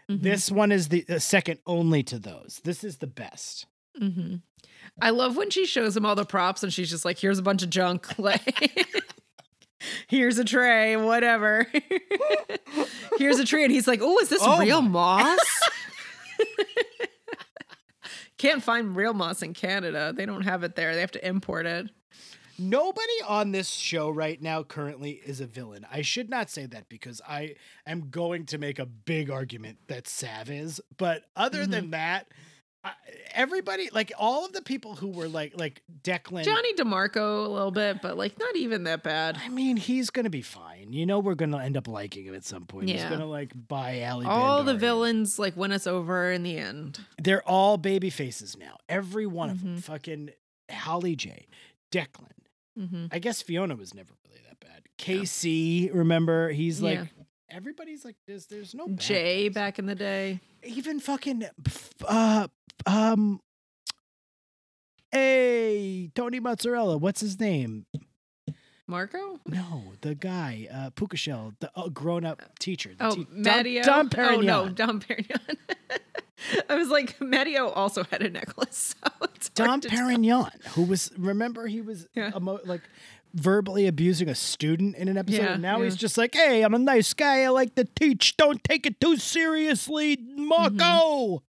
Mhm. 0.09 0.21
This 0.23 0.49
one 0.51 0.71
is 0.71 0.89
the 0.89 1.05
uh, 1.07 1.19
second 1.19 1.59
only 1.67 2.01
to 2.03 2.17
those. 2.19 2.61
This 2.63 2.83
is 2.83 2.97
the 2.97 3.07
best. 3.07 3.65
hmm 3.97 4.35
I 5.01 5.11
love 5.11 5.37
when 5.37 5.49
she 5.49 5.65
shows 5.65 5.95
him 5.95 6.05
all 6.05 6.15
the 6.15 6.25
props 6.25 6.61
and 6.63 6.73
she's 6.73 6.89
just 6.89 7.05
like, 7.05 7.17
here's 7.19 7.39
a 7.39 7.43
bunch 7.43 7.63
of 7.63 7.69
junk. 7.69 8.07
Like, 8.17 8.87
here's 10.07 10.37
a 10.37 10.43
tray, 10.43 10.97
whatever. 10.97 11.65
here's 13.17 13.39
a 13.39 13.45
tree. 13.45 13.63
And 13.63 13.71
he's 13.71 13.87
like, 13.87 14.01
oh, 14.03 14.19
is 14.19 14.27
this 14.29 14.41
Oh 14.43 14.59
real 14.59 14.81
moss? 14.83 15.39
Can't 18.37 18.63
find 18.63 18.95
real 18.95 19.13
moss 19.13 19.41
in 19.41 19.53
Canada. 19.53 20.13
They 20.15 20.25
don't 20.25 20.43
have 20.43 20.63
it 20.63 20.75
there. 20.75 20.95
They 20.95 21.01
have 21.01 21.11
to 21.11 21.27
import 21.27 21.65
it. 21.65 21.87
Nobody 22.57 23.07
on 23.27 23.51
this 23.51 23.69
show 23.69 24.09
right 24.09 24.41
now 24.41 24.63
currently 24.63 25.11
is 25.11 25.39
a 25.41 25.45
villain. 25.45 25.85
I 25.91 26.01
should 26.01 26.29
not 26.29 26.49
say 26.49 26.65
that 26.67 26.87
because 26.89 27.21
I 27.27 27.55
am 27.85 28.09
going 28.09 28.45
to 28.47 28.57
make 28.57 28.79
a 28.79 28.85
big 28.85 29.29
argument 29.29 29.77
that 29.87 30.07
Sav 30.07 30.49
is. 30.49 30.81
But 30.97 31.23
other 31.35 31.65
Mhm. 31.65 31.71
than 31.71 31.91
that, 31.91 32.27
everybody, 33.33 33.89
like 33.91 34.11
all 34.17 34.45
of 34.45 34.53
the 34.53 34.61
people 34.61 34.95
who 34.95 35.07
were 35.07 35.27
like, 35.27 35.53
like 35.57 35.81
Declan. 36.03 36.43
Johnny 36.43 36.73
DiMarco 36.73 37.45
a 37.45 37.49
little 37.49 37.71
bit, 37.71 38.01
but 38.01 38.17
like 38.17 38.37
not 38.39 38.55
even 38.55 38.83
that 38.85 39.03
bad. 39.03 39.37
I 39.43 39.49
mean, 39.49 39.77
he's 39.77 40.09
gonna 40.09 40.29
be 40.29 40.41
fine. 40.41 40.93
You 40.93 41.05
know, 41.05 41.19
we're 41.19 41.35
gonna 41.35 41.59
end 41.63 41.77
up 41.77 41.87
liking 41.87 42.25
him 42.25 42.35
at 42.35 42.43
some 42.45 42.65
point. 42.65 42.89
He's 42.89 43.03
gonna 43.03 43.25
like 43.25 43.51
buy 43.67 44.01
Alli. 44.01 44.25
All 44.25 44.63
the 44.63 44.75
villains 44.75 45.37
like 45.39 45.55
win 45.57 45.71
us 45.71 45.87
over 45.87 46.31
in 46.31 46.43
the 46.43 46.57
end. 46.57 46.99
They're 47.21 47.47
all 47.47 47.77
baby 47.77 48.09
faces 48.09 48.57
now. 48.57 48.77
Every 48.87 49.25
one 49.27 49.49
of 49.49 49.61
them. 49.63 49.77
Mhm. 49.77 49.83
Fucking 49.83 50.29
Holly 50.71 51.15
J, 51.15 51.47
Declan. 51.91 52.31
hmm 52.77 53.05
I 53.11 53.19
guess 53.19 53.41
Fiona 53.41 53.75
was 53.75 53.93
never 53.93 54.13
really 54.27 54.41
that 54.47 54.59
bad. 54.59 54.83
KC, 54.97 55.89
remember? 55.93 56.49
He's 56.49 56.81
like 56.81 56.99
Yeah. 56.99 57.05
everybody's 57.49 58.05
like 58.05 58.15
there's 58.27 58.45
there's 58.47 58.73
no 58.75 58.87
Jay 58.89 59.47
guys. 59.49 59.53
back 59.55 59.79
in 59.79 59.85
the 59.85 59.95
day. 59.95 60.39
Even 60.63 60.99
fucking 60.99 61.45
uh 62.07 62.47
um 62.85 63.39
Hey, 65.11 66.11
Tony 66.13 66.39
Mozzarella, 66.39 66.97
what's 66.97 67.19
his 67.21 67.39
name? 67.39 67.85
Marco? 68.87 69.39
No, 69.47 69.93
the 70.01 70.15
guy, 70.15 70.67
uh 70.71 70.89
Puka 70.91 71.17
Shell, 71.17 71.53
the 71.59 71.71
uh, 71.75 71.89
grown-up 71.89 72.57
teacher. 72.59 72.91
the 72.97 73.05
Oh, 73.05 73.11
te- 73.15 73.23
Dom- 73.23 73.41
Matteo. 73.41 73.83
Dom, 73.83 74.09
Oh 74.17 74.39
no, 74.41 74.65
Perignon. 74.65 74.75
Dom 74.75 74.99
Perignon. 74.99 75.57
I 76.69 76.75
was 76.75 76.87
like, 76.89 77.19
Matteo 77.21 77.69
also 77.69 78.03
had 78.05 78.21
a 78.21 78.29
necklace. 78.29 78.95
So 79.41 79.49
Dom 79.65 79.79
to 79.81 79.87
tell. 79.87 79.99
Perignon, 80.05 80.49
who 80.71 80.83
was 80.83 81.11
remember 81.17 81.67
he 81.67 81.79
was 81.79 82.07
Yeah. 82.13 82.31
emo- 82.35 82.59
like 82.65 82.81
verbally 83.33 83.87
abusing 83.87 84.27
a 84.27 84.35
student 84.35 84.97
in 84.97 85.07
an 85.07 85.17
episode. 85.17 85.41
Yeah, 85.43 85.53
and 85.53 85.61
now 85.61 85.77
yeah. 85.77 85.85
he's 85.85 85.95
just 85.95 86.17
like, 86.17 86.33
"Hey, 86.35 86.61
I'm 86.61 86.73
a 86.73 86.79
nice 86.79 87.13
guy. 87.13 87.43
I 87.43 87.47
like 87.49 87.75
to 87.75 87.85
teach. 87.85 88.35
Don't 88.35 88.61
take 88.65 88.85
it 88.85 88.99
too 88.99 89.15
seriously, 89.15 90.17
Marco." 90.35 91.41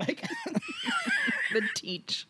Like, 0.00 0.26
The 1.52 1.62
teach. 1.74 2.26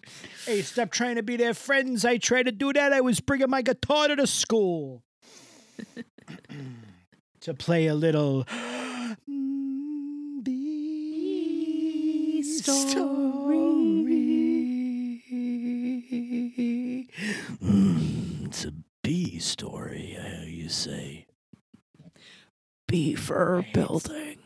hey, 0.47 0.63
stop 0.63 0.91
trying 0.91 1.17
to 1.17 1.23
be 1.23 1.37
their 1.37 1.55
friends. 1.55 2.05
I 2.05 2.19
tried 2.19 2.45
to 2.45 2.53
do 2.53 2.73
that. 2.73 2.93
I 2.93 3.01
was 3.01 3.21
bringing 3.21 3.51
my 3.51 3.63
guitar 3.63 4.09
to 4.09 4.17
the 4.17 4.27
school 4.27 5.03
to 7.41 7.55
play 7.55 7.87
a 7.87 7.95
little. 7.95 8.47
Bee 10.43 12.43
story. 12.43 13.23
Mm, 17.63 18.47
it's 18.47 18.65
a 18.65 18.73
bee 19.03 19.39
story, 19.39 20.17
uh, 20.19 20.45
you 20.47 20.69
say. 20.69 21.27
Bee 22.89 23.15
fur 23.15 23.59
Right. 23.61 23.73
building. 23.73 24.39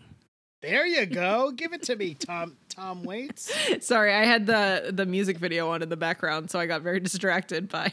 There 0.67 0.85
you 0.85 1.07
go. 1.07 1.53
Give 1.53 1.73
it 1.73 1.83
to 1.85 1.95
me, 1.95 2.15
Tom. 2.15 2.57
Tom 2.69 3.05
Waits. 3.05 3.55
Sorry, 3.87 4.13
I 4.13 4.25
had 4.25 4.47
the 4.47 4.91
the 4.93 5.07
music 5.07 5.39
video 5.39 5.71
on 5.71 5.81
in 5.81 5.89
the 5.89 5.97
background, 5.97 6.51
so 6.51 6.59
I 6.59 6.67
got 6.67 6.83
very 6.83 6.99
distracted 7.09 7.69
by 7.69 7.93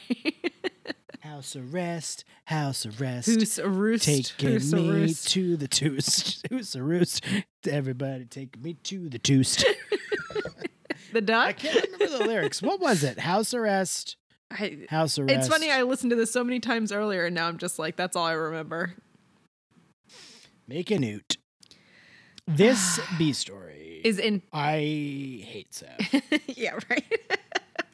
House 1.19 1.55
arrest. 1.55 2.25
House 2.45 2.87
arrest. 2.87 3.27
who's 3.27 3.59
a 3.59 3.69
roost. 3.69 4.05
taking 4.05 4.49
who's 4.49 4.73
me 4.73 4.89
roost. 4.89 5.29
to 5.33 5.55
the 5.55 5.67
toost? 5.67 6.47
Who's 6.49 6.73
a 6.75 6.81
roost? 6.81 7.23
Everybody 7.69 8.25
take 8.25 8.59
me 8.59 8.73
to 8.85 9.07
the 9.07 9.19
toost. 9.19 9.63
The 11.11 11.21
duck. 11.21 11.47
I 11.49 11.53
can't 11.53 11.85
remember 11.91 12.17
the 12.17 12.25
lyrics. 12.25 12.59
What 12.59 12.79
was 12.79 13.03
it? 13.03 13.19
House 13.19 13.53
arrest. 13.53 14.17
I, 14.49 14.79
House 14.89 15.19
arrest. 15.19 15.35
it's 15.35 15.47
funny. 15.47 15.69
I 15.69 15.83
listened 15.83 16.09
to 16.09 16.15
this 16.15 16.31
so 16.31 16.43
many 16.43 16.59
times 16.59 16.91
earlier, 16.91 17.25
and 17.27 17.35
now 17.35 17.47
I'm 17.47 17.59
just 17.59 17.77
like, 17.77 17.95
that's 17.97 18.15
all 18.15 18.25
I 18.25 18.31
remember. 18.33 18.95
Make 20.67 20.89
a 20.89 20.97
newt. 20.97 21.37
This 22.47 22.99
B 23.17 23.33
story 23.33 24.01
Is 24.03 24.19
in 24.19 24.41
I 24.51 24.77
hate 24.77 25.73
Sav. 25.73 26.23
yeah, 26.47 26.77
right. 26.89 27.21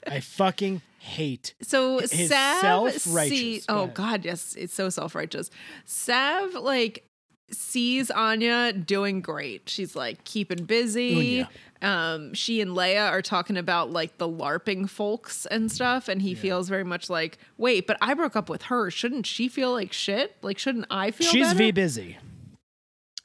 I 0.08 0.20
fucking 0.22 0.82
hate. 1.00 1.54
So 1.62 2.00
His 2.00 2.30
Sav 2.30 2.92
see. 2.94 3.60
Go 3.60 3.64
oh 3.70 3.88
god, 3.88 4.26
yes, 4.26 4.56
it's 4.58 4.74
so 4.74 4.90
self-righteous. 4.90 5.50
Sav 5.86 6.54
like 6.56 7.06
sees 7.52 8.12
Anya 8.12 8.74
doing 8.74 9.22
great. 9.22 9.70
She's 9.70 9.96
like 9.96 10.24
keeping 10.24 10.66
busy. 10.66 11.48
Um, 11.82 12.34
she 12.34 12.60
and 12.60 12.72
Leia 12.72 13.10
are 13.10 13.22
talking 13.22 13.58
about 13.58 13.92
like 13.92 14.18
the 14.18 14.28
LARPing 14.28 14.90
folks 14.90 15.46
and 15.46 15.72
stuff, 15.72 16.08
and 16.08 16.22
he 16.22 16.36
feels 16.36 16.70
very 16.70 16.84
much 16.84 17.10
like, 17.10 17.38
wait, 17.58 17.88
but 17.88 17.98
I 18.02 18.14
broke 18.14 18.36
up 18.36 18.50
with 18.50 18.64
her. 18.64 18.92
Shouldn't 18.92 19.26
she 19.26 19.48
feel 19.48 19.72
like 19.72 19.94
shit? 19.94 20.36
Like, 20.42 20.58
shouldn't 20.60 20.88
I 20.90 21.12
feel 21.12 21.28
She's 21.28 21.48
better? 21.48 21.58
V 21.58 21.72
busy. 21.72 22.18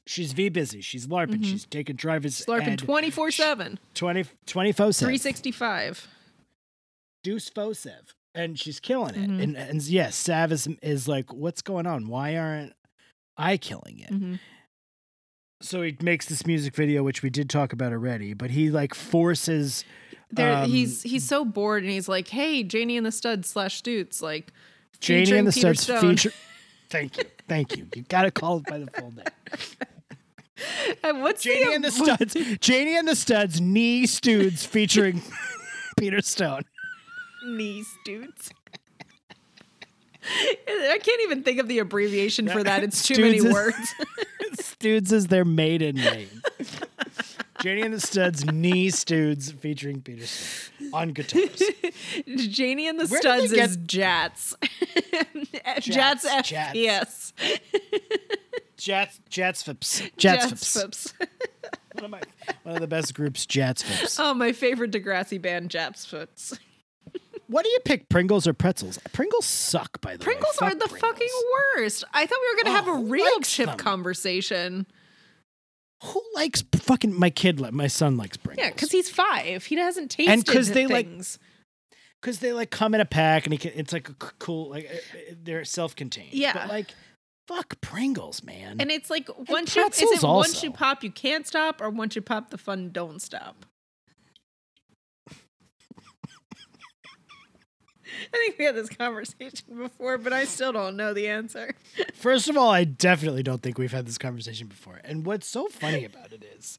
She's 0.07 0.33
V 0.33 0.49
busy. 0.51 0.81
She's 0.83 1.07
LARPing. 1.07 1.45
She's 1.45 1.65
taking 1.65 1.97
drivers. 1.97 2.37
She's 2.37 2.47
LARPing 2.47 2.77
24 2.79 3.31
7, 3.31 3.79
20, 3.95 4.25
24 4.47 4.93
7. 4.93 5.07
365. 5.09 6.09
Deuce 7.23 7.49
Fosev. 7.51 8.13
And 8.35 8.59
she's 8.59 8.81
killing 8.81 9.15
it. 9.15 9.31
Mhm. 9.31 9.43
And, 9.43 9.57
and 9.57 9.83
yes, 9.83 10.17
Sav 10.17 10.53
is, 10.53 10.69
is 10.83 11.07
like, 11.09 11.33
what's 11.33 11.63
going 11.63 11.87
on? 11.87 12.09
Why 12.09 12.37
aren't 12.37 12.73
I 13.39 13.57
killing 13.57 14.01
it? 14.01 14.11
Mhm. 14.13 14.41
So 15.63 15.81
he 15.83 15.97
makes 16.03 16.27
this 16.27 16.45
music 16.45 16.75
video, 16.75 17.03
which 17.03 17.23
we 17.23 17.31
did 17.31 17.49
talk 17.49 17.73
about 17.73 17.93
already, 17.93 18.35
but 18.35 18.51
he 18.51 18.71
like 18.71 18.93
forces. 18.93 19.85
There, 20.31 20.53
um, 20.55 20.69
he's 20.69 21.03
he's 21.03 21.25
so 21.27 21.45
bored, 21.45 21.85
and 21.85 21.93
he's 21.93 22.09
like, 22.09 22.29
"Hey, 22.29 22.63
Janie 22.65 22.97
and 22.99 23.07
the 23.07 23.13
Studs 23.13 23.49
slash 23.49 23.81
Dudes, 23.81 24.21
like 24.21 24.53
Janie 25.01 25.31
and 25.39 25.47
the 25.47 25.53
Peter 25.53 25.73
Studs 25.75 26.01
feature. 26.03 26.33
Thank 26.91 27.17
you. 27.17 27.25
Thank 27.49 27.77
you. 27.77 27.87
You 27.95 28.03
got 28.03 28.23
to 28.23 28.31
call 28.31 28.59
it 28.59 28.65
by 28.67 28.79
the 28.79 28.91
full 28.91 29.13
name. 29.13 29.25
And 31.03 31.23
what's 31.23 31.43
Janie 31.43 31.65
the, 31.67 31.73
and 31.75 31.85
the 31.85 31.91
Studs. 31.91 32.35
Janie 32.61 32.97
and 32.97 33.09
the 33.09 33.17
Studs, 33.17 33.61
knee 33.61 34.07
studs 34.07 34.65
featuring 34.65 35.23
Peter 35.99 36.21
Stone. 36.23 36.63
knee 37.47 37.83
studs. 38.03 38.51
I 40.67 40.99
can't 41.03 41.21
even 41.23 41.43
think 41.43 41.59
of 41.61 41.69
the 41.69 41.81
abbreviation 41.81 42.49
for 42.49 42.63
that. 42.63 42.83
It's 42.83 43.03
too 43.07 43.21
many 43.21 43.37
is- 43.39 43.53
words. 43.53 43.95
Studs 44.61 45.13
is 45.13 45.27
their 45.27 45.45
maiden 45.45 45.97
name. 45.97 46.29
Janie 47.63 47.83
and 47.83 47.95
the 47.95 48.01
Studs, 48.01 48.45
knee 48.45 48.91
studs 48.91 49.51
featuring 49.51 50.01
Peter 50.03 50.27
Stone 50.27 50.91
on 50.93 51.09
guitars. 51.13 51.63
Janie 52.37 52.89
and 52.89 52.99
the 53.01 53.07
Where 53.07 53.21
Studs 53.21 53.53
is 53.53 53.77
Jats. 53.79 54.55
Jats 55.81 56.25
Jats. 56.25 56.73
Jats, 56.75 57.33
Jats 58.85 59.63
Fips. 59.63 60.03
Jats 60.17 60.47
Fips. 60.47 60.81
Fips. 60.81 61.15
One 61.95 62.05
of, 62.07 62.11
my, 62.11 62.21
one 62.65 62.75
of 62.75 62.81
the 62.81 62.89
best 62.89 63.15
groups, 63.15 63.47
Jats 63.47 63.83
Fips. 63.83 64.19
Oh, 64.19 64.35
my 64.35 64.51
favorite 64.53 64.91
Degrassi 64.91 65.41
band, 65.41 65.71
Jats 65.71 66.05
Fips. 66.05 66.59
What 67.47 67.63
do 67.63 67.69
you 67.69 67.79
pick, 67.85 68.09
Pringles 68.09 68.47
or 68.49 68.55
pretzels? 68.55 68.99
Pringles 69.13 69.45
suck, 69.45 70.01
by 70.01 70.13
the 70.17 70.19
way. 70.21 70.25
Pringles 70.25 70.59
way. 70.63 70.67
are 70.69 70.71
Fuck 70.71 70.79
the 70.81 70.89
Pringles. 70.89 71.01
fucking 71.13 71.29
worst. 71.77 72.05
I 72.15 72.25
thought 72.25 72.39
we 72.41 72.49
were 72.57 72.63
gonna 72.65 72.79
Oh, 72.79 72.85
have 72.85 72.89
a 73.05 73.05
real 73.11 73.41
chip 73.41 73.67
them? 73.67 73.77
conversation. 73.77 74.87
Who 76.05 76.23
likes 76.35 76.65
fucking 76.75 77.13
my 77.19 77.29
kid? 77.29 77.61
My 77.73 77.87
son 77.87 78.17
likes 78.17 78.39
Pringles. 78.39 78.65
Yeah, 78.67 78.73
because 78.73 78.91
he's 78.91 79.11
five. 79.11 79.65
He 79.67 79.77
doesn't 79.77 80.09
tasted 80.11 80.33
And 80.33 80.47
'cause 80.47 80.71
they, 80.73 80.87
like, 80.87 81.07
things. 81.07 81.39
because 82.21 82.39
they 82.39 82.55
like 82.55 82.71
come 82.71 82.95
in 82.95 83.03
a 83.03 83.07
pack 83.07 83.45
and 83.45 83.53
he 83.53 83.59
can, 83.59 83.73
it's 83.75 83.93
like 83.93 84.09
a 84.09 84.15
cool 84.15 84.71
like 84.71 84.87
uh, 84.91 84.95
uh, 84.97 85.35
they're 85.43 85.65
self-contained. 85.67 86.33
Yeah. 86.33 86.55
but 86.55 86.69
like 86.69 86.95
fuck 87.47 87.81
Pringles, 87.81 88.43
man. 88.43 88.77
and 88.81 88.91
it's 88.91 89.11
like 89.11 89.29
once 89.49 89.77
you 89.77 89.87
is 89.87 90.01
it 90.01 90.23
once 90.23 90.63
you 90.63 90.71
pop 90.71 91.03
you 91.05 91.11
can't 91.11 91.47
stop, 91.47 91.81
or 91.81 91.91
once 91.91 92.17
you 92.17 92.23
pop 92.23 92.51
the 92.51 92.59
fun 92.59 92.91
don't 92.91 93.21
stop. 93.21 93.67
I 98.33 98.37
think 98.37 98.59
we 98.59 98.65
had 98.65 98.77
this 98.77 98.89
conversation 98.89 99.77
before, 99.77 100.19
but 100.19 100.33
I 100.33 100.45
still 100.45 100.73
don't 100.73 100.97
know 100.97 101.13
the 101.13 101.29
answer. 101.29 101.75
First 102.15 102.49
of 102.49 102.57
all, 102.57 102.71
I 102.71 102.85
definitely 102.85 103.43
don't 103.43 103.63
think 103.63 103.79
we've 103.79 103.93
had 103.93 104.07
this 104.07 104.19
conversation 104.19 104.69
before. 104.69 105.01
And 105.05 105.27
what's 105.27 105.47
so 105.47 105.67
funny 105.69 106.05
about 106.05 106.33
it 106.33 106.45
is 106.57 106.79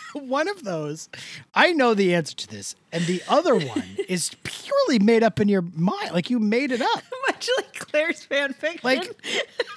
one 0.12 0.48
of 0.48 0.64
those, 0.64 1.08
I 1.54 1.72
know 1.72 1.94
the 1.94 2.14
answer 2.14 2.34
to 2.36 2.48
this, 2.48 2.74
and 2.92 3.04
the 3.06 3.22
other 3.28 3.54
one 3.58 3.96
is 4.08 4.30
purely 4.42 4.98
made 4.98 5.22
up 5.22 5.40
in 5.40 5.48
your 5.48 5.62
mind. 5.74 6.12
Like 6.12 6.30
you 6.30 6.38
made 6.38 6.72
it 6.72 6.80
up. 6.80 7.02
Much 7.28 7.48
like 7.56 7.72
Claire's 7.74 8.24
fan 8.24 8.52
fiction. 8.52 8.80
Like 8.82 9.14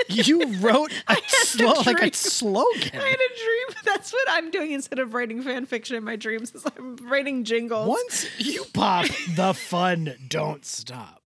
you 0.08 0.46
wrote 0.60 0.92
a, 1.08 1.14
a 1.14 1.66
like 1.86 2.02
a 2.02 2.16
slogan. 2.16 2.92
I 2.94 3.08
had 3.08 3.20
a 3.20 3.40
dream. 3.44 3.78
That's 3.86 4.14
what 4.14 4.28
I'm 4.30 4.52
doing 4.52 4.72
instead 4.72 5.00
of 5.00 5.14
writing 5.14 5.42
fan 5.42 5.66
fiction 5.66 5.96
in 5.96 6.04
my 6.04 6.16
dreams. 6.16 6.54
Is 6.54 6.64
I'm 6.78 6.96
writing 6.98 7.44
jingles. 7.44 7.88
Once 7.88 8.28
you 8.40 8.66
pop, 8.74 9.08
the 9.36 9.54
fun 9.54 10.16
don't 10.28 10.66
stop. 10.66 11.22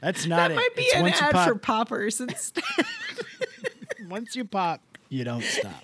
That's 0.00 0.26
not 0.26 0.36
that 0.36 0.50
it. 0.50 0.56
might 0.56 0.76
be 0.76 0.82
It's 0.82 0.94
an 0.96 1.06
ad 1.06 1.32
pop, 1.32 1.48
for 1.48 1.54
poppers 1.54 2.20
instead. 2.20 2.62
once 4.08 4.36
you 4.36 4.44
pop, 4.44 4.82
you 5.14 5.24
don't 5.24 5.42
stop. 5.42 5.82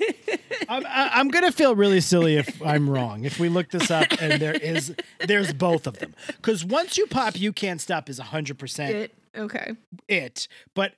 I'm, 0.68 0.84
I- 0.86 1.10
I'm 1.14 1.28
gonna 1.28 1.52
feel 1.52 1.74
really 1.74 2.00
silly 2.00 2.36
if 2.36 2.60
I'm 2.62 2.88
wrong. 2.90 3.24
If 3.24 3.38
we 3.38 3.48
look 3.48 3.70
this 3.70 3.90
up 3.90 4.06
and 4.20 4.40
there 4.40 4.54
is, 4.54 4.94
there's 5.26 5.52
both 5.52 5.86
of 5.86 5.98
them. 5.98 6.14
Because 6.26 6.64
once 6.64 6.98
you 6.98 7.06
pop, 7.06 7.38
you 7.40 7.52
can't 7.52 7.80
stop 7.80 8.08
is 8.08 8.18
hundred 8.18 8.58
percent 8.58 8.94
it, 8.94 9.14
okay. 9.36 9.72
it. 10.08 10.48
But 10.74 10.94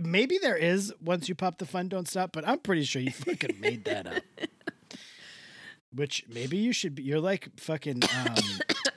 maybe 0.00 0.38
there 0.38 0.56
is 0.56 0.92
once 1.02 1.28
you 1.28 1.34
pop, 1.34 1.58
the 1.58 1.66
fun 1.66 1.88
don't 1.88 2.08
stop. 2.08 2.32
But 2.32 2.46
I'm 2.48 2.58
pretty 2.58 2.84
sure 2.84 3.02
you 3.02 3.10
fucking 3.12 3.60
made 3.60 3.84
that 3.84 4.06
up. 4.06 4.22
Which 5.94 6.24
maybe 6.32 6.56
you 6.56 6.72
should 6.72 6.94
be. 6.94 7.02
You're 7.02 7.20
like 7.20 7.48
fucking 7.58 8.02
um, 8.26 8.34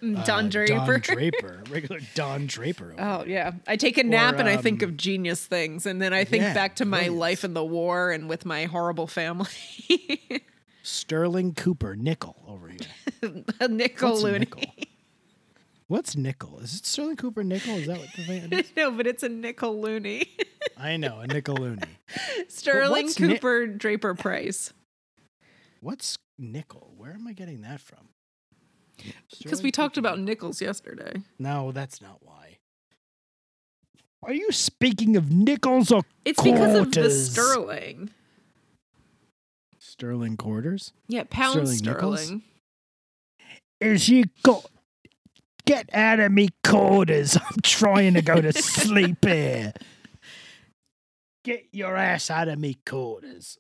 uh, 0.18 0.24
Don 0.24 0.50
Draper. 0.50 0.76
Don 0.76 1.00
Draper, 1.02 1.64
regular 1.70 2.00
Don 2.14 2.48
Draper. 2.48 2.96
Oh 2.98 3.26
yeah, 3.26 3.52
I 3.68 3.76
take 3.76 3.98
a 3.98 4.04
nap 4.04 4.40
and 4.40 4.48
I 4.48 4.58
think 4.58 4.82
um, 4.82 4.90
of 4.90 4.98
genius 4.98 5.46
things, 5.46 5.86
and 5.86 6.02
then 6.02 6.14
I 6.14 6.24
think 6.24 6.44
yeah, 6.44 6.54
back 6.54 6.78
to 6.78 6.86
my 6.86 7.08
life 7.10 7.44
in 7.44 7.54
the 7.54 7.66
war 7.66 8.12
and 8.12 8.30
with 8.30 8.46
my 8.46 8.66
horrible 8.66 9.08
family. 9.08 9.50
Sterling 10.84 11.56
Cooper, 11.56 11.96
nickel 11.96 12.36
over 12.48 12.70
here. 12.70 13.44
a 13.60 13.68
nickel 13.68 14.12
What's 14.12 14.22
loony. 14.24 14.40
nickel? 14.40 14.64
What's 15.88 16.16
nickel? 16.16 16.60
Is 16.60 16.76
it 16.76 16.86
Sterling 16.86 17.16
Cooper 17.16 17.44
nickel? 17.44 17.76
Is 17.78 17.88
that 17.88 17.98
what 17.98 18.10
the 18.16 18.24
thing 18.24 18.54
is? 18.54 18.72
no, 18.78 18.92
but 18.92 19.08
it's 19.08 19.24
a 19.24 19.30
nickel 19.30 19.82
loony. 19.82 20.36
I 20.78 20.98
know, 20.98 21.20
a 21.20 21.28
nickel 21.28 21.56
loony. 21.56 21.82
Sterling 22.48 23.06
what's 23.06 23.20
ni- 23.20 23.34
Cooper 23.34 23.68
Draper 23.68 24.14
Price. 24.14 24.74
What's 25.82 26.18
nickel? 26.38 26.94
Where 26.98 27.12
am 27.14 27.28
I 27.28 27.34
getting 27.34 27.62
that 27.62 27.80
from? 27.80 28.10
Because 29.38 29.62
we 29.62 29.72
talked 29.72 29.98
about 29.98 30.20
nickels 30.20 30.62
yesterday. 30.62 31.14
No, 31.38 31.72
that's 31.72 32.02
not 32.02 32.18
why. 32.22 32.58
Are 34.24 34.34
you 34.34 34.52
speaking 34.52 35.16
of 35.18 35.32
nickels 35.32 35.92
or 35.92 36.02
It's 36.24 36.42
because 36.42 36.76
of 36.76 36.92
the 36.92 37.10
sterling. 37.12 38.10
sterling 39.78 40.38
quarters? 40.38 40.94
Yeah, 41.08 41.24
pound 41.30 41.68
Sterling 41.68 41.78
sterling. 41.78 42.44
Is 43.82 44.10
you 44.10 44.24
got 44.44 44.66
get 45.66 45.90
out 45.94 46.20
of 46.20 46.32
me 46.32 46.50
quarters? 46.64 47.36
I'm 47.50 47.60
trying 47.62 48.14
to 48.16 48.22
go 48.22 48.42
to 48.42 48.54
sleep 48.62 49.24
here. 49.26 49.74
Get 51.44 51.68
your 51.72 51.96
ass 51.96 52.32
out 52.32 52.48
of 52.48 52.58
me 52.58 52.78
quarters. 52.86 53.60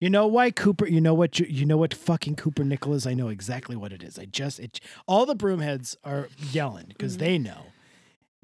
You 0.00 0.10
know 0.10 0.26
why 0.26 0.50
Cooper? 0.50 0.86
You 0.86 1.00
know 1.00 1.14
what? 1.14 1.38
You, 1.38 1.46
you 1.48 1.64
know 1.64 1.78
what 1.78 1.94
fucking 1.94 2.36
Cooper 2.36 2.64
nickel 2.64 2.92
is? 2.94 3.06
I 3.06 3.14
know 3.14 3.28
exactly 3.28 3.76
what 3.76 3.92
it 3.92 4.02
is. 4.02 4.18
I 4.18 4.26
just 4.26 4.60
it. 4.60 4.78
All 5.06 5.24
the 5.24 5.34
broomheads 5.36 5.96
are 6.04 6.28
yelling 6.52 6.86
because 6.88 7.16
they 7.16 7.38
know 7.38 7.66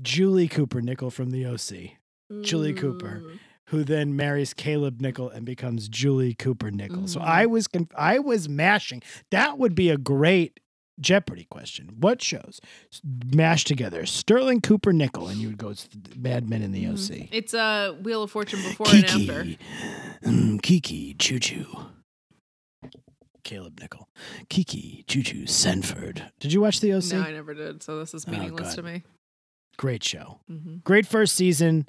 Julie 0.00 0.48
Cooper 0.48 0.80
Nichol 0.80 1.10
from 1.10 1.30
the 1.30 1.44
OC, 1.46 1.98
Julie 2.42 2.72
Cooper. 2.74 3.22
Mm. 3.24 3.38
who 3.66 3.84
then 3.84 4.14
marries 4.14 4.52
Caleb 4.52 5.00
Nichol 5.00 5.30
and 5.30 5.46
becomes 5.46 5.88
Julie 5.88 6.34
Cooper 6.34 6.70
Nichol. 6.70 7.06
So 7.06 7.20
Mhm. 7.20 7.24
I 7.24 7.46
was 7.46 7.68
conf- 7.68 7.94
I 7.96 8.18
was 8.18 8.46
mashing. 8.46 9.02
That 9.30 9.56
would 9.58 9.74
be 9.74 9.88
a 9.88 9.96
great 9.96 10.60
Jeopardy 11.00 11.46
question. 11.50 11.96
What 11.98 12.20
shows 12.22 12.60
mashed 13.34 13.66
together 13.66 14.04
Sterling 14.06 14.60
Cooper 14.60 14.92
Nickel 14.92 15.28
and 15.28 15.38
you 15.38 15.48
would 15.48 15.58
go 15.58 15.74
Mad 16.16 16.48
Men 16.48 16.62
in 16.62 16.72
the 16.72 16.86
OC. 16.86 17.28
It's 17.32 17.54
a 17.54 17.96
Wheel 18.02 18.22
of 18.24 18.30
Fortune 18.30 18.62
before 18.62 18.88
and 18.90 19.04
after. 19.04 19.16
Kiki, 19.44 19.58
mm, 20.24 20.62
Kiki, 20.62 21.14
Choo 21.14 21.38
Choo. 21.38 21.66
Caleb 23.44 23.80
Nichol, 23.80 24.08
Kiki, 24.48 25.04
Choo 25.08 25.22
Choo, 25.22 25.46
Senford. 25.46 26.30
Did 26.38 26.52
you 26.52 26.60
watch 26.60 26.78
the 26.80 26.92
OC? 26.92 27.12
No, 27.12 27.20
I 27.22 27.32
never 27.32 27.54
did. 27.54 27.82
So 27.82 27.98
this 27.98 28.14
is 28.14 28.24
Oh, 28.28 28.30
meaningless 28.30 28.76
to 28.76 28.82
me. 28.82 29.02
Great 29.78 30.04
show. 30.04 30.40
hmm 30.46 30.76
Great 30.84 31.06
first 31.06 31.34
season, 31.34 31.88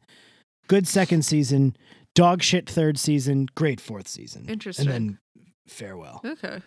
good 0.67 0.87
second 0.87 1.23
season, 1.25 1.75
dog 2.15 2.41
shit 2.41 2.67
third 2.67 2.97
season, 2.97 3.47
great 3.53 3.79
fourth 3.79 4.07
season. 4.07 4.45
Interesting. 4.49 4.87
And 4.87 4.93
then 4.93 5.19
farewell. 5.67 6.21
Okay. 6.25 6.61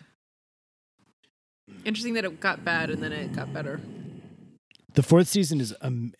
Interesting 1.85 2.13
that 2.15 2.25
it 2.25 2.39
got 2.39 2.63
bad 2.63 2.89
and 2.89 3.01
then 3.01 3.11
it 3.11 3.33
got 3.33 3.53
better. 3.53 3.79
The 4.93 5.03
fourth 5.03 5.27
season 5.27 5.61
is 5.61 5.75
um, 5.81 6.13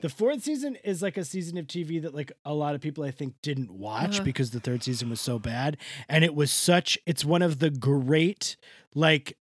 the 0.00 0.08
fourth 0.08 0.42
season 0.42 0.76
is 0.82 1.02
like 1.02 1.16
a 1.16 1.24
season 1.24 1.56
of 1.56 1.66
TV 1.66 2.02
that 2.02 2.14
like 2.14 2.32
a 2.44 2.52
lot 2.52 2.74
of 2.74 2.80
people 2.80 3.04
I 3.04 3.10
think 3.12 3.34
didn't 3.42 3.70
watch 3.70 4.16
Uh-huh. 4.16 4.24
because 4.24 4.50
the 4.50 4.60
third 4.60 4.82
season 4.82 5.08
was 5.08 5.20
so 5.20 5.38
bad, 5.38 5.76
and 6.08 6.24
it 6.24 6.34
was 6.34 6.50
such. 6.50 6.98
It's 7.06 7.24
one 7.24 7.42
of 7.42 7.58
the 7.60 7.70
great 7.70 8.56
like, 8.94 9.36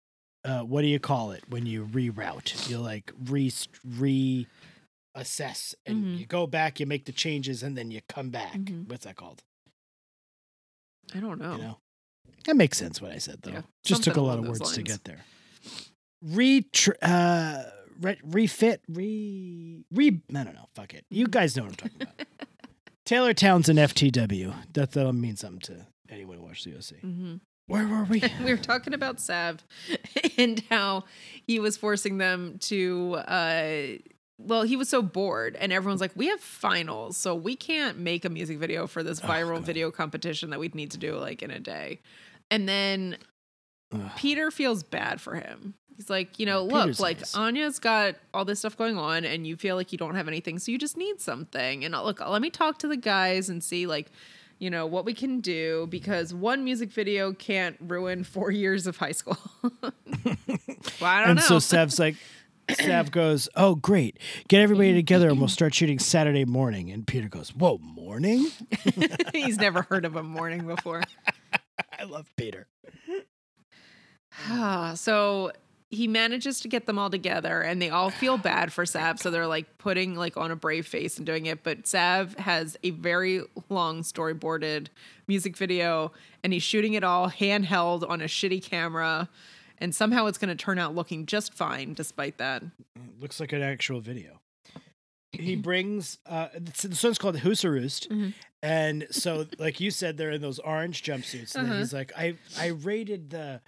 uh, 0.46 0.62
what 0.62 0.82
do 0.82 0.88
you 0.88 1.00
call 1.00 1.32
it 1.32 1.44
when 1.50 1.66
you 1.66 1.86
reroute? 1.86 2.70
You 2.70 2.78
like 2.80 3.12
re 3.26 3.52
re 3.84 4.48
assess 5.16 5.74
and 5.88 6.06
Mhm. 6.06 6.20
you 6.20 6.26
go 6.28 6.46
back, 6.46 6.80
you 6.80 6.86
make 6.86 7.06
the 7.06 7.12
changes, 7.12 7.64
and 7.64 7.76
then 7.76 7.90
you 7.90 8.02
come 8.08 8.30
back. 8.30 8.54
Mhm. 8.58 8.88
What's 8.88 9.06
that 9.06 9.16
called? 9.16 9.42
I 11.16 11.20
don't 11.20 11.40
know. 11.40 11.54
You 11.54 11.62
know, 11.64 11.78
that 12.46 12.56
makes 12.56 12.78
sense 12.78 13.02
what 13.02 13.12
I 13.12 13.18
said 13.18 13.42
though. 13.42 13.52
Yeah, 13.54 13.62
Just 13.84 14.04
took 14.04 14.18
a 14.18 14.22
lot 14.22 14.38
of 14.38 14.46
words 14.48 14.60
those 14.60 14.76
to 14.76 14.84
get 14.84 15.04
there. 15.06 15.26
Re 16.22 16.66
uh 17.02 17.64
re- 18.02 18.20
refit 18.24 18.82
re 18.88 19.84
re 19.92 20.22
I 20.36 20.44
don't 20.44 20.56
know. 20.56 20.68
Fuck 20.76 20.94
it. 20.94 21.06
You 21.10 21.26
Mm-hmm. 21.26 21.32
guys 21.32 21.56
know 21.58 21.64
what 21.64 21.72
I'm 21.72 21.76
talking 21.76 22.02
about. 22.02 22.28
Taylor 23.06 23.34
Townsend 23.34 23.80
FTW. 23.80 24.54
That 24.74 24.92
that'll 24.92 25.14
mean 25.14 25.36
something 25.36 25.62
to 25.62 25.88
anyone 26.10 26.38
who 26.38 26.44
watched 26.44 26.66
the 26.66 26.76
OC. 26.76 27.00
hmm 27.02 27.36
Where 27.68 27.88
were 27.88 28.04
we? 28.04 28.22
we 28.44 28.52
were 28.52 28.58
talking 28.58 28.94
about 28.94 29.20
Sav 29.20 29.64
and 30.38 30.62
how 30.70 31.06
he 31.46 31.60
was 31.60 31.78
forcing 31.78 32.18
them 32.18 32.58
to 32.62 33.16
uh 33.28 33.82
well, 34.40 34.62
he 34.62 34.76
was 34.76 34.88
so 34.88 35.02
bored 35.02 35.56
and 35.60 35.74
everyone's 35.74 36.00
like, 36.02 36.12
We 36.16 36.28
have 36.28 36.40
finals, 36.40 37.18
so 37.18 37.34
we 37.34 37.56
can't 37.56 37.98
make 37.98 38.24
a 38.26 38.30
music 38.30 38.60
video 38.60 38.86
for 38.86 39.02
this 39.02 39.20
Oh, 39.24 39.28
viral 39.28 39.56
God. 39.56 39.66
video 39.66 39.90
competition 39.92 40.50
that 40.52 40.60
we'd 40.60 40.76
need 40.76 40.92
to 40.92 40.98
do 41.00 41.16
like 41.18 41.42
in 41.42 41.50
a 41.52 41.60
day. 41.60 42.02
And 42.52 42.68
then 42.70 43.18
Ugh. 43.94 44.12
Peter 44.18 44.52
feels 44.52 44.84
bad 44.84 45.22
for 45.22 45.36
him. 45.36 45.74
He's 45.96 46.10
like, 46.10 46.38
you 46.40 46.46
know, 46.46 46.64
look, 46.64 46.84
Peter's 46.84 47.00
like 47.00 47.20
nice. 47.20 47.36
Anya's 47.36 47.80
got 47.80 48.16
all 48.34 48.46
this 48.46 48.60
stuff 48.60 48.78
going 48.78 48.98
on 48.98 49.26
and 49.26 49.48
you 49.48 49.56
feel 49.56 49.76
like 49.76 49.92
you 49.92 49.98
don't 49.98 50.16
have 50.16 50.28
anything, 50.28 50.60
so 50.60 50.72
you 50.72 50.78
just 50.78 50.96
need 50.96 51.20
something. 51.20 51.84
And 51.84 51.96
uh, 51.96 52.04
look, 52.04 52.20
let 52.28 52.42
me 52.42 52.50
talk 52.52 52.78
to 52.80 52.88
the 52.88 52.98
guys 52.98 53.50
and 53.50 53.64
see 53.64 53.88
like, 53.88 54.12
you 54.60 54.70
know, 54.70 54.86
what 54.86 55.06
we 55.06 55.14
can 55.14 55.40
do 55.40 55.88
because 55.90 56.34
one 56.34 56.64
music 56.64 56.92
video 56.92 57.34
can't 57.34 57.78
ruin 57.80 58.24
4 58.24 58.52
years 58.52 58.86
of 58.86 58.98
high 58.98 59.12
school. 59.12 59.38
well, 59.64 59.92
I 61.02 61.22
don't 61.22 61.32
and 61.32 61.40
know. 61.40 61.46
so 61.46 61.60
Sav's 61.60 61.98
like 61.98 62.16
Sav 62.72 63.10
goes, 63.12 63.50
Oh 63.56 63.76
great. 63.76 64.20
Get 64.48 64.62
everybody 64.62 64.94
together 64.94 65.30
and 65.30 65.40
we'll 65.40 65.48
start 65.48 65.74
shooting 65.74 65.98
Saturday 66.00 66.46
morning. 66.46 66.92
And 66.92 67.08
Peter 67.08 67.28
goes, 67.30 67.56
Whoa, 67.56 67.80
morning? 67.80 68.48
He's 69.34 69.58
never 69.58 69.82
heard 69.84 70.06
of 70.06 70.16
a 70.16 70.24
morning 70.24 70.68
before. 70.68 71.04
I 72.00 72.04
love 72.04 72.30
Peter. 72.36 72.68
So 74.96 75.52
he 75.90 76.08
manages 76.08 76.60
to 76.60 76.68
get 76.68 76.86
them 76.86 77.00
all 77.00 77.10
together 77.10 77.62
and 77.62 77.82
they 77.82 77.90
all 77.90 78.10
feel 78.10 78.38
bad 78.38 78.74
for 78.74 78.86
Sav. 78.86 79.20
So 79.20 79.32
they're 79.32 79.48
like 79.48 79.78
putting 79.78 80.16
like 80.16 80.36
on 80.36 80.52
a 80.52 80.56
brave 80.56 80.86
face 80.86 81.18
and 81.18 81.26
doing 81.26 81.46
it. 81.46 81.64
But 81.64 81.88
Sav 81.88 82.36
has 82.36 82.78
a 82.84 82.90
very 82.90 83.44
long 83.70 84.02
storyboarded 84.02 84.88
music 85.28 85.56
video 85.56 86.12
and 86.44 86.52
he's 86.52 86.64
shooting 86.64 86.94
it 86.94 87.04
all 87.06 87.30
handheld 87.30 88.08
on 88.10 88.22
a 88.22 88.26
shitty 88.26 88.62
camera. 88.62 89.30
And 89.78 89.96
somehow 89.96 90.26
it's 90.26 90.38
going 90.38 90.50
to 90.50 90.62
turn 90.62 90.78
out 90.78 90.94
looking 90.94 91.26
just 91.26 91.54
fine 91.54 91.94
despite 91.94 92.38
that. 92.38 92.64
looks 93.22 93.40
like 93.40 93.54
an 93.54 93.62
actual 93.62 94.02
video. 94.02 94.42
He 95.32 95.56
brings 95.70 96.18
uh 96.26 96.48
this 96.56 96.82
this 96.84 97.04
one's 97.04 97.18
called 97.18 97.38
Husaroost. 97.38 98.08
Mhm. 98.10 98.34
And 98.64 99.08
so 99.12 99.46
like 99.60 99.80
you 99.80 99.92
said, 99.92 100.18
they're 100.18 100.32
in 100.32 100.42
those 100.42 100.60
orange 100.60 101.04
jumpsuits. 101.04 101.56
And 101.56 101.68
Uh-huh. 101.68 101.78
he's 101.80 101.94
like, 101.94 102.12
I 102.18 102.36
I 102.58 102.68
raided 102.68 103.30
the 103.30 103.62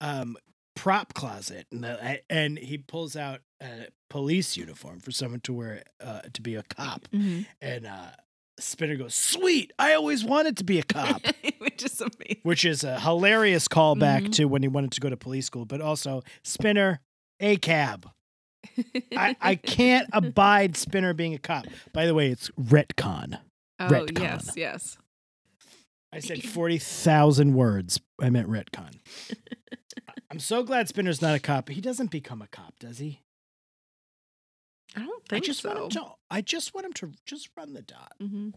um 0.00 0.36
prop 0.74 1.14
closet 1.14 1.66
and 1.72 1.84
the, 1.84 2.04
I, 2.04 2.20
and 2.28 2.58
he 2.58 2.76
pulls 2.78 3.16
out 3.16 3.40
a 3.62 3.86
police 4.10 4.56
uniform 4.56 5.00
for 5.00 5.10
someone 5.10 5.40
to 5.40 5.52
wear 5.54 5.82
uh 6.00 6.20
to 6.32 6.42
be 6.42 6.54
a 6.54 6.62
cop. 6.62 7.08
And 7.12 7.86
uh 7.86 8.10
Spinner 8.58 8.96
goes, 8.96 9.14
Sweet, 9.14 9.72
I 9.78 9.92
always 9.94 10.24
wanted 10.24 10.56
to 10.58 10.64
be 10.64 10.78
a 10.78 10.82
cop. 10.82 11.22
Which 11.58 11.82
is 11.84 12.00
amazing. 12.00 12.40
which 12.42 12.64
is 12.64 12.84
a 12.84 12.98
hilarious 13.00 13.68
callback 13.68 14.22
Mhm. 14.28 14.32
to 14.32 14.44
when 14.46 14.62
he 14.62 14.68
wanted 14.68 14.92
to 14.92 15.00
go 15.00 15.10
to 15.10 15.16
police 15.16 15.44
school, 15.46 15.64
but 15.66 15.80
also 15.82 16.22
Spinner, 16.42 17.00
a 17.40 17.56
cab. 17.56 18.08
I, 19.16 19.36
I 19.40 19.54
can't 19.56 20.08
abide 20.12 20.76
Spinner 20.76 21.12
being 21.14 21.34
a 21.34 21.38
cop. 21.38 21.66
By 21.92 22.06
the 22.06 22.14
way, 22.14 22.28
it's 22.28 22.50
retcon. 22.60 23.38
oh, 23.80 23.88
retcon. 23.88 24.18
yes, 24.20 24.52
yes. 24.56 24.98
I 26.12 26.20
said 26.20 26.42
40,000 26.42 27.54
words. 27.54 28.00
I 28.20 28.30
meant 28.30 28.48
retcon. 28.48 28.98
I'm 30.30 30.38
so 30.38 30.62
glad 30.62 30.88
Spinner's 30.88 31.20
not 31.22 31.34
a 31.34 31.38
cop. 31.40 31.68
He 31.68 31.80
doesn't 31.80 32.10
become 32.10 32.40
a 32.42 32.46
cop, 32.48 32.78
does 32.78 32.98
he? 32.98 33.20
I 34.96 35.00
don't 35.00 35.22
I 35.30 35.34
think 35.34 35.44
just 35.44 35.60
so. 35.60 35.68
want 35.68 35.80
him 35.82 35.90
to 36.02 36.10
I 36.30 36.40
just 36.40 36.74
want 36.74 36.86
him 36.86 36.92
to 36.94 37.12
just 37.26 37.50
run 37.56 37.74
the 37.74 37.82
dot. 37.82 38.12
Mhm. 38.22 38.54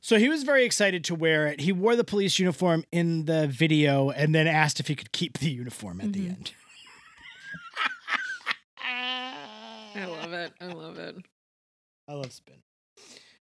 So 0.00 0.18
he 0.18 0.28
was 0.28 0.44
very 0.44 0.64
excited 0.64 1.04
to 1.04 1.14
wear 1.14 1.46
it. 1.48 1.60
He 1.60 1.72
wore 1.72 1.94
the 1.94 2.04
police 2.04 2.38
uniform 2.38 2.84
in 2.90 3.26
the 3.26 3.46
video 3.46 4.10
and 4.10 4.34
then 4.34 4.46
asked 4.46 4.80
if 4.80 4.88
he 4.88 4.94
could 4.96 5.12
keep 5.12 5.38
the 5.38 5.50
uniform 5.50 6.00
at 6.00 6.12
the 6.12 6.20
Mhm. 6.26 6.28
end. 6.30 6.52
I 8.82 10.04
love 10.06 10.32
it. 10.32 10.52
I 10.60 10.66
love 10.66 10.98
it. 10.98 11.16
I 12.08 12.14
love 12.14 12.32
spin. 12.32 12.56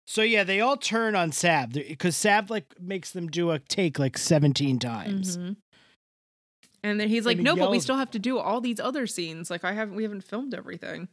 So 0.06 0.22
yeah, 0.22 0.44
they 0.44 0.60
all 0.60 0.76
turn 0.76 1.14
on 1.14 1.32
Sav 1.32 1.72
because 1.72 2.16
Sav 2.16 2.50
like 2.50 2.74
makes 2.80 3.12
them 3.12 3.28
do 3.28 3.50
a 3.50 3.58
take 3.58 3.98
like 3.98 4.18
17 4.18 4.78
times. 4.78 5.36
Mhm. 5.38 5.56
And 6.84 7.00
then 7.00 7.08
he's 7.08 7.24
like, 7.24 7.36
And 7.36 7.44
"No, 7.44 7.54
but 7.56 7.70
we 7.70 7.78
still 7.78 7.96
have 7.96 8.10
to 8.10 8.18
do 8.18 8.38
all 8.38 8.60
these 8.60 8.80
other 8.80 9.06
scenes. 9.06 9.50
Like 9.50 9.64
I 9.64 9.72
haven't, 9.72 9.94
we 9.94 10.02
haven't 10.02 10.22
filmed 10.24 10.52
everything." 10.54 11.08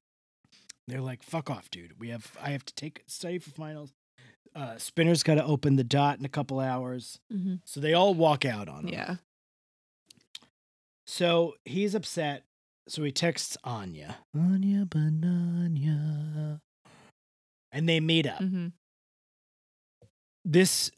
They're 0.87 1.01
like, 1.01 1.21
"Fuck 1.21 1.49
off, 1.51 1.69
dude. 1.69 1.99
We 1.99 2.09
have 2.09 2.35
I 2.41 2.49
have 2.49 2.65
to 2.65 2.73
take 2.73 3.03
study 3.07 3.37
for 3.37 3.51
finals." 3.51 3.93
Uh, 4.55 4.77
Spinner's 4.79 5.21
got 5.21 5.35
to 5.35 5.45
open 5.45 5.75
the 5.75 5.83
dot 5.83 6.17
in 6.17 6.25
a 6.25 6.29
couple 6.29 6.59
hours, 6.59 7.19
so 7.65 7.79
they 7.79 7.93
all 7.93 8.15
walk 8.15 8.45
out 8.45 8.67
on 8.67 8.87
him. 8.87 8.93
Yeah. 8.93 9.15
So 11.05 11.53
he's 11.65 11.93
upset. 11.93 12.43
So 12.87 13.03
he 13.03 13.11
texts 13.11 13.57
Anya. 13.63 14.17
Anya 14.35 14.85
Bananya. 14.85 16.59
And 17.71 17.87
they 17.87 17.99
meet 17.99 18.25
up. 18.25 18.39
hmm 18.39 18.67
This 20.43 20.91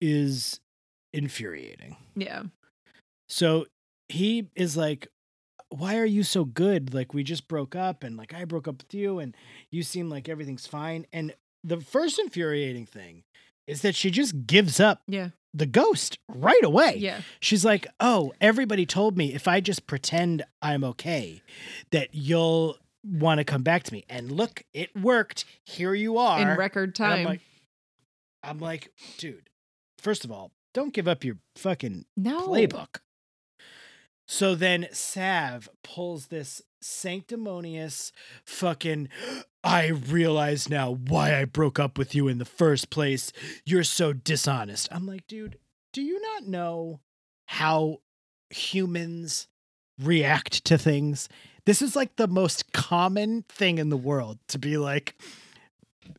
is 0.00 0.60
infuriating. 1.12 1.96
Yeah. 2.16 2.44
So 3.28 3.66
he 4.08 4.48
is 4.56 4.76
like, 4.76 5.06
Why 5.70 5.96
are 5.98 6.04
you 6.04 6.22
so 6.24 6.44
good? 6.44 6.92
Like, 6.92 7.14
we 7.14 7.22
just 7.22 7.46
broke 7.48 7.76
up, 7.76 8.02
and 8.02 8.16
like, 8.16 8.34
I 8.34 8.44
broke 8.44 8.66
up 8.66 8.78
with 8.82 8.92
you, 8.94 9.20
and 9.20 9.36
you 9.70 9.82
seem 9.82 10.10
like 10.10 10.28
everything's 10.28 10.66
fine. 10.66 11.06
And 11.12 11.34
the 11.64 11.80
first 11.80 12.18
infuriating 12.18 12.86
thing 12.86 13.22
is 13.68 13.82
that 13.82 13.94
she 13.94 14.10
just 14.10 14.46
gives 14.46 14.80
up 14.80 15.02
Yeah. 15.06 15.28
The 15.54 15.66
ghost 15.66 16.18
right 16.28 16.64
away. 16.64 16.96
Yeah. 16.96 17.20
She's 17.40 17.64
like, 17.64 17.86
"Oh, 18.00 18.32
everybody 18.40 18.86
told 18.86 19.16
me 19.16 19.34
if 19.34 19.46
I 19.46 19.60
just 19.60 19.86
pretend 19.86 20.44
I'm 20.60 20.84
okay, 20.84 21.42
that 21.90 22.08
you'll 22.12 22.78
want 23.04 23.38
to 23.38 23.44
come 23.44 23.62
back 23.62 23.82
to 23.84 23.92
me." 23.92 24.04
And 24.08 24.32
look, 24.32 24.62
it 24.72 24.96
worked. 24.96 25.44
Here 25.64 25.94
you 25.94 26.18
are. 26.18 26.40
In 26.40 26.58
record 26.58 26.90
And 26.90 26.94
time. 26.94 27.18
I'm 27.18 27.24
like, 27.24 27.40
I'm 28.42 28.58
like, 28.58 28.92
dude. 29.18 29.48
First 29.98 30.24
of 30.24 30.32
all, 30.32 30.50
don't 30.74 30.92
give 30.92 31.06
up 31.06 31.22
your 31.24 31.36
fucking 31.56 32.06
no. 32.16 32.48
playbook. 32.48 32.98
So 34.26 34.54
then 34.54 34.88
Sav 34.92 35.68
pulls 35.84 36.26
this 36.26 36.62
sanctimonious 36.84 38.12
fucking 38.44 39.08
I 39.64 39.88
realize 39.88 40.68
now 40.68 40.92
why 40.92 41.36
I 41.40 41.44
broke 41.44 41.78
up 41.78 41.96
with 41.98 42.14
you 42.14 42.28
in 42.28 42.38
the 42.38 42.44
first 42.44 42.90
place. 42.90 43.32
You're 43.64 43.84
so 43.84 44.12
dishonest. 44.12 44.88
I'm 44.90 45.06
like, 45.06 45.26
dude, 45.26 45.58
do 45.92 46.02
you 46.02 46.20
not 46.20 46.46
know 46.48 47.00
how 47.46 48.00
humans 48.50 49.48
react 50.00 50.64
to 50.64 50.76
things? 50.78 51.28
This 51.64 51.80
is 51.80 51.94
like 51.94 52.16
the 52.16 52.26
most 52.28 52.72
common 52.72 53.44
thing 53.48 53.78
in 53.78 53.88
the 53.88 53.96
world 53.96 54.38
to 54.48 54.58
be 54.58 54.76
like 54.76 55.14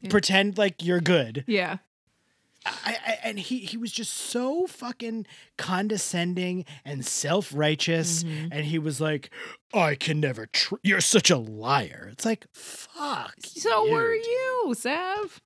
Yeah. 0.02 0.10
pretend 0.10 0.58
like 0.58 0.84
you're 0.84 1.02
good 1.02 1.44
Yeah. 1.48 1.78
I, 2.66 2.98
I 3.06 3.18
and 3.24 3.40
he 3.40 3.60
he 3.60 3.78
was 3.78 3.92
just 3.92 4.14
so 4.14 4.68
fucking 4.68 5.26
condescending 5.58 6.66
and 6.86 7.06
self-righteous 7.06 8.24
Mhm. 8.24 8.50
and 8.52 8.66
he 8.66 8.80
was 8.80 9.02
like 9.02 9.30
I 9.74 9.96
can 9.96 10.20
never 10.20 10.46
tr- 10.48 10.76
you're 10.84 11.02
such 11.02 11.30
a 11.30 11.38
liar. 11.38 12.10
It's 12.12 12.26
like 12.26 12.46
fuck. 12.54 13.34
So 13.42 13.90
were 13.92 14.14
you, 14.16 14.74
Sav? 14.78 15.42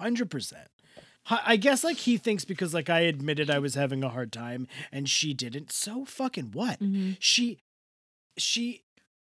100%. 0.00 0.54
I 1.30 1.56
guess 1.56 1.84
like 1.84 1.98
he 1.98 2.16
thinks 2.16 2.44
because 2.44 2.74
like 2.74 2.90
I 2.90 3.00
admitted 3.00 3.48
I 3.48 3.60
was 3.60 3.74
having 3.76 4.02
a 4.02 4.08
hard 4.08 4.32
time 4.32 4.66
and 4.90 5.08
she 5.08 5.32
didn't. 5.34 5.70
So 5.70 6.04
fucking 6.04 6.50
what? 6.52 6.80
Mm-hmm. 6.80 7.12
She 7.20 7.60
she 8.36 8.82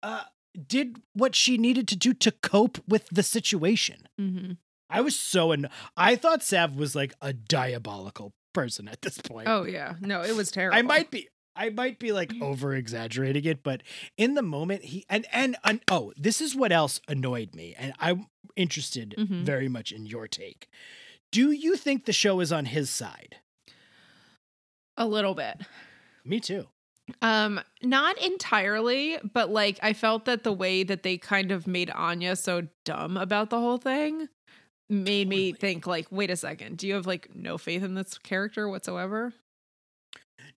uh 0.03 0.23
did 0.67 1.01
what 1.13 1.33
she 1.35 1.57
needed 1.57 1.87
to 1.87 1.95
do 1.95 2.13
to 2.15 2.31
cope 2.31 2.79
with 2.87 3.07
the 3.09 3.23
situation. 3.23 4.07
Mm-hmm. 4.19 4.53
I 4.89 5.01
was 5.01 5.15
so 5.17 5.51
an 5.51 5.67
I 5.95 6.15
thought 6.15 6.43
Sav 6.43 6.75
was 6.75 6.95
like 6.95 7.13
a 7.21 7.33
diabolical 7.33 8.33
person 8.53 8.87
at 8.87 9.01
this 9.01 9.17
point. 9.17 9.47
Oh 9.47 9.63
yeah. 9.63 9.95
No, 10.01 10.21
it 10.21 10.35
was 10.35 10.49
terrible. 10.51 10.77
I 10.79 10.81
might 10.81 11.11
be 11.11 11.27
I 11.55 11.69
might 11.69 11.99
be 11.99 12.11
like 12.11 12.31
over 12.41 12.73
exaggerating 12.75 13.45
it, 13.45 13.63
but 13.63 13.83
in 14.17 14.35
the 14.35 14.41
moment 14.41 14.83
he 14.85 15.05
and 15.09 15.25
and, 15.31 15.57
and 15.63 15.81
oh, 15.89 16.13
this 16.17 16.39
is 16.41 16.55
what 16.55 16.71
else 16.71 17.01
annoyed 17.07 17.53
me, 17.55 17.75
and 17.77 17.93
I'm 17.99 18.27
interested 18.55 19.13
Mhm. 19.17 19.43
very 19.43 19.67
much 19.67 19.91
in 19.91 20.05
your 20.05 20.27
take. 20.27 20.69
Do 21.31 21.51
you 21.51 21.75
think 21.75 22.05
the 22.05 22.13
show 22.13 22.39
is 22.39 22.51
on 22.53 22.65
his 22.65 22.89
side? 22.89 23.37
A 24.95 25.05
little 25.05 25.35
bit. 25.35 25.61
Me 26.25 26.39
too. 26.39 26.67
Um, 27.21 27.61
not 27.83 28.17
entirely, 28.21 29.17
but 29.33 29.49
like 29.49 29.79
I 29.81 29.93
felt 29.93 30.25
that 30.25 30.43
the 30.43 30.51
way 30.53 30.83
that 30.83 31.03
they 31.03 31.17
kind 31.17 31.51
of 31.51 31.67
made 31.67 31.89
Anya 31.91 32.35
so 32.35 32.67
dumb 32.83 33.15
about 33.17 33.49
the 33.49 33.59
whole 33.59 33.77
thing 33.77 34.27
made 34.89 35.27
me 35.27 35.53
think 35.53 35.85
like, 35.87 36.07
wait 36.11 36.29
a 36.29 36.35
second, 36.35 36.77
do 36.77 36.87
you 36.87 36.93
have 36.95 37.07
like 37.07 37.35
no 37.35 37.57
faith 37.57 37.83
in 37.83 37.95
this 37.95 38.17
character 38.17 38.67
whatsoever? 38.67 39.33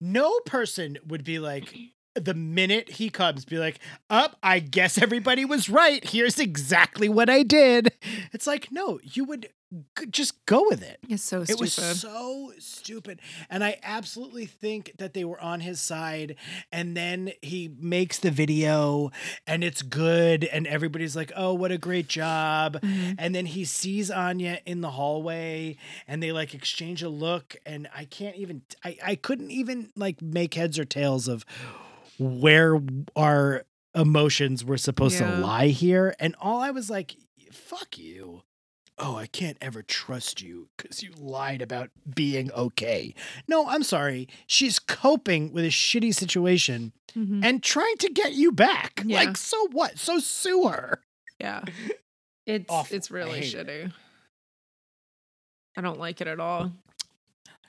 No 0.00 0.40
person 0.46 0.98
would 1.06 1.24
be 1.24 1.38
like 1.38 1.74
the 2.14 2.34
minute 2.34 2.90
he 2.90 3.10
comes, 3.10 3.44
be 3.44 3.58
like, 3.58 3.78
"Up, 4.08 4.36
I 4.42 4.58
guess 4.58 4.98
everybody 5.00 5.44
was 5.44 5.68
right. 5.68 6.04
Here's 6.04 6.38
exactly 6.38 7.08
what 7.08 7.28
I 7.30 7.42
did." 7.42 7.92
It's 8.32 8.46
like, 8.46 8.70
no, 8.72 9.00
you 9.02 9.24
would 9.24 9.50
just 10.10 10.44
go 10.46 10.64
with 10.68 10.82
it. 10.82 10.98
It's 11.08 11.22
so 11.22 11.44
stupid. 11.44 11.58
It 11.58 11.60
was 11.60 11.72
so 12.00 12.52
stupid. 12.58 13.20
And 13.48 13.62
I 13.62 13.78
absolutely 13.84 14.46
think 14.46 14.92
that 14.98 15.14
they 15.14 15.24
were 15.24 15.40
on 15.40 15.60
his 15.60 15.80
side. 15.80 16.34
And 16.72 16.96
then 16.96 17.32
he 17.40 17.70
makes 17.78 18.18
the 18.18 18.30
video 18.32 19.10
and 19.46 19.62
it's 19.62 19.82
good. 19.82 20.44
And 20.44 20.66
everybody's 20.66 21.14
like, 21.14 21.30
oh, 21.36 21.54
what 21.54 21.70
a 21.70 21.78
great 21.78 22.08
job. 22.08 22.80
Mhm. 22.80 23.14
And 23.18 23.34
then 23.34 23.46
he 23.46 23.64
sees 23.64 24.10
Anya 24.10 24.58
in 24.66 24.80
the 24.80 24.90
hallway 24.90 25.76
and 26.08 26.20
they 26.22 26.32
like 26.32 26.52
exchange 26.52 27.02
a 27.04 27.08
look. 27.08 27.54
And 27.64 27.88
I 27.94 28.06
can't 28.06 28.34
even, 28.36 28.62
I, 28.84 28.98
I 29.04 29.14
couldn't 29.14 29.52
even 29.52 29.90
like 29.94 30.20
make 30.20 30.54
heads 30.54 30.78
or 30.80 30.84
tails 30.84 31.28
of 31.28 31.44
where 32.18 32.80
our 33.14 33.64
emotions 33.94 34.64
were 34.64 34.78
supposed 34.78 35.20
Yeah. 35.20 35.30
to 35.30 35.36
lie 35.38 35.68
here. 35.68 36.14
And 36.18 36.34
all 36.40 36.60
I 36.60 36.70
was 36.70 36.90
like, 36.90 37.14
fuck 37.52 37.96
you. 37.98 38.42
Oh, 39.02 39.16
I 39.16 39.26
can't 39.26 39.56
ever 39.62 39.82
trust 39.82 40.42
you 40.42 40.68
because 40.76 41.02
you 41.02 41.10
lied 41.18 41.62
about 41.62 41.88
being 42.14 42.52
okay. 42.52 43.14
No, 43.48 43.66
I'm 43.66 43.82
sorry. 43.82 44.28
She's 44.46 44.78
coping 44.78 45.52
with 45.52 45.64
a 45.64 45.68
shitty 45.68 46.14
situation 46.14 46.92
Mhm. 47.16 47.42
and 47.44 47.62
trying 47.62 47.96
to 47.98 48.10
get 48.10 48.34
you 48.34 48.52
back. 48.52 49.02
Yeah. 49.06 49.16
Like, 49.24 49.36
so 49.38 49.68
what? 49.68 49.98
So 49.98 50.18
sue 50.18 50.68
her. 50.68 51.00
Yeah. 51.40 51.62
It's 52.46 52.66
Awful. 52.68 52.96
it's 52.96 53.10
I 53.12 53.14
really 53.14 53.38
it. 53.40 53.54
shitty. 53.54 53.92
I 55.76 55.80
don't 55.82 55.98
like 56.00 56.20
it 56.20 56.26
at 56.26 56.40
all. 56.40 56.72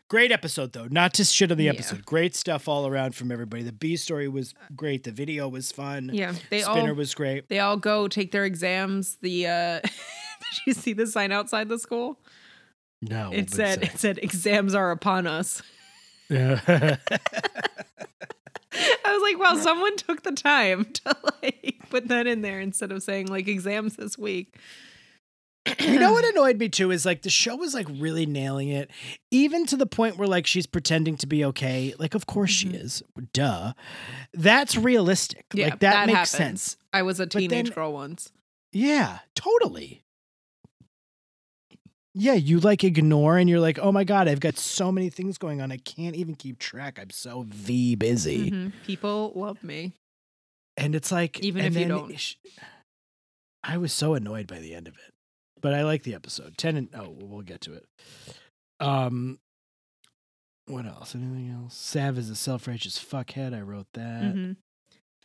Great 0.09 0.31
episode, 0.31 0.73
though. 0.73 0.87
Not 0.89 1.13
to 1.15 1.23
shit 1.23 1.51
on 1.51 1.57
the 1.57 1.65
Yeah. 1.65 1.71
episode. 1.71 2.03
Great 2.05 2.35
stuff 2.35 2.67
all 2.67 2.87
around 2.87 3.13
from 3.15 3.31
everybody. 3.31 3.61
The 3.63 3.71
B 3.73 3.95
story 3.95 4.27
was 4.27 4.53
great. 4.75 5.03
The 5.03 5.11
video 5.11 5.47
was 5.47 5.71
fun. 5.71 6.09
Yeah. 6.13 6.33
They 6.49 6.61
Spinner 6.61 6.89
all 6.89 6.95
was 6.95 7.13
great. 7.13 7.47
they 7.47 7.59
all 7.59 7.77
go 7.77 8.07
take 8.07 8.31
their 8.31 8.43
exams. 8.45 9.17
The 9.21 9.47
uh 9.47 9.81
did 10.65 10.67
you 10.67 10.73
see 10.73 10.93
the 10.93 11.07
sign 11.07 11.31
outside 11.31 11.69
the 11.69 11.79
school? 11.79 12.19
No. 13.01 13.31
It 13.33 13.49
said 13.49 13.83
it 13.83 13.97
said 13.99 14.19
exams 14.21 14.73
are 14.75 14.91
upon 14.91 15.25
us. 15.27 15.61
uh, 16.31 16.57
I 19.05 19.13
was 19.13 19.21
like, 19.21 19.37
wow, 19.39 19.55
someone 19.61 19.97
took 19.97 20.23
the 20.23 20.31
time 20.31 20.85
to 20.85 21.17
like 21.41 21.77
put 21.89 22.07
that 22.07 22.25
in 22.27 22.41
there 22.41 22.59
instead 22.61 22.91
of 22.91 23.03
saying 23.03 23.27
like 23.27 23.47
exams 23.47 23.95
this 23.97 24.17
week. 24.17 24.55
you 25.79 25.99
know 25.99 26.11
what 26.13 26.23
annoyed 26.33 26.57
me 26.57 26.69
too 26.69 26.89
is 26.91 27.05
like 27.05 27.21
the 27.23 27.29
show 27.29 27.55
was 27.55 27.73
like 27.73 27.87
really 27.99 28.25
nailing 28.25 28.69
it, 28.69 28.89
even 29.29 29.65
to 29.67 29.75
the 29.77 29.85
point 29.85 30.17
where 30.17 30.27
like 30.27 30.47
she's 30.47 30.65
pretending 30.65 31.17
to 31.17 31.27
be 31.27 31.43
okay. 31.45 31.93
Like, 31.99 32.15
of 32.15 32.25
course 32.27 32.51
she 32.51 32.69
Mhm. 32.69 32.81
is. 32.83 33.03
Duh. 33.33 33.73
That's 34.33 34.77
realistic. 34.77 35.45
Yeah, 35.53 35.65
like 35.65 35.79
that, 35.79 36.07
makes 36.07 36.31
happens. 36.33 36.61
sense. 36.61 36.77
I 36.93 37.01
was 37.01 37.19
a 37.19 37.25
then- 37.25 37.41
teenage 37.41 37.75
girl 37.75 37.91
once. 37.93 38.31
Yeah, 38.71 39.19
totally. 39.35 40.00
Yeah, 42.21 42.33
you 42.33 42.59
like 42.59 42.83
ignore 42.83 43.37
and 43.39 43.49
you're 43.49 43.59
like, 43.59 43.79
oh 43.79 43.91
my 43.91 44.03
God, 44.03 44.27
I've 44.27 44.39
got 44.39 44.57
so 44.57 44.91
many 44.91 45.09
things 45.09 45.39
going 45.39 45.59
on. 45.59 45.71
I 45.71 45.77
can't 45.77 46.15
even 46.15 46.35
keep 46.35 46.59
track. 46.59 46.99
I'm 47.01 47.09
so 47.09 47.45
V 47.49 47.95
busy. 47.95 48.51
Mhm. 48.51 48.73
People 48.85 49.31
love 49.35 49.63
me. 49.63 49.93
And 50.77 50.93
it's 50.93 51.11
like, 51.11 51.39
Even 51.39 51.65
if 51.65 51.75
you 51.75 51.87
don't. 51.87 52.19
sh- 52.19 52.35
I 53.63 53.77
was 53.77 53.91
so 53.91 54.13
annoyed 54.13 54.45
by 54.45 54.59
the 54.59 54.75
end 54.75 54.87
of 54.87 54.93
it, 54.95 55.13
but 55.61 55.73
I 55.73 55.83
like 55.83 56.03
the 56.03 56.13
episode. 56.13 56.57
10 56.57 56.77
and, 56.77 56.89
oh, 56.95 57.09
we'll 57.19 57.41
get 57.41 57.61
to 57.61 57.73
it. 57.73 57.85
Um, 58.79 59.39
what 60.67 60.85
else? 60.85 61.15
Anything 61.15 61.49
else? 61.49 61.75
Sav 61.75 62.17
is 62.19 62.29
a 62.29 62.35
self 62.35 62.67
righteous 62.67 62.97
fuckhead. 63.03 63.55
I 63.55 63.61
wrote 63.61 63.87
that. 63.93 64.35
Mhm. 64.35 64.57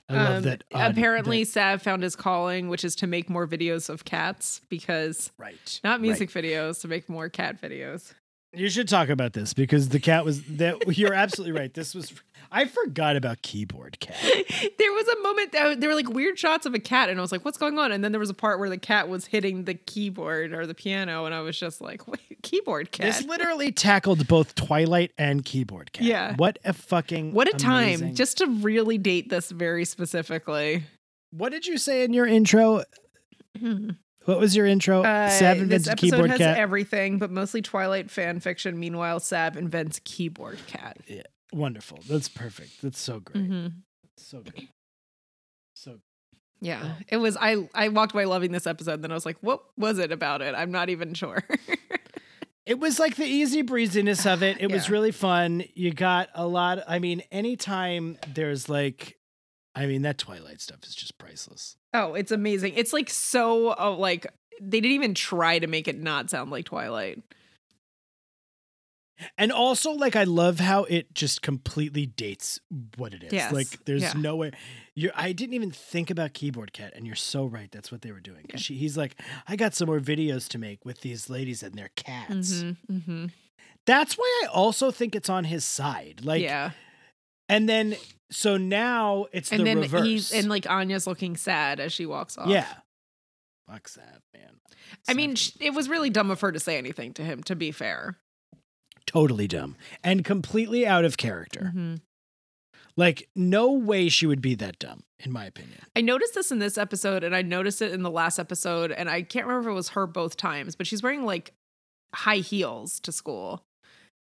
I 0.09 0.15
love 0.15 0.37
Um, 0.37 0.43
that. 0.45 0.65
uh, 0.73 0.89
apparently, 0.91 1.43
that- 1.45 1.51
Sav 1.51 1.83
found 1.83 2.03
his 2.03 2.15
calling, 2.15 2.69
which 2.69 2.85
is 2.85 2.95
to 2.97 3.07
make 3.07 3.29
more 3.29 3.47
videos 3.47 3.89
of 3.89 4.05
cats 4.05 4.61
because 4.69 5.33
right. 5.39 5.81
not 5.83 5.93
right. 5.93 6.01
music 6.01 6.31
videos, 6.31 6.81
to 6.83 6.89
make 6.89 7.09
more 7.09 7.29
cat 7.29 7.61
videos. 7.61 8.13
You 8.53 8.71
should 8.71 8.89
talk 8.89 9.09
about 9.09 9.33
this 9.33 9.53
because 9.53 9.89
the 9.91 10.01
cat 10.01 10.25
was 10.25 10.43
that 10.45 10.97
you're 10.97 11.13
absolutely 11.13 11.59
right. 11.59 11.75
This 11.75 11.95
was 11.95 12.15
I 12.51 12.65
forgot 12.67 13.17
about 13.17 13.43
keyboard 13.43 13.99
cat. 14.01 14.17
there 14.79 14.93
was 14.93 15.09
a 15.09 15.21
moment 15.23 15.53
that 15.53 15.81
there 15.81 15.89
were 15.89 15.95
like 15.95 16.09
weird 16.09 16.39
shots 16.39 16.67
of 16.67 16.75
a 16.75 16.79
cat, 16.79 17.09
and 17.09 17.19
I 17.19 17.23
was 17.23 17.33
like, 17.33 17.45
"What's 17.45 17.59
going 17.59 17.79
on?" 17.79 17.93
And 17.93 18.03
then 18.03 18.13
there 18.13 18.21
was 18.21 18.31
a 18.31 18.35
part 18.35 18.59
where 18.59 18.71
the 18.71 18.79
cat 18.79 19.09
was 19.09 19.27
hitting 19.27 19.65
the 19.65 19.75
keyboard 19.75 20.53
or 20.53 20.67
the 20.67 20.75
piano, 20.75 21.25
and 21.25 21.35
I 21.35 21.41
was 21.41 21.59
just 21.59 21.81
like, 21.81 22.07
"Wait, 22.09 22.43
keyboard 22.43 22.93
cat." 22.93 23.07
This 23.07 23.25
literally 23.25 23.73
tackled 23.73 24.27
both 24.29 24.55
Twilight 24.55 25.13
and 25.19 25.45
keyboard 25.45 25.93
cat. 25.93 26.05
Yeah. 26.07 26.35
What 26.37 26.59
a 26.65 26.73
fucking 26.73 27.33
what 27.33 27.49
a 27.49 27.57
time! 27.57 28.15
Just 28.15 28.39
to 28.39 28.47
really 28.47 28.99
date 28.99 29.29
this 29.29 29.51
very 29.51 29.85
specifically. 29.85 30.85
what 31.31 31.51
did 31.53 31.67
you 31.67 31.79
say 31.79 32.05
in 32.05 32.13
your 32.13 32.27
intro? 32.27 32.83
What 34.27 34.41
was 34.41 34.57
your 34.57 34.67
intro? 34.67 35.05
Uh, 35.05 35.31
Sav 35.31 35.57
this 35.57 35.63
invented 35.63 35.89
episode 35.89 36.11
keyboard 36.11 36.31
has 36.31 36.39
cat. 36.39 36.59
everything, 36.59 37.19
but 37.19 37.31
mostly 37.31 37.63
Twilight 37.63 38.11
fan 38.11 38.41
fiction. 38.41 38.77
Meanwhile, 38.79 39.21
Sav 39.21 39.57
invents 39.57 40.01
keyboard 40.03 40.59
cat. 40.67 40.99
Wonderful. 41.53 41.99
That's 42.09 42.29
perfect. 42.29 42.83
That's 42.83 42.99
so 43.01 43.21
great. 43.21 43.49
Mhm. 43.49 43.73
So 44.17 44.41
good. 44.43 44.69
So 45.75 46.01
Yeah, 46.61 46.95
it 47.09 47.19
was. 47.19 47.37
I 47.41 47.69
I 47.75 47.89
walked 47.89 48.13
away 48.15 48.25
loving 48.27 48.51
this 48.53 48.67
episode. 48.67 49.03
Then 49.03 49.11
I 49.11 49.15
was 49.15 49.27
like, 49.27 49.37
"What 49.43 49.63
was 49.77 49.99
it 49.99 50.11
about 50.11 50.41
it?" 50.43 50.55
I'm 50.57 50.71
not 50.73 50.89
even 50.89 51.15
sure. 51.15 51.43
It 52.65 52.81
was 52.81 52.99
like 52.99 53.15
the 53.15 53.25
easy 53.25 53.63
breeziness 53.63 54.27
of 54.27 54.43
it. 54.43 54.57
It 54.59 54.73
was 54.73 54.91
really 54.91 55.13
fun. 55.13 55.63
You 55.75 55.93
got 55.93 56.31
a 56.35 56.49
lot. 56.49 56.81
I 56.89 56.99
mean, 56.99 57.23
anytime 57.31 58.19
there's 58.35 58.69
like, 58.69 59.19
I 59.77 59.87
mean, 59.87 60.03
that 60.03 60.19
Twilight 60.19 60.61
stuff 60.61 60.83
is 60.83 60.93
just 60.97 61.17
priceless. 61.17 61.77
oh, 61.95 62.15
it's 62.15 62.33
amazing. 62.33 62.73
It's 62.75 62.93
like 62.93 63.09
so 63.09 63.69
uh, 63.79 63.95
like 63.97 64.27
they 64.61 64.81
didn't 64.81 64.97
even 64.97 65.15
try 65.15 65.61
to 65.61 65.69
make 65.69 65.87
it 65.87 65.97
not 66.03 66.29
sound 66.29 66.51
like 66.51 66.65
Twilight. 66.65 67.23
And 69.39 69.51
also, 69.51 69.93
like, 69.93 70.15
I 70.17 70.25
love 70.25 70.61
how 70.61 70.85
it 70.85 71.15
just 71.15 71.41
completely 71.43 72.05
dates 72.07 72.61
what 72.97 73.15
it 73.15 73.23
is. 73.25 73.33
Yes. 73.33 73.53
Like, 73.53 73.85
there's 73.87 74.03
Yeah. 74.03 74.13
no 74.17 74.37
way. 74.37 74.53
You're. 74.95 75.13
I 75.15 75.33
didn't 75.33 75.55
even 75.55 75.71
think 75.71 76.11
about 76.11 76.35
Keyboard 76.35 76.73
Cat, 76.73 76.93
and 76.95 77.07
you're 77.07 77.17
so 77.17 77.47
right. 77.47 77.71
That's 77.71 77.91
what 77.91 78.03
they 78.03 78.13
were 78.13 78.21
doing. 78.21 78.45
'Cause 78.49 78.61
She, 78.61 78.77
he's 78.77 78.97
like, 78.97 79.21
I 79.49 79.57
got 79.57 79.75
some 79.75 79.87
more 79.87 80.01
videos 80.01 80.49
to 80.49 80.59
make 80.59 80.85
with 80.85 81.01
these 81.01 81.31
ladies 81.31 81.63
and 81.63 81.75
their 81.75 81.91
cats. 81.97 82.53
Mm-hmm, 82.63 82.97
mm-hmm. 82.97 83.27
That's 83.87 84.19
why 84.19 84.43
I 84.45 84.49
also 84.49 84.91
think 84.91 85.15
it's 85.15 85.29
on 85.31 85.45
his 85.45 85.65
side. 85.65 86.21
Like, 86.25 86.43
yeah, 86.43 86.73
and 87.49 87.69
then 87.69 87.97
so 88.31 88.57
now 88.57 89.27
it's 89.33 89.51
and 89.53 89.61
the 89.61 89.65
then 89.65 89.81
reverse. 89.81 90.03
he's 90.05 90.33
and 90.33 90.49
like 90.49 90.69
Anya's 90.69 91.07
looking 91.07 91.37
sad 91.37 91.79
as 91.81 91.93
she 91.93 92.05
walks 92.05 92.37
off. 92.37 92.49
yeah. 92.49 92.67
Fuck 93.71 93.91
that 93.95 94.21
man. 94.35 94.61
I 95.09 95.15
mean, 95.15 95.35
Sad. 95.37 95.55
it 95.61 95.75
was 95.75 95.89
really 95.89 96.09
dumb 96.11 96.31
of 96.31 96.41
her 96.41 96.53
to 96.53 96.61
say 96.61 96.79
anything 96.79 97.13
to 97.15 97.23
him. 97.23 97.43
To 97.45 97.57
be 97.57 97.73
fair, 97.73 98.17
totally 99.17 99.49
dumb 99.49 99.77
and 100.05 100.25
completely 100.25 100.87
out 100.87 101.05
of 101.05 101.17
character. 101.17 101.73
Mhm. 101.75 102.01
Like, 102.99 103.29
no 103.35 103.73
way 103.73 104.09
she 104.09 104.27
would 104.27 104.41
be 104.41 104.55
that 104.57 104.79
dumb, 104.79 105.03
in 105.19 105.31
my 105.33 105.45
opinion. 105.45 105.81
I 105.95 106.01
noticed 106.01 106.35
this 106.35 106.51
in 106.51 106.59
this 106.59 106.79
episode, 106.79 107.25
and 107.25 107.35
I 107.37 107.43
noticed 107.43 107.83
it 107.83 107.93
in 107.93 108.03
the 108.03 108.11
last 108.11 108.39
episode, 108.39 108.91
and 108.93 109.09
I 109.11 109.23
can't 109.23 109.47
remember 109.47 109.69
if 109.69 109.73
it 109.73 109.77
was 109.77 109.89
her 109.91 110.07
both 110.07 110.37
times, 110.37 110.77
but 110.77 110.87
she's 110.87 111.03
wearing 111.03 111.25
like 111.25 111.53
high 112.15 112.37
heels 112.39 113.01
to 113.01 113.13
school. 113.13 113.65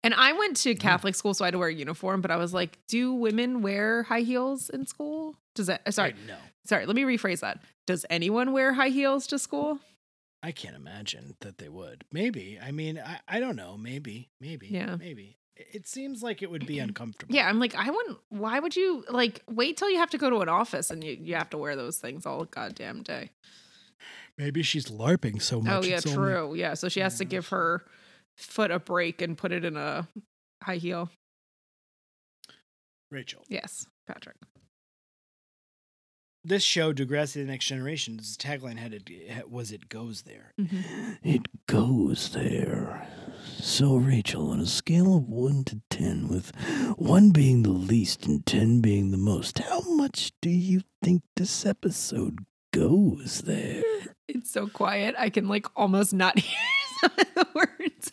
And 0.03 0.15
I 0.15 0.33
went 0.33 0.57
to 0.59 0.75
Catholic 0.75 1.15
school, 1.15 1.35
so 1.35 1.45
I 1.45 1.49
had 1.49 1.53
to 1.53 1.59
wear 1.59 1.69
a 1.69 1.75
uniform, 1.75 2.21
but 2.21 2.31
I 2.31 2.37
was 2.37 2.53
like, 2.55 2.79
do 2.87 3.13
women 3.13 3.61
wear 3.63 4.05
high 4.05 4.21
heels 4.21 4.69
in 4.71 4.87
school? 4.87 5.37
Does 5.55 5.67
that, 5.69 5.93
sorry, 5.95 6.15
no. 6.27 6.37
sorry, 6.65 6.87
let 6.87 6.95
me 6.97 7.03
rephrase 7.03 7.41
that. 7.41 7.63
Does 7.87 8.05
anyone 8.11 8.53
wear 8.53 8.75
high 8.75 8.91
heels 8.91 9.27
to 9.29 9.39
school? 9.39 9.81
I 10.47 10.53
can't 10.53 10.77
imagine 10.77 11.35
that 11.41 11.59
they 11.59 11.69
would. 11.69 12.05
Maybe. 12.13 12.57
I 12.63 12.71
mean, 12.71 13.03
I, 13.05 13.19
I 13.27 13.41
don't 13.41 13.57
know. 13.57 13.77
Maybe. 13.77 14.31
Maybe. 14.41 14.69
Yeah. 14.69 14.95
Maybe. 14.95 15.39
It- 15.57 15.89
seems 15.89 16.23
like 16.23 16.41
it 16.41 16.53
would 16.53 16.67
be 16.67 16.79
uncomfortable. 16.79 17.35
Yeah, 17.35 17.49
I'm 17.49 17.59
like, 17.59 17.75
I 17.75 17.91
wouldn't, 17.91 18.19
why 18.29 18.61
would 18.61 18.77
you 18.77 19.05
like 19.11 19.43
wait 19.51 19.77
till 19.77 19.91
you 19.91 19.99
have 19.99 20.11
to 20.11 20.19
go 20.19 20.31
to 20.31 20.43
an 20.43 20.49
office 20.49 20.93
and 20.93 21.03
you, 21.03 21.19
you 21.21 21.35
have 21.35 21.51
to 21.51 21.59
wear 21.59 21.75
those 21.75 21.99
things 21.99 22.27
all 22.27 22.45
goddamn 22.45 23.03
day? 23.03 23.31
Maybe 24.39 24.63
she's 24.63 24.87
LARPing 24.87 25.43
so 25.43 25.57
oh, 25.57 25.63
much. 25.63 25.73
Oh 25.73 25.83
yeah, 25.83 25.97
it's 25.97 26.07
only- 26.07 26.17
true. 26.17 26.55
Yeah, 26.55 26.75
so 26.75 26.89
she 26.89 27.01
has 27.01 27.19
to 27.19 27.25
give 27.25 27.49
her 27.49 27.85
foot 28.37 28.71
a 28.71 28.79
break 28.79 29.21
and 29.21 29.37
put 29.37 29.51
it 29.51 29.65
in 29.65 29.77
a 29.77 30.07
high 30.63 30.77
heel. 30.77 31.11
Rachel. 33.11 33.43
Yes, 33.49 33.89
Patrick. 34.07 34.37
This 36.49 36.63
show, 36.63 36.93
Degrassi: 36.93 37.35
The 37.35 37.45
Next 37.45 37.67
Generation's 37.67 38.37
tagline 38.37 38.77
had 38.79 38.93
it 38.95 39.51
was 39.51 39.73
"It 39.73 39.89
goes 39.89 40.23
there." 40.23 40.53
Mhm. 40.57 41.19
It 41.25 41.67
goes 41.67 42.29
there. 42.29 43.09
So, 43.59 43.97
Rachel, 43.97 44.51
on 44.51 44.61
a 44.61 44.67
scale 44.67 45.17
of 45.17 45.29
1 45.29 45.65
to 45.65 45.81
10, 45.91 46.29
with 46.29 46.53
1 46.99 47.31
being 47.31 47.65
the 47.65 47.71
least 47.71 48.27
and 48.27 48.47
10 48.47 48.81
being 48.81 49.11
the 49.11 49.17
most, 49.17 49.59
how 49.59 49.81
much 49.97 50.31
do 50.41 50.49
you 50.49 50.83
think 51.03 51.23
this 51.35 51.67
episode 51.67 52.47
goes 52.73 53.41
there? 53.41 53.83
It's 54.29 54.53
so 54.53 54.69
quiet. 54.69 55.17
I 55.19 55.31
can 55.31 55.49
like 55.49 55.67
almost 55.75 56.13
not 56.15 56.39
hear 56.49 56.59
some 57.01 57.11
of 57.19 57.35
the 57.35 57.47
words. 57.57 58.13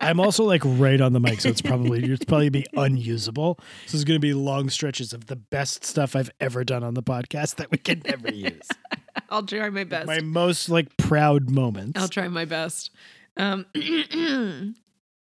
I'm 0.00 0.18
also 0.18 0.44
like 0.44 0.62
right 0.64 1.00
on 1.00 1.12
the 1.12 1.20
mic, 1.20 1.40
so 1.42 1.48
it's 1.50 1.60
probably 1.60 2.02
it's 2.04 2.24
probably 2.24 2.48
be 2.48 2.66
unusable. 2.74 3.58
So 3.86 3.92
there's 3.92 4.04
going 4.04 4.16
to 4.16 4.20
be 4.20 4.32
long 4.32 4.70
stretches 4.70 5.12
of 5.12 5.26
the 5.26 5.36
best 5.36 5.84
stuff 5.84 6.16
I've 6.16 6.30
ever 6.40 6.64
done 6.64 6.82
on 6.82 6.94
the 6.94 7.02
podcast 7.02 7.56
that 7.56 7.70
we 7.70 7.78
can 7.78 8.02
never 8.06 8.30
use. 8.32 8.66
I'll 9.30 9.42
try 9.44 9.68
my 9.70 9.84
best. 9.84 10.06
My 10.06 10.20
most 10.20 10.68
like 10.68 10.96
proud 10.96 11.50
moments. 11.50 12.00
I'll 12.00 12.08
try 12.08 12.28
my 12.28 12.44
best. 12.46 12.90
Um, 13.36 13.66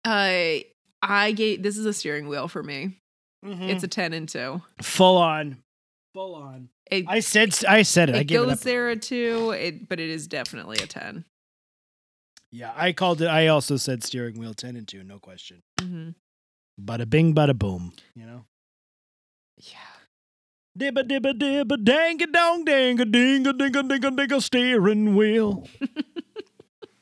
I 0.06 0.66
I 1.02 1.32
gave 1.32 1.64
this 1.64 1.78
is 1.78 1.86
a 1.86 1.94
steering 1.94 2.28
wheel 2.28 2.48
for 2.48 2.64
me. 2.64 3.00
Mhm. 3.46 3.70
It's 3.70 3.84
a 3.84 3.88
ten 3.88 4.14
and 4.14 4.28
two. 4.28 4.62
full 4.82 5.18
on, 5.18 5.58
full 6.14 6.36
on. 6.36 6.70
It, 6.92 7.06
I 7.08 7.20
said 7.20 7.56
I 7.68 7.82
said 7.84 8.10
it. 8.10 8.16
I 8.16 8.20
it 8.20 8.32
it 8.32 8.34
goes 8.34 8.52
up. 8.54 8.60
there 8.62 8.90
a 8.90 8.96
two, 8.96 9.52
it, 9.52 9.88
but 9.90 10.00
it 10.00 10.10
is 10.10 10.28
definitely 10.28 10.78
a 10.78 10.88
ten. 10.88 11.26
Yeah, 12.56 12.72
I 12.74 12.94
called 12.94 13.22
it. 13.22 13.28
I 13.28 13.48
also 13.48 13.76
said 13.76 14.02
steering 14.02 14.40
wheel 14.40 14.54
ten 14.54 14.78
and 14.78 14.88
two, 14.88 15.04
no 15.04 15.20
question. 15.20 15.62
Mm-hmm. 15.82 16.12
Bada 16.82 17.10
bing, 17.10 17.36
bada 17.36 17.54
boom. 17.58 17.92
You 18.16 18.26
know. 18.26 18.46
Yeah. 19.58 19.92
Dibba 20.80 21.04
dibba 21.04 21.34
dibba 21.34 21.84
dang 21.84 22.22
a 22.22 22.28
dong 22.28 22.64
dang 22.64 23.02
a 23.02 23.06
ding 23.06 23.46
a 23.46 23.52
ding 23.52 23.76
a 23.76 23.84
ding 23.84 24.06
a 24.06 24.12
ding 24.12 24.32
a 24.32 24.40
steering 24.40 25.16
wheel. 25.16 25.68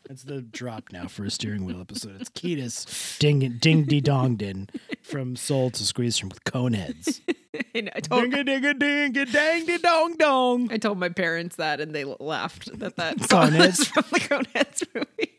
That's 0.08 0.24
the 0.24 0.42
drop 0.42 0.92
now 0.92 1.08
for 1.08 1.24
a 1.24 1.32
steering 1.32 1.64
wheel 1.66 1.80
episode. 1.80 2.20
It's 2.20 2.30
Kiedis 2.30 3.18
ding 3.20 3.58
ding 3.60 3.84
dee 3.86 4.02
dong 4.02 4.36
din 4.36 4.68
from 5.02 5.36
Soul 5.38 5.70
to 5.72 5.84
Squeeze 5.86 6.18
from 6.18 6.32
Coneheads. 6.32 7.22
And 7.76 7.92
I 7.96 8.00
told 8.00 8.32
Ding 8.32 8.34
a 8.34 8.44
ding 8.44 8.66
a 8.66 8.74
ding 8.74 9.16
a 9.16 9.26
dang 9.28 9.68
dee 9.68 9.78
dong 9.78 10.16
dong. 10.18 10.70
I 10.72 10.78
told 10.78 10.98
my 10.98 11.10
parents 11.10 11.58
that, 11.58 11.80
and 11.80 11.94
they 11.94 12.04
laughed 12.04 12.80
that 12.80 12.96
that 12.96 13.18
Coneheads? 13.18 13.30
song 13.30 13.58
was 13.60 13.88
from 13.88 14.04
the 14.12 14.20
Coneheads 14.20 14.84
movie. 14.96 15.32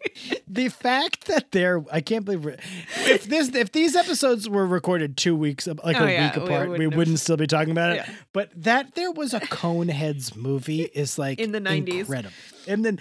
The 0.47 0.69
fact 0.69 1.25
that 1.27 1.51
they're 1.51 1.85
I 1.91 2.01
can't 2.01 2.25
believe 2.25 2.45
we're- 2.45 2.59
if 3.07 3.25
this 3.25 3.49
if 3.53 3.73
these 3.73 3.97
episodes 3.97 4.49
were 4.49 4.65
recorded 4.65 5.17
two 5.17 5.35
weeks 5.35 5.67
like 5.67 6.01
Oh, 6.01 6.05
a 6.05 6.13
yeah, 6.13 6.27
week 6.29 6.37
apart, 6.45 6.69
we 6.71 6.87
wouldn't 6.87 6.97
wouldn't, 6.97 7.19
still 7.19 7.37
be 7.37 7.49
talking 7.49 7.73
about 7.73 7.91
it. 7.91 7.97
Yeah. 7.97 8.15
But 8.33 8.51
that 8.63 8.95
there 8.95 9.11
was 9.11 9.35
a 9.35 9.41
Coneheads 9.41 10.37
movie 10.37 10.83
is 10.83 11.19
like 11.19 11.41
In 11.41 11.51
the 11.51 11.61
90s. 11.61 11.89
incredible. 12.01 12.35
And 12.69 12.85
then 12.85 13.01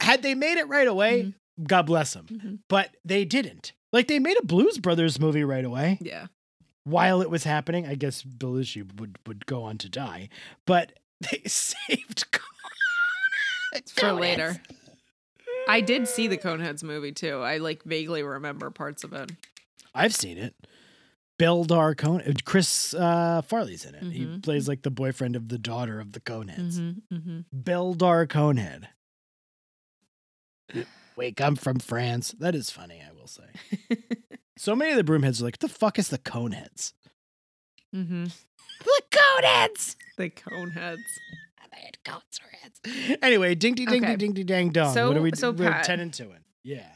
had 0.00 0.22
they 0.22 0.34
made 0.34 0.58
it 0.58 0.68
right 0.68 0.88
away, 0.88 1.22
Mm-hmm. 1.22 1.64
God 1.64 1.82
bless 1.86 2.14
them. 2.14 2.26
Mhm. 2.30 2.58
But 2.68 2.96
they 3.04 3.24
didn't. 3.24 3.72
Like 3.92 4.06
they 4.06 4.18
made 4.20 4.36
a 4.38 4.44
Blues 4.46 4.78
Brothers 4.78 5.18
movie 5.18 5.42
right 5.42 5.64
away 5.64 5.98
Yeah. 6.00 6.26
while 6.84 7.20
it 7.20 7.30
was 7.30 7.42
happening. 7.44 7.84
I 7.86 7.94
guess 7.96 8.22
Belushi 8.22 8.88
would 9.00 9.18
would 9.26 9.44
go 9.46 9.64
on 9.64 9.76
to 9.78 9.88
die, 9.88 10.28
but 10.66 10.92
they 11.32 11.42
saved 11.46 12.26
Coneheads 12.30 13.90
For 13.92 14.12
later. 14.12 14.60
I 15.68 15.80
did 15.80 16.06
see 16.08 16.28
the 16.28 16.38
Coneheads 16.38 16.82
movie 16.84 17.12
too. 17.12 17.40
I 17.40 17.58
like 17.58 17.82
vaguely 17.82 18.22
remember 18.22 18.70
parts 18.70 19.02
of 19.04 19.12
it. 19.12 19.32
I've 19.94 20.14
seen 20.14 20.38
it. 20.38 20.54
Beldar 21.40 21.96
Cone, 21.96 22.22
Chris 22.44 22.94
uh, 22.94 23.42
Farley's 23.42 23.84
in 23.84 23.94
it. 23.94 24.02
He 24.12 24.24
Mhm. 24.24 24.42
plays 24.42 24.66
like 24.68 24.82
the 24.82 24.90
boyfriend 24.90 25.36
of 25.36 25.48
the 25.48 25.58
daughter 25.58 26.00
of 26.00 26.12
the 26.12 26.20
Coneheads. 26.20 26.78
Mm-hmm, 26.78 27.14
mm-hmm. 27.16 27.40
Beldar 27.60 28.26
Conehead. 28.26 28.84
Wait, 31.16 31.40
I'm 31.40 31.56
from 31.56 31.78
France. 31.78 32.34
That 32.38 32.54
is 32.54 32.70
funny, 32.70 33.02
I 33.06 33.12
will 33.12 33.26
say. 33.26 33.44
so 34.56 34.76
many 34.76 34.92
of 34.92 34.96
the 34.96 35.04
broomheads 35.12 35.40
are 35.40 35.44
like, 35.44 35.58
the 35.58 35.68
fuck 35.68 35.98
is 35.98 36.08
the 36.08 36.18
Coneheads? 36.18 36.92
mm-hmm. 37.94 38.24
The 38.24 39.02
Coneheads! 39.10 39.96
The 40.16 40.30
Coneheads. 40.30 40.98
They 41.72 41.84
had 41.84 42.04
cones 42.04 42.40
or 42.42 42.56
heads. 42.60 43.18
Anyway, 43.22 43.54
ding 43.54 43.74
ding 43.74 43.86
ding 43.86 44.04
Okay. 44.04 44.16
ding 44.16 44.32
ding 44.32 44.70
dong. 44.70 44.92
So- 44.94 45.08
what 45.08 45.16
are 45.16 45.22
we? 45.22 45.30
so 45.34 45.52
we're 45.52 45.70
Pat- 45.70 45.84
ten 45.84 46.00
and 46.00 46.12
two 46.12 46.24
in. 46.32 46.38
Yeah. 46.64 46.88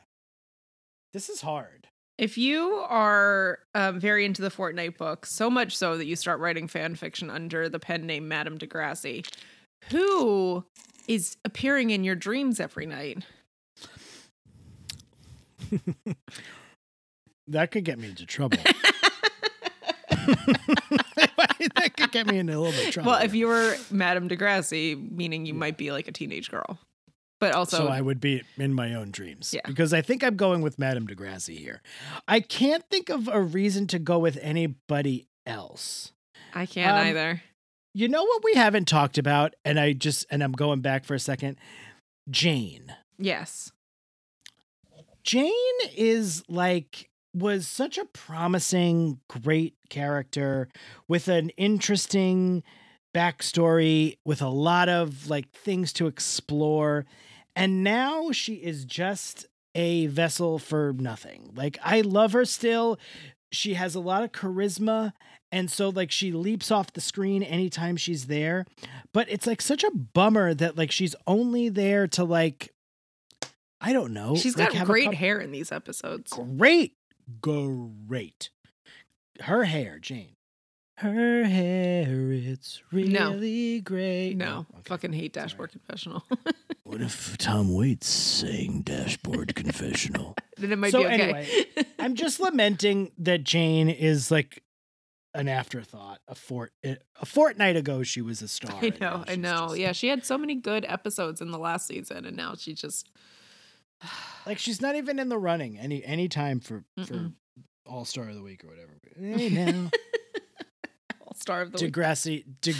This 1.13 1.29
is 1.29 1.41
hard. 1.41 1.87
If 2.19 2.37
you 2.39 2.85
are 2.89 3.59
um, 3.75 4.01
very 4.01 4.25
into 4.25 4.43
the 4.43 4.51
Fortnight 4.51 4.99
book, 4.99 5.25
so 5.27 5.51
much 5.51 5.77
so 5.77 5.97
that 5.97 6.07
you 6.07 6.17
start 6.17 6.41
writing 6.41 6.67
fan 6.69 6.95
fiction 6.95 7.31
under 7.31 7.69
the 7.69 7.79
pen 7.79 8.07
name 8.07 8.29
Madame 8.29 8.59
Degrassi, 8.59 9.27
who 9.91 10.65
is 11.09 11.37
appearing 11.45 11.91
in 11.91 12.03
your 12.05 12.15
dreams 12.17 12.59
every 12.61 12.87
night? 12.87 13.25
That 17.49 17.73
could 17.73 17.85
get 17.85 17.99
me 17.99 18.09
into 18.09 18.25
trouble. 18.25 18.59
that 21.77 21.93
could 21.97 22.13
get 22.13 22.27
me 22.27 22.39
into 22.39 22.57
a 22.57 22.59
little 22.59 22.73
bit 22.73 22.89
of 22.89 22.95
trouble. 22.95 23.11
Well, 23.11 23.23
if 23.23 23.35
you 23.35 23.49
were 23.49 23.77
Madame 23.91 24.29
Degrassi, 24.29 25.11
meaning 25.11 25.45
you 25.45 25.55
might 25.55 25.77
be 25.77 25.91
like 25.91 26.07
a 26.07 26.13
teenage 26.13 26.51
girl, 26.51 26.79
but 27.41 27.53
also 27.53 27.79
so 27.79 27.89
I 27.89 28.01
would 28.01 28.21
be 28.21 28.43
in 28.59 28.73
my 28.75 28.95
own 28.95 29.11
dreams. 29.11 29.53
Yeah. 29.53 29.63
Because 29.67 29.93
I 29.93 30.03
think 30.03 30.23
I'm 30.23 30.37
going 30.37 30.63
with 30.63 30.79
Madame 30.79 31.07
Degrassi 31.07 31.59
here. 31.59 31.83
I 32.29 32.41
can't 32.41 32.85
think 32.91 33.09
of 33.11 33.29
a 33.29 33.41
reason 33.43 33.87
to 33.89 33.99
go 33.99 34.19
with 34.21 34.39
anybody 34.41 35.27
else. 35.45 36.13
I 36.55 36.67
can't 36.67 36.93
Um, 36.97 37.07
either. 37.09 37.43
You 37.95 38.09
know 38.09 38.23
what 38.25 38.43
we 38.45 38.55
haven't 38.55 38.87
talked 38.87 39.19
about, 39.19 39.55
and 39.65 39.79
I 39.81 39.93
just 39.93 40.27
and 40.31 40.43
I'm 40.43 40.53
going 40.53 40.81
back 40.81 41.05
for 41.05 41.15
a 41.15 41.21
second. 41.21 41.57
Jane. 42.31 42.95
Yes. 43.19 43.73
Jane 45.25 45.53
is 45.97 46.43
like 46.49 47.09
was 47.35 47.67
such 47.67 47.97
a 47.97 48.05
promising, 48.05 49.21
great 49.29 49.75
character 49.89 50.69
with 51.09 51.29
an 51.29 51.51
interesting 51.51 52.63
backstory, 53.15 54.19
with 54.25 54.43
a 54.43 54.49
lot 54.49 54.89
of 54.89 55.29
like 55.29 55.51
things 55.51 55.93
to 55.95 56.07
explore. 56.07 57.07
And 57.55 57.85
now 57.85 58.33
she 58.33 58.55
is 58.55 58.85
just 58.85 59.47
a 59.75 60.07
vessel 60.07 60.59
for 60.59 60.93
nothing. 60.95 61.51
Like 61.55 61.79
I 61.83 62.03
love 62.03 62.33
her 62.33 62.45
still. 62.45 62.99
She 63.51 63.75
has 63.75 63.95
a 63.95 64.01
lot 64.01 64.25
of 64.25 64.33
charisma. 64.33 65.13
And 65.51 65.71
so 65.71 65.91
like 65.91 66.11
she 66.11 66.33
leaps 66.33 66.71
off 66.71 66.93
the 66.93 67.01
screen 67.01 67.43
anytime 67.43 67.97
she's 67.97 68.27
there. 68.27 68.67
But 69.13 69.31
it's 69.31 69.47
like 69.47 69.61
such 69.61 69.85
a 69.85 69.91
bummer 69.91 70.55
that 70.55 70.77
like 70.77 70.91
she's 70.91 71.15
only 71.27 71.69
there 71.69 72.07
to 72.09 72.25
like 72.25 72.72
I 73.85 73.93
don't 73.93 74.13
know. 74.13 74.37
She's 74.37 74.57
like, 74.57 74.73
got 74.73 74.87
great 74.87 75.05
couple- 75.05 75.19
hair 75.19 75.41
in 75.41 75.51
these 75.51 75.73
episodes. 75.73 76.33
great, 76.33 76.95
great. 77.41 78.51
Her 79.41 79.65
hair, 79.65 79.99
Jane. 79.99 80.37
Her 80.99 81.45
hair, 81.45 82.31
it's 82.33 82.81
No. 82.93 83.33
really 83.33 83.81
great. 83.81 84.35
No, 84.37 84.67
oh, 84.73 84.75
Okay. 84.79 84.83
fucking 84.89 85.13
hate 85.13 85.33
Dashboard 85.33 85.73
Confessional. 85.73 86.25
What 86.85 87.01
if 87.01 87.39
Tom 87.39 87.73
Waits 87.73 88.07
sang 88.09 88.83
Dashboard 88.83 89.55
Confessional? 89.55 90.35
then 90.59 90.73
it 90.73 90.77
might 90.79 90.91
So 90.93 90.99
be 90.99 91.07
okay. 91.07 91.15
anyway, 91.23 91.67
I'm 91.99 92.15
just 92.17 92.39
lamenting 92.39 93.13
that 93.19 93.45
Jane 93.45 93.89
is 93.89 94.31
like 94.31 94.63
an 95.33 95.49
afterthought. 95.49 96.19
A 96.29 96.35
fort, 96.35 96.73
eh, 96.85 96.97
a 97.21 97.25
fortnight 97.25 97.77
ago, 97.77 98.03
she 98.03 98.21
was 98.21 98.43
a 98.43 98.49
star. 98.49 98.79
I 98.83 98.93
know, 99.01 99.25
I 99.27 99.37
know. 99.37 99.73
Yeah, 99.73 99.93
she 99.93 100.09
had 100.09 100.27
so 100.27 100.37
many 100.37 100.55
good 100.57 100.85
episodes 100.87 101.41
in 101.41 101.51
the 101.51 101.59
last 101.59 101.87
season, 101.87 102.27
and 102.27 102.37
now 102.37 102.57
she 102.57 102.75
just 102.75 103.09
like 104.47 104.59
she's 104.59 104.81
not 104.81 104.97
even 104.97 105.19
in 105.19 105.29
the 105.29 105.39
running 105.39 105.79
any 105.79 106.05
any 106.05 106.29
time 106.29 106.61
for 106.61 106.85
for 107.07 107.15
Mm-mm. 107.15 107.33
All 107.87 108.05
Star 108.05 108.29
of 108.29 108.35
the 108.35 108.43
Week 108.43 108.65
or 108.65 108.69
whatever. 108.69 108.93
Hey 109.19 109.49
now. 109.49 109.91
all 111.27 111.35
star 111.35 111.63
of 111.63 111.73
the 111.73 111.85
week. 111.85 111.93
Degrassi, 111.93 112.45
De, 112.61 112.75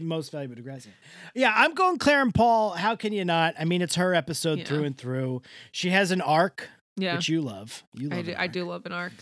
most 0.00 0.32
valuable 0.32 0.56
Degrassi. 0.56 0.88
Yeah, 1.34 1.52
I'm 1.54 1.74
going 1.74 1.98
Claire 1.98 2.22
and 2.22 2.34
Paul. 2.34 2.70
How 2.70 2.96
can 2.96 3.12
you 3.12 3.24
not? 3.24 3.54
I 3.58 3.64
mean, 3.64 3.82
it's 3.82 3.94
her 3.96 4.14
episode 4.14 4.58
Yeah. 4.60 4.64
through 4.64 4.84
and 4.84 4.96
through. 4.98 5.42
She 5.72 5.90
has 5.90 6.10
an 6.10 6.20
arc, 6.20 6.68
Yeah, 6.96 7.16
which 7.16 7.28
you 7.28 7.40
love. 7.42 7.84
You 7.94 8.08
love. 8.08 8.18
I 8.18 8.22
do. 8.22 8.34
I 8.38 8.46
do 8.46 8.64
love 8.64 8.86
an 8.86 8.92
arc. 8.92 9.12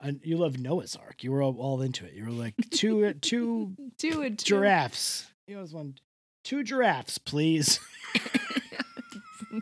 And 0.00 0.20
you 0.22 0.36
love 0.36 0.58
Noah's 0.58 0.96
Ark. 0.96 1.22
You 1.24 1.32
were 1.32 1.40
all, 1.42 1.56
all 1.58 1.80
into 1.80 2.04
it. 2.04 2.12
You 2.12 2.24
were 2.26 2.30
like 2.30 2.54
two 2.70 3.06
uh, 3.06 3.12
two 3.22 3.74
Two 3.96 4.20
and 4.22 4.38
two. 4.38 4.44
giraffes. 4.56 5.26
You 5.46 5.56
always 5.56 5.72
one 5.72 5.94
two 6.42 6.62
giraffes, 6.62 7.16
please. 7.18 7.80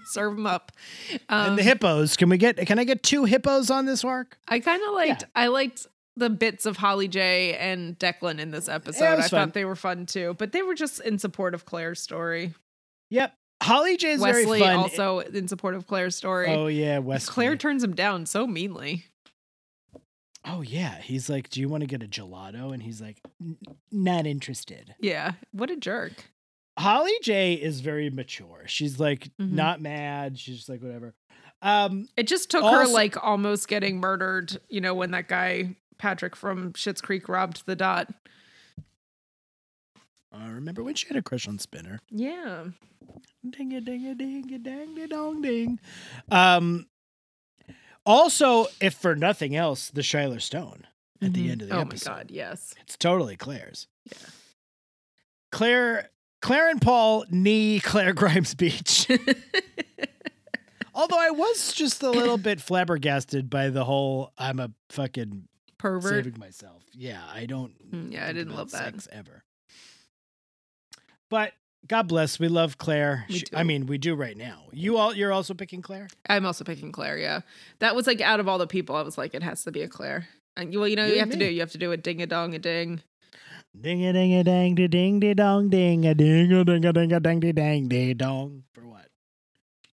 Serve 0.06 0.36
them 0.36 0.46
up. 0.46 0.72
Um, 1.28 1.50
and 1.50 1.58
the 1.58 1.62
hippos. 1.62 2.16
Can 2.16 2.28
we 2.28 2.38
get? 2.38 2.56
Can 2.66 2.78
I 2.78 2.84
get 2.84 3.02
two 3.02 3.24
hippos 3.24 3.70
on 3.70 3.86
this 3.86 4.04
arc? 4.04 4.38
I 4.48 4.60
kind 4.60 4.82
of 4.82 4.94
liked. 4.94 5.22
Yeah. 5.22 5.28
I 5.34 5.46
liked 5.48 5.86
the 6.16 6.30
bits 6.30 6.66
of 6.66 6.76
Holly 6.76 7.08
J 7.08 7.56
and 7.56 7.98
Declan 7.98 8.38
in 8.38 8.50
this 8.50 8.68
episode. 8.68 9.04
I 9.04 9.20
fun. 9.22 9.28
thought 9.28 9.54
they 9.54 9.64
were 9.64 9.76
fun 9.76 10.06
too, 10.06 10.34
but 10.38 10.52
they 10.52 10.62
were 10.62 10.74
just 10.74 11.00
in 11.00 11.18
support 11.18 11.54
of 11.54 11.64
Claire's 11.64 12.00
story. 12.00 12.54
Yep. 13.10 13.34
Holly 13.62 13.96
J 13.96 14.12
is 14.12 14.20
Wesley 14.20 14.58
very 14.58 14.60
fun. 14.60 14.76
also 14.76 15.20
in 15.20 15.46
support 15.48 15.74
of 15.74 15.86
Claire's 15.86 16.16
story. 16.16 16.48
Oh 16.48 16.66
yeah, 16.66 16.98
Wesley. 16.98 17.32
Claire 17.32 17.56
turns 17.56 17.82
him 17.84 17.94
down 17.94 18.26
so 18.26 18.46
meanly. 18.46 19.04
Oh 20.44 20.62
yeah, 20.62 21.00
he's 21.00 21.30
like, 21.30 21.50
"Do 21.50 21.60
you 21.60 21.68
want 21.68 21.82
to 21.82 21.86
get 21.86 22.02
a 22.02 22.08
gelato?" 22.08 22.74
And 22.74 22.82
he's 22.82 23.00
like, 23.00 23.18
"N- 23.40 23.58
"Not 23.92 24.26
interested." 24.26 24.94
Yeah. 24.98 25.32
What 25.52 25.70
a 25.70 25.76
jerk. 25.76 26.24
Holly 26.78 27.12
J 27.22 27.54
is 27.54 27.80
very 27.80 28.08
mature. 28.10 28.62
She's 28.66 28.98
like 28.98 29.30
Mhm. 29.40 29.52
not 29.52 29.80
mad. 29.80 30.38
She's 30.38 30.56
just 30.56 30.68
like 30.68 30.80
whatever. 30.82 31.14
Um, 31.60 32.08
It 32.16 32.26
just 32.26 32.50
took 32.50 32.64
her 32.64 32.86
like 32.86 33.22
almost 33.22 33.68
getting 33.68 33.98
murdered, 34.00 34.58
you 34.68 34.80
know, 34.80 34.94
when 34.94 35.10
that 35.12 35.28
guy 35.28 35.76
Patrick 35.98 36.34
from 36.34 36.72
Schitt's 36.72 37.00
Creek 37.00 37.28
robbed 37.28 37.64
the 37.66 37.76
dot. 37.76 38.08
I 40.32 40.48
remember 40.48 40.82
when 40.82 40.94
she 40.94 41.06
had 41.08 41.16
a 41.16 41.22
crush 41.22 41.46
on 41.46 41.58
Spinner. 41.58 42.00
Yeah. 42.10 42.66
Ding 43.48 43.74
a 43.74 43.80
ding 43.80 44.06
a 44.06 44.14
ding 44.14 44.52
a 44.54 44.58
dang 44.58 44.98
a 44.98 45.06
dong 45.06 45.42
ding. 45.42 45.78
Um, 46.30 46.88
also, 48.06 48.66
if 48.80 48.94
for 48.94 49.14
nothing 49.14 49.54
else, 49.54 49.90
the 49.90 50.00
Shiler 50.02 50.40
Stone 50.40 50.86
at 51.20 51.34
the 51.34 51.48
Mhm. 51.48 51.50
end 51.50 51.62
of 51.62 51.68
the 51.68 51.76
oh 51.76 51.80
episode. 51.80 52.10
my 52.10 52.16
god, 52.18 52.30
yes. 52.30 52.74
It's 52.80 52.96
totally 52.96 53.36
Claire's. 53.36 53.88
Yeah. 54.06 54.18
Claire, 55.50 56.10
Claire 56.42 56.68
and 56.70 56.80
Paul 56.82 57.24
knee 57.30 57.80
Claire 57.80 58.12
Grimes 58.14 58.54
Beach. 58.54 59.08
Although 60.94 61.18
I 61.18 61.30
was 61.30 61.72
just 61.72 62.02
a 62.02 62.10
little 62.10 62.36
bit 62.36 62.60
flabbergasted 62.60 63.48
by 63.48 63.70
the 63.70 63.84
whole 63.84 64.32
"I'm 64.36 64.60
a 64.60 64.70
fucking 64.90 65.48
Pervert. 65.78 66.24
saving 66.24 66.38
myself." 66.38 66.82
Yeah, 66.92 67.22
I 67.32 67.46
don't. 67.46 67.72
Mm, 67.90 68.12
yeah, 68.12 68.26
I 68.26 68.32
didn't 68.34 68.54
love 68.54 68.70
that. 68.72 68.92
sex 68.92 69.08
ever. 69.10 69.42
But 71.30 71.54
God 71.86 72.08
bless, 72.08 72.38
we 72.38 72.48
love 72.48 72.76
Claire. 72.76 73.24
We 73.30 73.42
I 73.54 73.62
mean, 73.62 73.86
we 73.86 73.96
do 73.96 74.14
right 74.14 74.36
now. 74.36 74.64
You 74.72 74.98
all, 74.98 75.14
you're 75.14 75.32
also 75.32 75.54
picking 75.54 75.80
Claire. 75.80 76.08
I'm 76.28 76.44
also 76.44 76.62
picking 76.62 76.92
Claire, 76.92 77.16
yeah. 77.18 77.40
That 77.78 77.96
was 77.96 78.06
like 78.06 78.20
out 78.20 78.38
of 78.38 78.46
all 78.46 78.58
the 78.58 78.66
people, 78.66 78.94
I 78.94 79.02
was 79.02 79.16
like, 79.16 79.34
it 79.34 79.42
has 79.42 79.64
to 79.64 79.72
be 79.72 79.80
a 79.80 79.88
Claire. 79.88 80.28
And 80.58 80.74
well, 80.76 80.86
you 80.86 80.96
know, 80.96 81.06
You 81.06 81.14
you 81.14 81.18
have 81.20 81.30
to 81.30 81.38
do 81.38 81.46
you 81.46 81.60
have 81.60 81.72
to 81.72 81.78
do 81.78 81.90
a 81.92 81.96
ding 81.96 82.20
a 82.20 82.26
dong 82.26 82.54
a 82.54 82.58
ding. 82.58 83.00
Ding 83.78 84.04
a 84.04 84.12
ding 84.12 84.34
a 84.34 84.44
dang 84.44 84.74
de 84.74 84.86
ding 84.86 85.18
de 85.20 85.34
dong 85.34 85.70
ding 85.70 86.04
a 86.06 86.14
ding 86.14 86.52
a 86.52 86.64
ding 86.64 86.84
a 86.84 86.92
ding 86.92 87.12
a 87.12 87.20
dang 87.20 87.40
de 87.40 87.52
dang 87.52 87.88
de 87.88 88.12
dong. 88.14 88.64
For 88.74 88.86
what? 88.86 89.08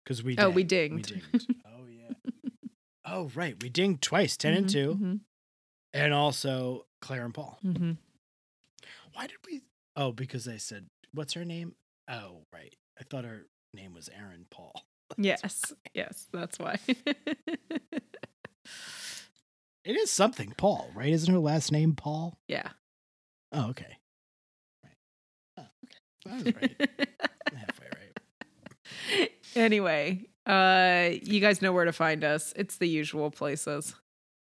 Because 0.03 0.21
we 0.21 0.38
Oh, 0.38 0.49
we 0.49 0.63
dinged. 0.63 1.11
We 1.11 1.15
dinged. 1.21 1.47
oh 1.65 1.86
yeah. 1.88 2.13
Oh 3.05 3.32
right, 3.36 3.55
we 3.61 3.69
dinged 3.69 4.01
twice, 4.01 4.36
10 4.36 4.53
and 4.53 4.65
Mhm, 4.65 4.69
two, 4.71 4.95
mhm, 4.95 5.19
and 5.93 6.13
also 6.13 6.88
Claire 7.01 7.23
and 7.25 7.34
Paul. 7.34 7.57
mhm. 7.63 7.97
Why 9.13 9.27
did 9.27 9.38
we? 9.45 9.61
Oh, 9.95 10.11
because 10.11 10.47
I 10.47 10.57
said 10.57 10.88
what's 11.13 11.34
her 11.34 11.45
name? 11.45 11.75
Oh 12.09 12.43
right, 12.53 12.75
I 12.99 13.03
thought 13.03 13.23
her 13.23 13.45
name 13.73 13.93
was 13.93 14.09
Aaron 14.09 14.45
Paul. 14.49 14.73
Yes. 15.17 15.73
Yes, 15.93 16.27
that's 16.32 16.59
why. 16.59 16.77
It 19.86 19.95
is 19.95 20.11
something 20.11 20.53
Paul, 20.55 20.91
right? 20.93 21.09
Isn't 21.11 21.34
her 21.34 21.39
last 21.39 21.71
name 21.71 21.95
Paul? 21.95 22.38
yeah. 22.47 22.69
Oh 23.51 23.69
okay. 23.69 23.97
Right. 24.83 24.93
Oh, 25.57 25.65
okay. 25.85 26.31
I 26.31 26.35
was 26.35 26.45
right. 26.55 26.89
Halfway 27.55 27.87
right. 29.17 29.31
anyway, 29.55 30.25
uh 30.45 31.09
you 31.23 31.39
guys 31.39 31.61
know 31.61 31.71
where 31.73 31.85
to 31.85 31.93
find 31.93 32.23
us. 32.23 32.53
It's 32.55 32.77
the 32.77 32.87
usual 32.87 33.31
places. 33.31 33.95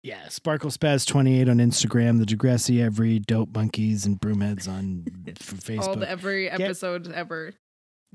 Yeah, 0.03 0.27
Sparkle 0.27 0.69
Spaz 0.69 1.07
twenty 1.07 1.39
eight 1.39 1.47
on 1.47 1.57
Instagram, 1.57 2.19
the 2.19 2.25
Degrassi 2.25 2.83
Every, 2.83 3.19
Dope 3.19 3.55
Monkeys, 3.55 4.05
and 4.05 4.19
Broomheads 4.19 4.67
on 4.67 5.05
Facebook. 5.27 5.87
All 5.87 5.95
the 5.95 6.09
every 6.09 6.49
episode 6.49 7.11
ever. 7.11 7.53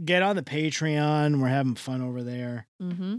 Get 0.04 0.22
on 0.22 0.36
the 0.36 0.42
Patreon. 0.42 1.40
We're 1.40 1.48
having 1.48 1.74
fun 1.74 2.02
over 2.02 2.22
there. 2.22 2.66
Mm-hmm. 2.80 3.16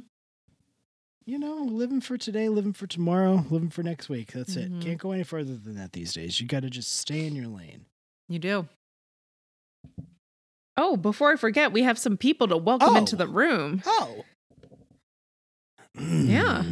You 1.30 1.38
know, 1.38 1.58
living 1.58 2.02
for 2.02 2.18
today, 2.18 2.50
living 2.50 2.74
for 2.74 2.88
tomorrow, 2.88 3.46
living 3.52 3.70
for 3.70 3.84
next 3.84 4.10
week. 4.10 4.32
That's 4.34 4.56
Mhm. 4.56 4.80
it. 4.80 4.84
Can't 4.84 4.98
go 4.98 5.12
any 5.12 5.22
further 5.24 5.56
than 5.56 5.76
that 5.76 5.94
these 5.94 6.12
days. 6.12 6.42
You 6.42 6.48
got 6.48 6.62
to 6.62 6.72
just 6.72 6.92
stay 6.92 7.28
in 7.28 7.36
your 7.36 7.46
lane. 7.46 7.86
You 8.28 8.40
do. 8.40 8.68
Oh, 10.76 10.98
before 10.98 11.32
I 11.32 11.36
forget, 11.36 11.72
we 11.72 11.84
have 11.84 12.00
some 12.00 12.18
people 12.18 12.48
to 12.48 12.58
welcome 12.58 12.96
into 12.96 13.16
Oh. 13.16 13.20
the 13.20 13.28
room. 13.28 13.84
Oh, 13.86 14.26
Yeah. 16.00 16.64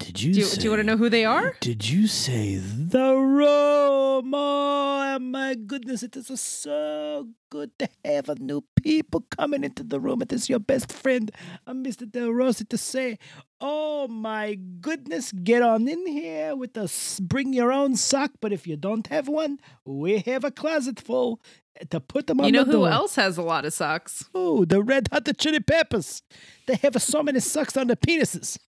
Did 0.00 0.22
you 0.22 0.32
Do 0.32 0.40
you, 0.40 0.46
say, 0.46 0.56
do 0.56 0.64
you 0.64 0.70
want 0.70 0.80
to 0.80 0.84
know 0.84 0.96
who 0.96 1.10
they 1.10 1.26
are? 1.26 1.54
Did 1.60 1.88
you 1.88 2.06
say 2.06 2.56
the 2.56 3.14
room. 3.14 4.32
Oh 4.34 5.18
my 5.20 5.54
goodness, 5.54 6.02
it 6.02 6.16
is 6.16 6.40
so 6.40 7.28
good 7.50 7.78
to 7.78 7.88
have 8.04 8.30
a 8.30 8.34
new 8.36 8.64
people 8.82 9.24
coming 9.30 9.62
into 9.62 9.82
the 9.82 10.00
room. 10.00 10.22
It 10.22 10.32
is 10.32 10.48
your 10.48 10.58
best 10.58 10.90
friend, 10.90 11.30
uh, 11.66 11.74
Mr. 11.74 12.10
Del 12.10 12.30
Rossi, 12.30 12.64
to 12.64 12.78
say, 12.78 13.18
oh 13.60 14.08
my 14.08 14.54
goodness, 14.80 15.32
get 15.32 15.60
on 15.60 15.86
in 15.86 16.06
here 16.06 16.56
with 16.56 16.78
us. 16.78 17.20
Bring 17.20 17.52
your 17.52 17.70
own 17.70 17.94
sock, 17.94 18.32
but 18.40 18.52
if 18.54 18.66
you 18.66 18.76
don't 18.76 19.06
have 19.08 19.28
one, 19.28 19.58
we 19.84 20.18
have 20.20 20.44
a 20.44 20.50
closet 20.50 20.98
full 20.98 21.40
to 21.90 22.00
put 22.00 22.26
them 22.26 22.40
on 22.40 22.44
the. 22.44 22.48
You 22.48 22.52
know 22.52 22.64
the 22.64 22.72
who 22.72 22.78
door. 22.78 22.88
else 22.88 23.16
has 23.16 23.36
a 23.36 23.42
lot 23.42 23.66
of 23.66 23.74
socks? 23.74 24.24
Oh, 24.34 24.64
the 24.64 24.82
Red 24.82 25.08
Hot 25.12 25.28
Chili 25.38 25.60
Peppers. 25.60 26.22
They 26.66 26.76
have 26.76 27.00
so 27.02 27.22
many 27.22 27.40
socks 27.40 27.76
on 27.76 27.88
their 27.88 27.96
penises. 27.96 28.58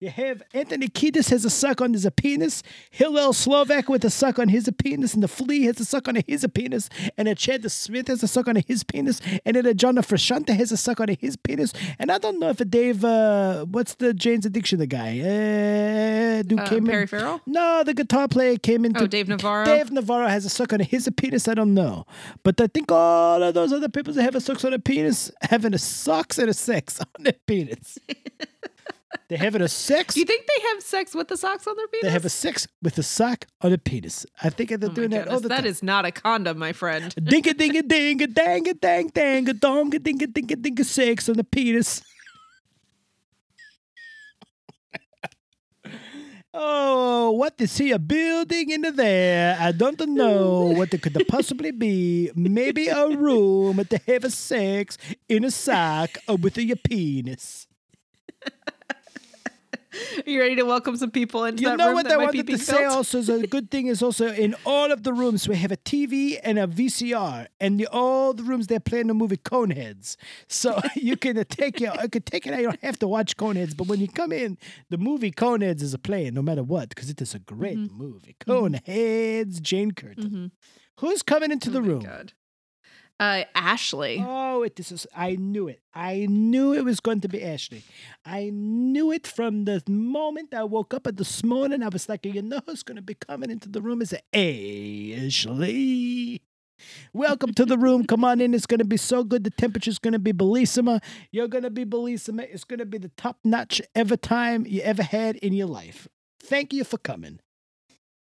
You 0.00 0.08
have 0.08 0.42
Anthony 0.54 0.88
Kiedis 0.88 1.28
has 1.28 1.44
a 1.44 1.50
suck 1.50 1.82
on 1.82 1.92
his 1.92 2.08
penis, 2.16 2.62
Hillel 2.90 3.34
Slovak 3.34 3.86
with 3.90 4.02
a 4.02 4.08
suck 4.08 4.38
on 4.38 4.48
his 4.48 4.66
penis, 4.82 5.12
and 5.12 5.22
the 5.22 5.28
Flea 5.28 5.64
has 5.64 5.78
a 5.78 5.84
suck 5.84 6.08
on 6.08 6.16
his 6.26 6.46
penis, 6.54 6.88
and 7.18 7.28
a 7.28 7.34
Chad 7.34 7.70
Smith 7.70 8.08
has 8.08 8.22
a 8.22 8.26
suck 8.26 8.48
on 8.48 8.56
his 8.66 8.82
penis, 8.82 9.20
and 9.44 9.56
then 9.56 9.66
a 9.66 9.74
John 9.74 9.96
Frusciante 9.96 10.56
has 10.56 10.72
a 10.72 10.78
suck 10.78 11.00
on 11.00 11.08
his 11.20 11.36
penis, 11.36 11.74
and 11.98 12.10
I 12.10 12.16
don't 12.16 12.38
know 12.40 12.48
if 12.48 12.58
a 12.62 12.64
Dave, 12.64 13.04
uh, 13.04 13.66
what's 13.66 13.92
the 13.96 14.14
Jane's 14.14 14.46
Addiction, 14.46 14.78
the 14.78 14.86
guy, 14.86 15.20
uh, 15.20 16.44
who 16.48 16.58
Uh, 16.58 16.66
came 16.66 16.86
Perry 16.86 17.02
in? 17.02 17.08
Farrell? 17.08 17.42
No, 17.44 17.82
the 17.84 17.92
guitar 17.92 18.26
player 18.26 18.56
came 18.56 18.86
in. 18.86 18.96
Oh, 18.96 19.06
Dave 19.06 19.28
Navarro. 19.28 19.66
Dave 19.66 19.90
Navarro 19.92 20.28
has 20.28 20.46
a 20.46 20.48
suck 20.48 20.72
on 20.72 20.80
his 20.80 21.10
penis. 21.14 21.46
I 21.46 21.52
don't 21.52 21.74
know, 21.74 22.06
but 22.42 22.58
I 22.58 22.68
think 22.68 22.90
all 22.90 23.42
of 23.42 23.52
those 23.52 23.70
other 23.70 23.90
people 23.90 24.14
that 24.14 24.22
have 24.22 24.34
a 24.34 24.40
suck 24.40 24.64
on 24.64 24.72
a 24.72 24.78
penis 24.78 25.30
having 25.42 25.74
a 25.74 25.78
socks 25.78 26.38
and 26.38 26.48
a 26.48 26.54
sex 26.54 27.00
on 27.00 27.22
their 27.24 27.34
penis. 27.46 27.98
They're 29.28 29.38
having 29.38 29.62
a 29.62 29.68
sex. 29.68 30.14
Do 30.14 30.20
you 30.20 30.26
think 30.26 30.46
they 30.46 30.62
have 30.68 30.82
sex 30.82 31.14
with 31.14 31.28
the 31.28 31.36
socks 31.36 31.66
on 31.66 31.76
their 31.76 31.88
penis? 31.88 32.02
They 32.04 32.10
have 32.10 32.24
a 32.24 32.28
sex 32.30 32.66
with 32.82 32.96
a 32.98 33.02
sock 33.02 33.46
on 33.60 33.72
a 33.72 33.78
penis. 33.78 34.24
I 34.42 34.50
think 34.50 34.70
they're 34.70 34.90
Oh 34.90 34.94
doing 34.94 35.10
that 35.10 35.28
all 35.28 35.40
the 35.40 35.48
That 35.48 35.58
time. 35.58 35.66
is 35.66 35.82
not 35.82 36.04
a 36.04 36.12
condom, 36.12 36.58
my 36.58 36.72
friend. 36.72 37.12
Ding 37.24 37.46
a 37.48 37.54
ding 37.54 37.76
a 37.76 37.82
ding 37.82 38.22
a 38.22 38.26
dang 38.26 38.68
a 38.68 38.74
dang 38.74 39.08
dang 39.08 39.48
a 39.48 39.52
dong 39.52 39.94
a 39.94 39.98
ding 39.98 40.22
a 40.22 40.26
ding 40.26 40.52
a 40.52 40.56
ding 40.56 40.80
a 40.80 40.84
sex 40.84 41.28
on 41.28 41.36
the 41.36 41.44
penis. 41.44 42.02
Oh, 46.52 47.30
what 47.30 47.54
is 47.60 47.78
he 47.78 47.92
a 47.92 47.98
building 47.98 48.70
into 48.70 48.90
there? 48.90 49.56
I 49.60 49.70
don't 49.70 50.00
know 50.08 50.64
what 50.76 50.92
it 50.92 51.00
could 51.00 51.16
possibly 51.28 51.70
be. 51.70 52.28
Maybe 52.34 52.88
a 52.88 53.06
room 53.08 53.84
to 53.84 54.00
have 54.08 54.24
a 54.24 54.30
sex 54.30 54.98
in 55.28 55.44
a 55.44 55.50
sock 55.52 56.18
with 56.28 56.58
your 56.58 56.74
penis. 56.76 57.68
Are 59.92 60.30
you 60.30 60.38
ready 60.40 60.54
to 60.56 60.62
welcome 60.64 60.96
some 60.96 61.10
people 61.10 61.44
into 61.44 61.62
the 61.62 61.70
room? 61.70 61.72
You 61.72 61.76
that 61.78 61.84
know 61.88 61.94
what 61.94 62.04
that 62.04 62.14
I 62.14 62.16
wanted 62.24 62.46
to 62.46 62.58
say 62.58 62.72
built? 62.82 62.86
also 62.94 63.18
is 63.18 63.28
a 63.28 63.46
good 63.46 63.70
thing 63.70 63.86
is 63.88 64.02
also 64.02 64.28
in 64.32 64.54
all 64.64 64.92
of 64.92 65.02
the 65.02 65.12
rooms 65.12 65.48
we 65.48 65.56
have 65.56 65.72
a 65.72 65.76
TV 65.76 66.38
and 66.44 66.58
a 66.58 66.66
VCR 66.68 67.48
and 67.60 67.80
the, 67.80 67.86
all 67.88 68.32
the 68.32 68.42
rooms 68.44 68.68
they're 68.68 68.78
playing 68.78 69.08
the 69.08 69.14
movie 69.14 69.36
Coneheads. 69.36 70.16
So 70.46 70.80
you 70.94 71.16
can 71.16 71.44
take 71.46 71.80
it, 71.80 71.90
I 71.90 72.06
could 72.06 72.24
take 72.24 72.46
it. 72.46 72.54
I 72.54 72.62
don't 72.62 72.80
have 72.82 72.98
to 73.00 73.08
watch 73.08 73.36
Coneheads, 73.36 73.76
but 73.76 73.88
when 73.88 74.00
you 74.00 74.06
come 74.08 74.30
in, 74.32 74.58
the 74.90 74.98
movie 74.98 75.32
Coneheads 75.32 75.82
is 75.82 75.92
a 75.94 75.98
playing 75.98 76.34
no 76.34 76.42
matter 76.42 76.62
what 76.62 76.90
because 76.90 77.10
it 77.10 77.20
is 77.20 77.34
a 77.34 77.38
great 77.40 77.78
Mm-hmm. 77.78 77.96
movie. 77.98 78.36
Coneheads, 78.40 79.60
Jane 79.60 79.92
Curtin. 79.92 80.52
Who's 80.98 81.22
coming 81.22 81.50
into 81.50 81.70
the 81.70 81.78
Oh 81.78 81.82
my 81.82 81.88
room? 81.88 82.00
God. 82.00 82.32
Uh, 83.20 83.44
Ashley. 83.54 84.24
Oh, 84.26 84.62
it 84.62 84.76
this 84.76 84.90
is 84.90 85.06
I 85.14 85.36
knew 85.36 85.68
it. 85.68 85.82
I 85.94 86.26
knew 86.30 86.72
it 86.72 86.86
was 86.86 87.00
going 87.00 87.20
to 87.20 87.28
be 87.28 87.44
Ashley. 87.44 87.84
I 88.24 88.48
knew 88.50 89.12
it 89.12 89.26
from 89.26 89.66
the 89.66 89.82
moment 89.86 90.54
I 90.54 90.64
woke 90.64 90.94
up 90.94 91.06
at 91.06 91.18
this 91.18 91.44
morning. 91.44 91.82
I 91.82 91.90
was 91.90 92.08
like, 92.08 92.24
you 92.24 92.40
know 92.40 92.60
who's 92.64 92.82
gonna 92.82 93.02
be 93.02 93.12
coming 93.12 93.50
into 93.50 93.68
the 93.68 93.82
room 93.82 94.00
is 94.00 94.14
Ashley. 94.32 96.40
Welcome 97.12 97.52
to 97.54 97.66
the 97.66 97.76
room. 97.76 98.06
Come 98.06 98.24
on 98.24 98.40
in. 98.40 98.54
It's 98.54 98.64
gonna 98.64 98.86
be 98.86 98.96
so 98.96 99.22
good. 99.22 99.44
The 99.44 99.50
temperature's 99.50 99.98
gonna 99.98 100.18
be 100.18 100.32
bellissima. 100.32 101.02
You're 101.30 101.48
gonna 101.48 101.68
be 101.68 101.84
bellissima. 101.84 102.48
It's 102.50 102.64
gonna 102.64 102.86
be 102.86 102.96
the 102.96 103.10
top 103.18 103.36
notch 103.44 103.82
ever 103.94 104.16
time 104.16 104.64
you 104.66 104.80
ever 104.80 105.02
had 105.02 105.36
in 105.36 105.52
your 105.52 105.68
life. 105.68 106.08
Thank 106.42 106.72
you 106.72 106.84
for 106.84 106.96
coming. 106.96 107.40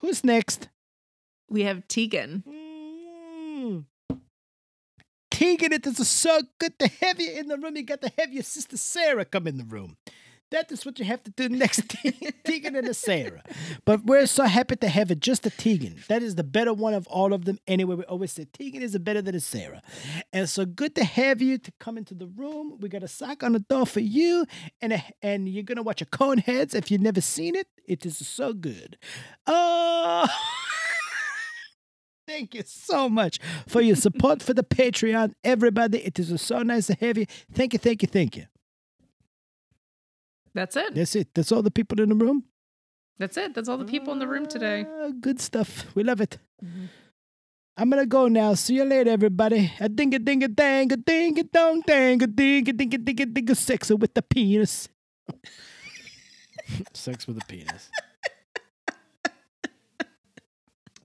Who's 0.00 0.24
next? 0.24 0.70
We 1.48 1.62
have 1.62 1.86
Tegan. 1.86 2.42
Mm. 2.48 3.84
Tegan, 5.38 5.72
it 5.72 5.86
is 5.86 6.08
so 6.08 6.40
good 6.58 6.76
to 6.80 6.88
have 7.00 7.20
you 7.20 7.30
in 7.30 7.46
the 7.46 7.56
room. 7.56 7.76
You 7.76 7.84
got 7.84 8.02
to 8.02 8.10
have 8.18 8.32
your 8.32 8.42
sister 8.42 8.76
Sara 8.76 9.24
come 9.24 9.46
in 9.46 9.56
the 9.56 9.62
room. 9.62 9.96
That 10.50 10.72
is 10.72 10.84
what 10.84 10.98
you 10.98 11.04
have 11.04 11.22
to 11.22 11.30
do 11.30 11.48
next 11.48 11.88
Tegan 12.44 12.74
and 12.74 12.88
a 12.88 12.92
Sara. 12.92 13.44
But 13.84 14.04
we're 14.04 14.26
so 14.26 14.46
happy 14.46 14.74
to 14.74 14.88
have 14.88 15.12
it 15.12 15.20
just 15.20 15.46
a 15.46 15.50
Tegan. 15.50 16.02
That 16.08 16.24
is 16.24 16.34
the 16.34 16.42
better 16.42 16.74
one 16.74 16.92
of 16.92 17.06
all 17.06 17.32
of 17.32 17.44
them. 17.44 17.60
Anyway, 17.68 17.94
we 17.94 18.02
always 18.04 18.32
say 18.32 18.46
Tegan 18.52 18.82
is 18.82 18.98
better 18.98 19.22
than 19.22 19.36
a 19.36 19.40
Sara. 19.40 19.80
And 20.32 20.48
so 20.48 20.64
good 20.64 20.96
to 20.96 21.04
have 21.04 21.40
you 21.40 21.56
to 21.58 21.72
come 21.78 21.96
into 21.96 22.14
the 22.14 22.26
room. 22.26 22.76
We 22.80 22.88
got 22.88 23.04
a 23.04 23.08
sock 23.08 23.44
on 23.44 23.52
the 23.52 23.60
door 23.60 23.86
for 23.86 24.00
you. 24.00 24.44
And 24.82 24.94
a, 24.94 25.04
and 25.22 25.48
you're 25.48 25.62
gonna 25.62 25.84
watch 25.84 26.02
a 26.02 26.06
Coneheads 26.06 26.74
if 26.74 26.90
you've 26.90 27.00
never 27.00 27.20
seen 27.20 27.54
it. 27.54 27.68
It 27.84 28.04
is 28.04 28.26
so 28.26 28.52
good. 28.54 28.98
Oh 29.46 30.26
Thank 32.28 32.54
you 32.54 32.62
so 32.66 33.08
much 33.08 33.38
for 33.66 33.80
your 33.80 33.96
support 33.96 34.42
for 34.42 34.52
the 34.52 34.62
Patreon, 34.62 35.32
everybody. 35.42 35.98
It 36.04 36.18
is 36.18 36.40
so 36.42 36.62
nice 36.62 36.88
to 36.88 36.94
have 37.00 37.16
you. 37.16 37.24
Thank 37.54 37.72
you, 37.72 37.78
thank 37.78 38.02
you, 38.02 38.08
thank 38.08 38.36
you. 38.36 38.44
That's 40.52 40.76
it. 40.76 40.94
That's 40.94 41.16
it. 41.16 41.28
That's 41.34 41.50
all 41.52 41.62
the 41.62 41.70
people 41.70 41.98
in 42.02 42.10
the 42.10 42.14
room. 42.14 42.44
That's 43.18 43.38
it. 43.38 43.54
That's 43.54 43.66
all 43.66 43.78
the 43.78 43.86
people 43.86 44.12
in 44.12 44.18
the 44.18 44.28
room 44.28 44.44
today. 44.44 44.84
Ah, 44.86 45.08
good 45.18 45.40
stuff. 45.40 45.86
We 45.94 46.04
love 46.04 46.20
it. 46.20 46.36
I'm 47.78 47.88
gonna 47.88 48.04
go 48.04 48.28
now. 48.28 48.52
See 48.54 48.74
you 48.74 48.84
later, 48.84 49.10
everybody. 49.10 49.72
A 49.80 49.88
ding 49.88 50.14
a 50.14 50.18
ding 50.18 50.42
a 50.44 50.48
dang 50.48 50.92
a 50.92 50.96
ding 50.98 51.38
a 51.38 51.44
dong 51.44 51.82
dang 51.86 52.22
a 52.22 52.26
ding 52.26 52.68
a 52.68 52.72
ding 52.74 52.92
a 52.94 52.98
ding 52.98 53.20
a 53.22 53.26
ding 53.26 53.50
a 53.50 53.54
sex 53.68 53.88
with 53.88 54.12
the 54.12 54.22
penis. 54.22 54.90
sex 56.92 57.26
with 57.26 57.38
a 57.38 57.46
penis. 57.46 57.88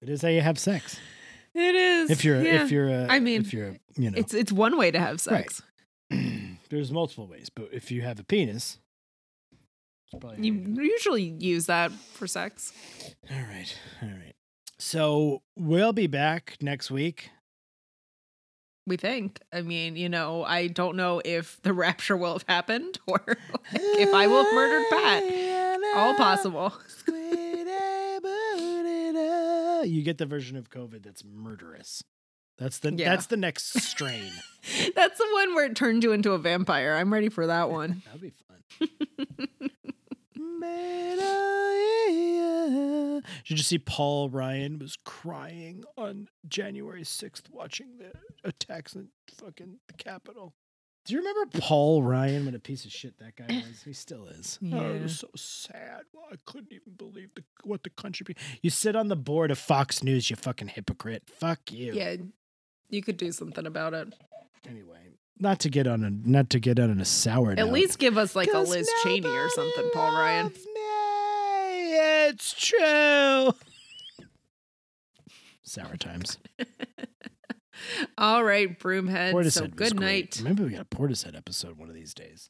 It 0.03 0.09
is 0.09 0.21
how 0.21 0.27
you 0.29 0.41
have 0.41 0.59
sex. 0.59 0.99
It 1.55 1.75
is. 1.75 2.09
If 2.11 2.23
you're 2.25 2.41
yeah. 2.41 2.63
if 2.63 2.71
you're 2.71 2.89
a, 2.89 3.07
I 3.09 3.19
mean, 3.19 3.41
if 3.41 3.53
you're 3.53 3.69
a, 3.69 3.79
you 3.95 4.11
know 4.11 4.17
it's 4.17 4.33
it's 4.33 4.51
one 4.51 4.77
way 4.77 4.91
to 4.91 4.99
have 4.99 5.25
Right. 5.27 5.49
sex. 5.49 5.61
there's 6.69 6.91
multiple 6.91 7.27
ways, 7.27 7.49
but 7.53 7.69
if 7.71 7.91
you 7.91 8.01
have 8.01 8.19
a 8.19 8.23
penis, 8.23 8.79
it's 9.51 10.19
probably 10.19 10.37
how 10.37 10.43
You 10.43 10.53
you 10.53 10.59
do 10.75 10.81
it. 10.81 10.85
usually 10.85 11.23
use 11.39 11.65
that 11.67 11.91
for 11.91 12.27
sex. 12.27 12.73
All 13.31 13.37
right. 13.37 13.77
All 14.01 14.09
right. 14.09 14.33
So 14.79 15.41
we'll 15.57 15.93
be 15.93 16.07
back 16.07 16.57
next 16.59 16.89
week. 16.91 17.29
We 18.85 18.97
think. 18.97 19.39
I 19.53 19.61
mean, 19.61 19.95
you 19.95 20.09
know, 20.09 20.43
I 20.43 20.67
don't 20.67 20.97
know 20.97 21.21
if 21.23 21.61
the 21.61 21.71
rapture 21.85 22.17
will 22.17 22.33
have 22.33 22.45
happened 22.49 22.99
or 23.07 23.21
like, 23.27 23.37
if 23.81 24.13
I 24.13 24.27
will 24.27 24.43
have 24.43 24.53
murdered 24.53 24.85
Pat. 24.89 25.23
All 25.95 26.15
possible. 26.15 26.73
You 29.83 30.01
get 30.03 30.17
the 30.17 30.25
version 30.25 30.57
of 30.57 30.69
COVID 30.69 31.03
that's 31.03 31.23
murderous. 31.25 32.03
That's 32.57 32.79
the 32.79 32.93
Yeah. 32.93 33.09
that's 33.09 33.27
the 33.27 33.37
next 33.47 33.79
strain. 33.81 34.31
That's 34.95 35.17
the 35.17 35.27
one 35.33 35.55
where 35.55 35.65
it 35.65 35.75
turned 35.75 36.03
you 36.03 36.11
into 36.11 36.31
a 36.33 36.37
vampire. 36.37 36.93
I'm 36.95 37.11
ready 37.11 37.29
for 37.29 37.47
that 37.47 37.69
one. 37.69 38.01
That'd 38.05 38.21
be 38.21 38.29
fun. 38.31 38.89
Did 43.45 43.57
you 43.57 43.63
see 43.63 43.77
Paul 43.79 44.29
Ryan 44.29 44.79
was 44.79 44.95
crying 45.03 45.83
on 45.97 46.27
January 46.47 47.03
6th 47.03 47.49
watching 47.51 47.97
the 47.97 48.11
attacks 48.47 48.95
in 48.95 49.09
fucking 49.37 49.79
the 49.87 49.93
Capitol? 49.93 50.53
Do 51.05 51.13
you 51.13 51.19
remember 51.19 51.59
Paul 51.59 52.01
Ryan? 52.01 52.45
What 52.45 52.55
a 52.55 52.59
piece 52.59 52.85
of 52.85 52.91
shit 52.91 53.17
that 53.19 53.35
guy 53.35 53.45
was. 53.67 53.83
He 53.83 53.91
still 53.93 54.25
is. 54.27 54.57
Oh, 54.73 54.91
it 54.93 55.01
was 55.03 55.19
so 55.19 55.27
sad. 55.35 56.03
Well, 56.13 56.25
I 56.31 56.35
couldn't 56.45 56.71
even 56.71 56.93
believe 56.97 57.29
the, 57.35 57.43
what 57.65 57.83
the 57.83 57.89
country. 57.89 58.23
Be- 58.25 58.35
you 58.61 58.69
sit 58.69 58.95
on 58.95 59.09
the 59.09 59.15
board 59.17 59.51
of 59.51 59.57
Fox 59.59 60.01
News, 60.01 60.29
you 60.29 60.35
fucking 60.37 60.69
hypocrite. 60.69 61.23
Fuck 61.27 61.71
you. 61.71 61.91
Yeah, 61.93 62.15
you 62.89 63.01
could 63.03 63.17
do 63.17 63.31
something 63.33 63.65
about 63.65 63.93
it. 63.93 64.13
Anyway, 64.69 64.99
not 65.39 65.59
to 65.59 65.69
get 65.69 65.87
on 65.87 66.03
a 66.05 66.09
not 66.09 66.49
to 66.51 66.59
get 66.59 66.79
on 66.79 66.97
a 67.01 67.05
sour. 67.05 67.51
At 67.51 67.57
note. 67.57 67.73
least 67.73 67.99
give 67.99 68.17
us 68.17 68.33
like 68.35 68.53
a 68.53 68.59
Liz 68.59 68.89
Cheney 69.03 69.27
or 69.27 69.49
something, 69.49 69.89
Paul 69.93 70.11
Ryan. 70.13 70.47
me. 70.47 70.53
It's 72.29 72.53
true. 72.53 73.51
Sour 75.63 75.97
times. 75.97 76.37
All 78.17 78.43
right, 78.43 78.77
Broomhead. 78.79 79.33
Portishead 79.33 79.51
so 79.51 79.67
good 79.67 79.99
night. 79.99 80.41
Maybe 80.43 80.63
we 80.63 80.69
got 80.71 80.81
a 80.81 80.85
Portishead 80.85 81.35
episode 81.37 81.77
one 81.77 81.89
of 81.89 81.95
these 81.95 82.13
days. 82.13 82.49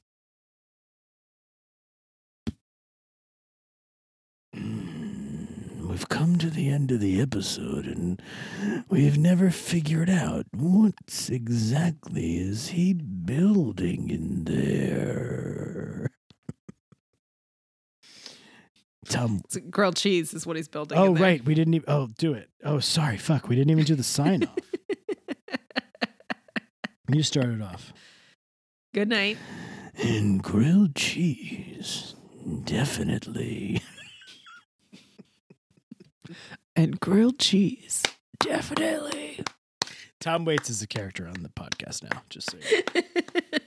Mm, 4.56 5.88
We've 5.88 6.08
come 6.10 6.38
to 6.38 6.50
the 6.50 6.70
end 6.70 6.92
of 6.92 7.00
the 7.00 7.22
episode 7.22 7.86
and 7.86 8.22
we've 8.90 9.18
never 9.18 9.50
figured 9.52 10.10
out 10.10 10.46
what 10.52 10.96
exactly 11.30 12.38
is 12.38 12.70
he 12.70 12.94
building 12.94 14.10
in 14.10 14.44
there. 14.46 16.10
Tom, 19.10 19.42
It's 19.46 19.58
grilled 19.70 19.98
cheese 19.98 20.34
is 20.34 20.48
what 20.48 20.56
he's 20.56 20.68
building. 20.70 20.98
in 20.98 21.04
Oh 21.04 21.14
there. 21.14 21.22
right, 21.24 21.46
we 21.46 21.54
didn't 21.54 21.74
even. 21.76 21.86
Oh, 21.90 22.08
do 22.18 22.34
it. 22.34 22.50
Oh, 22.64 22.80
sorry. 22.80 23.18
Fuck, 23.18 23.48
we 23.50 23.56
didn't 23.56 23.70
even 23.72 23.84
do 23.84 23.96
the 23.96 24.04
sign 24.04 24.44
off. 24.44 24.56
you 27.10 27.24
started 27.24 27.62
off. 27.62 27.94
Good 28.94 29.10
night. 29.10 29.38
and 30.02 30.42
grilled 30.42 30.96
cheese, 30.96 32.16
definitely. 32.64 33.82
And 36.76 37.00
grilled 37.00 37.38
cheese. 37.38 38.02
Definitely. 38.40 39.44
Tom 40.20 40.44
Waits 40.44 40.72
is 40.72 40.82
a 40.82 40.88
character 40.88 41.28
on 41.28 41.44
the 41.44 41.50
podcast 41.50 42.02
now. 42.04 42.24
Just 42.30 42.50
so 42.50 42.58
you 42.58 42.82
know. 42.96 43.02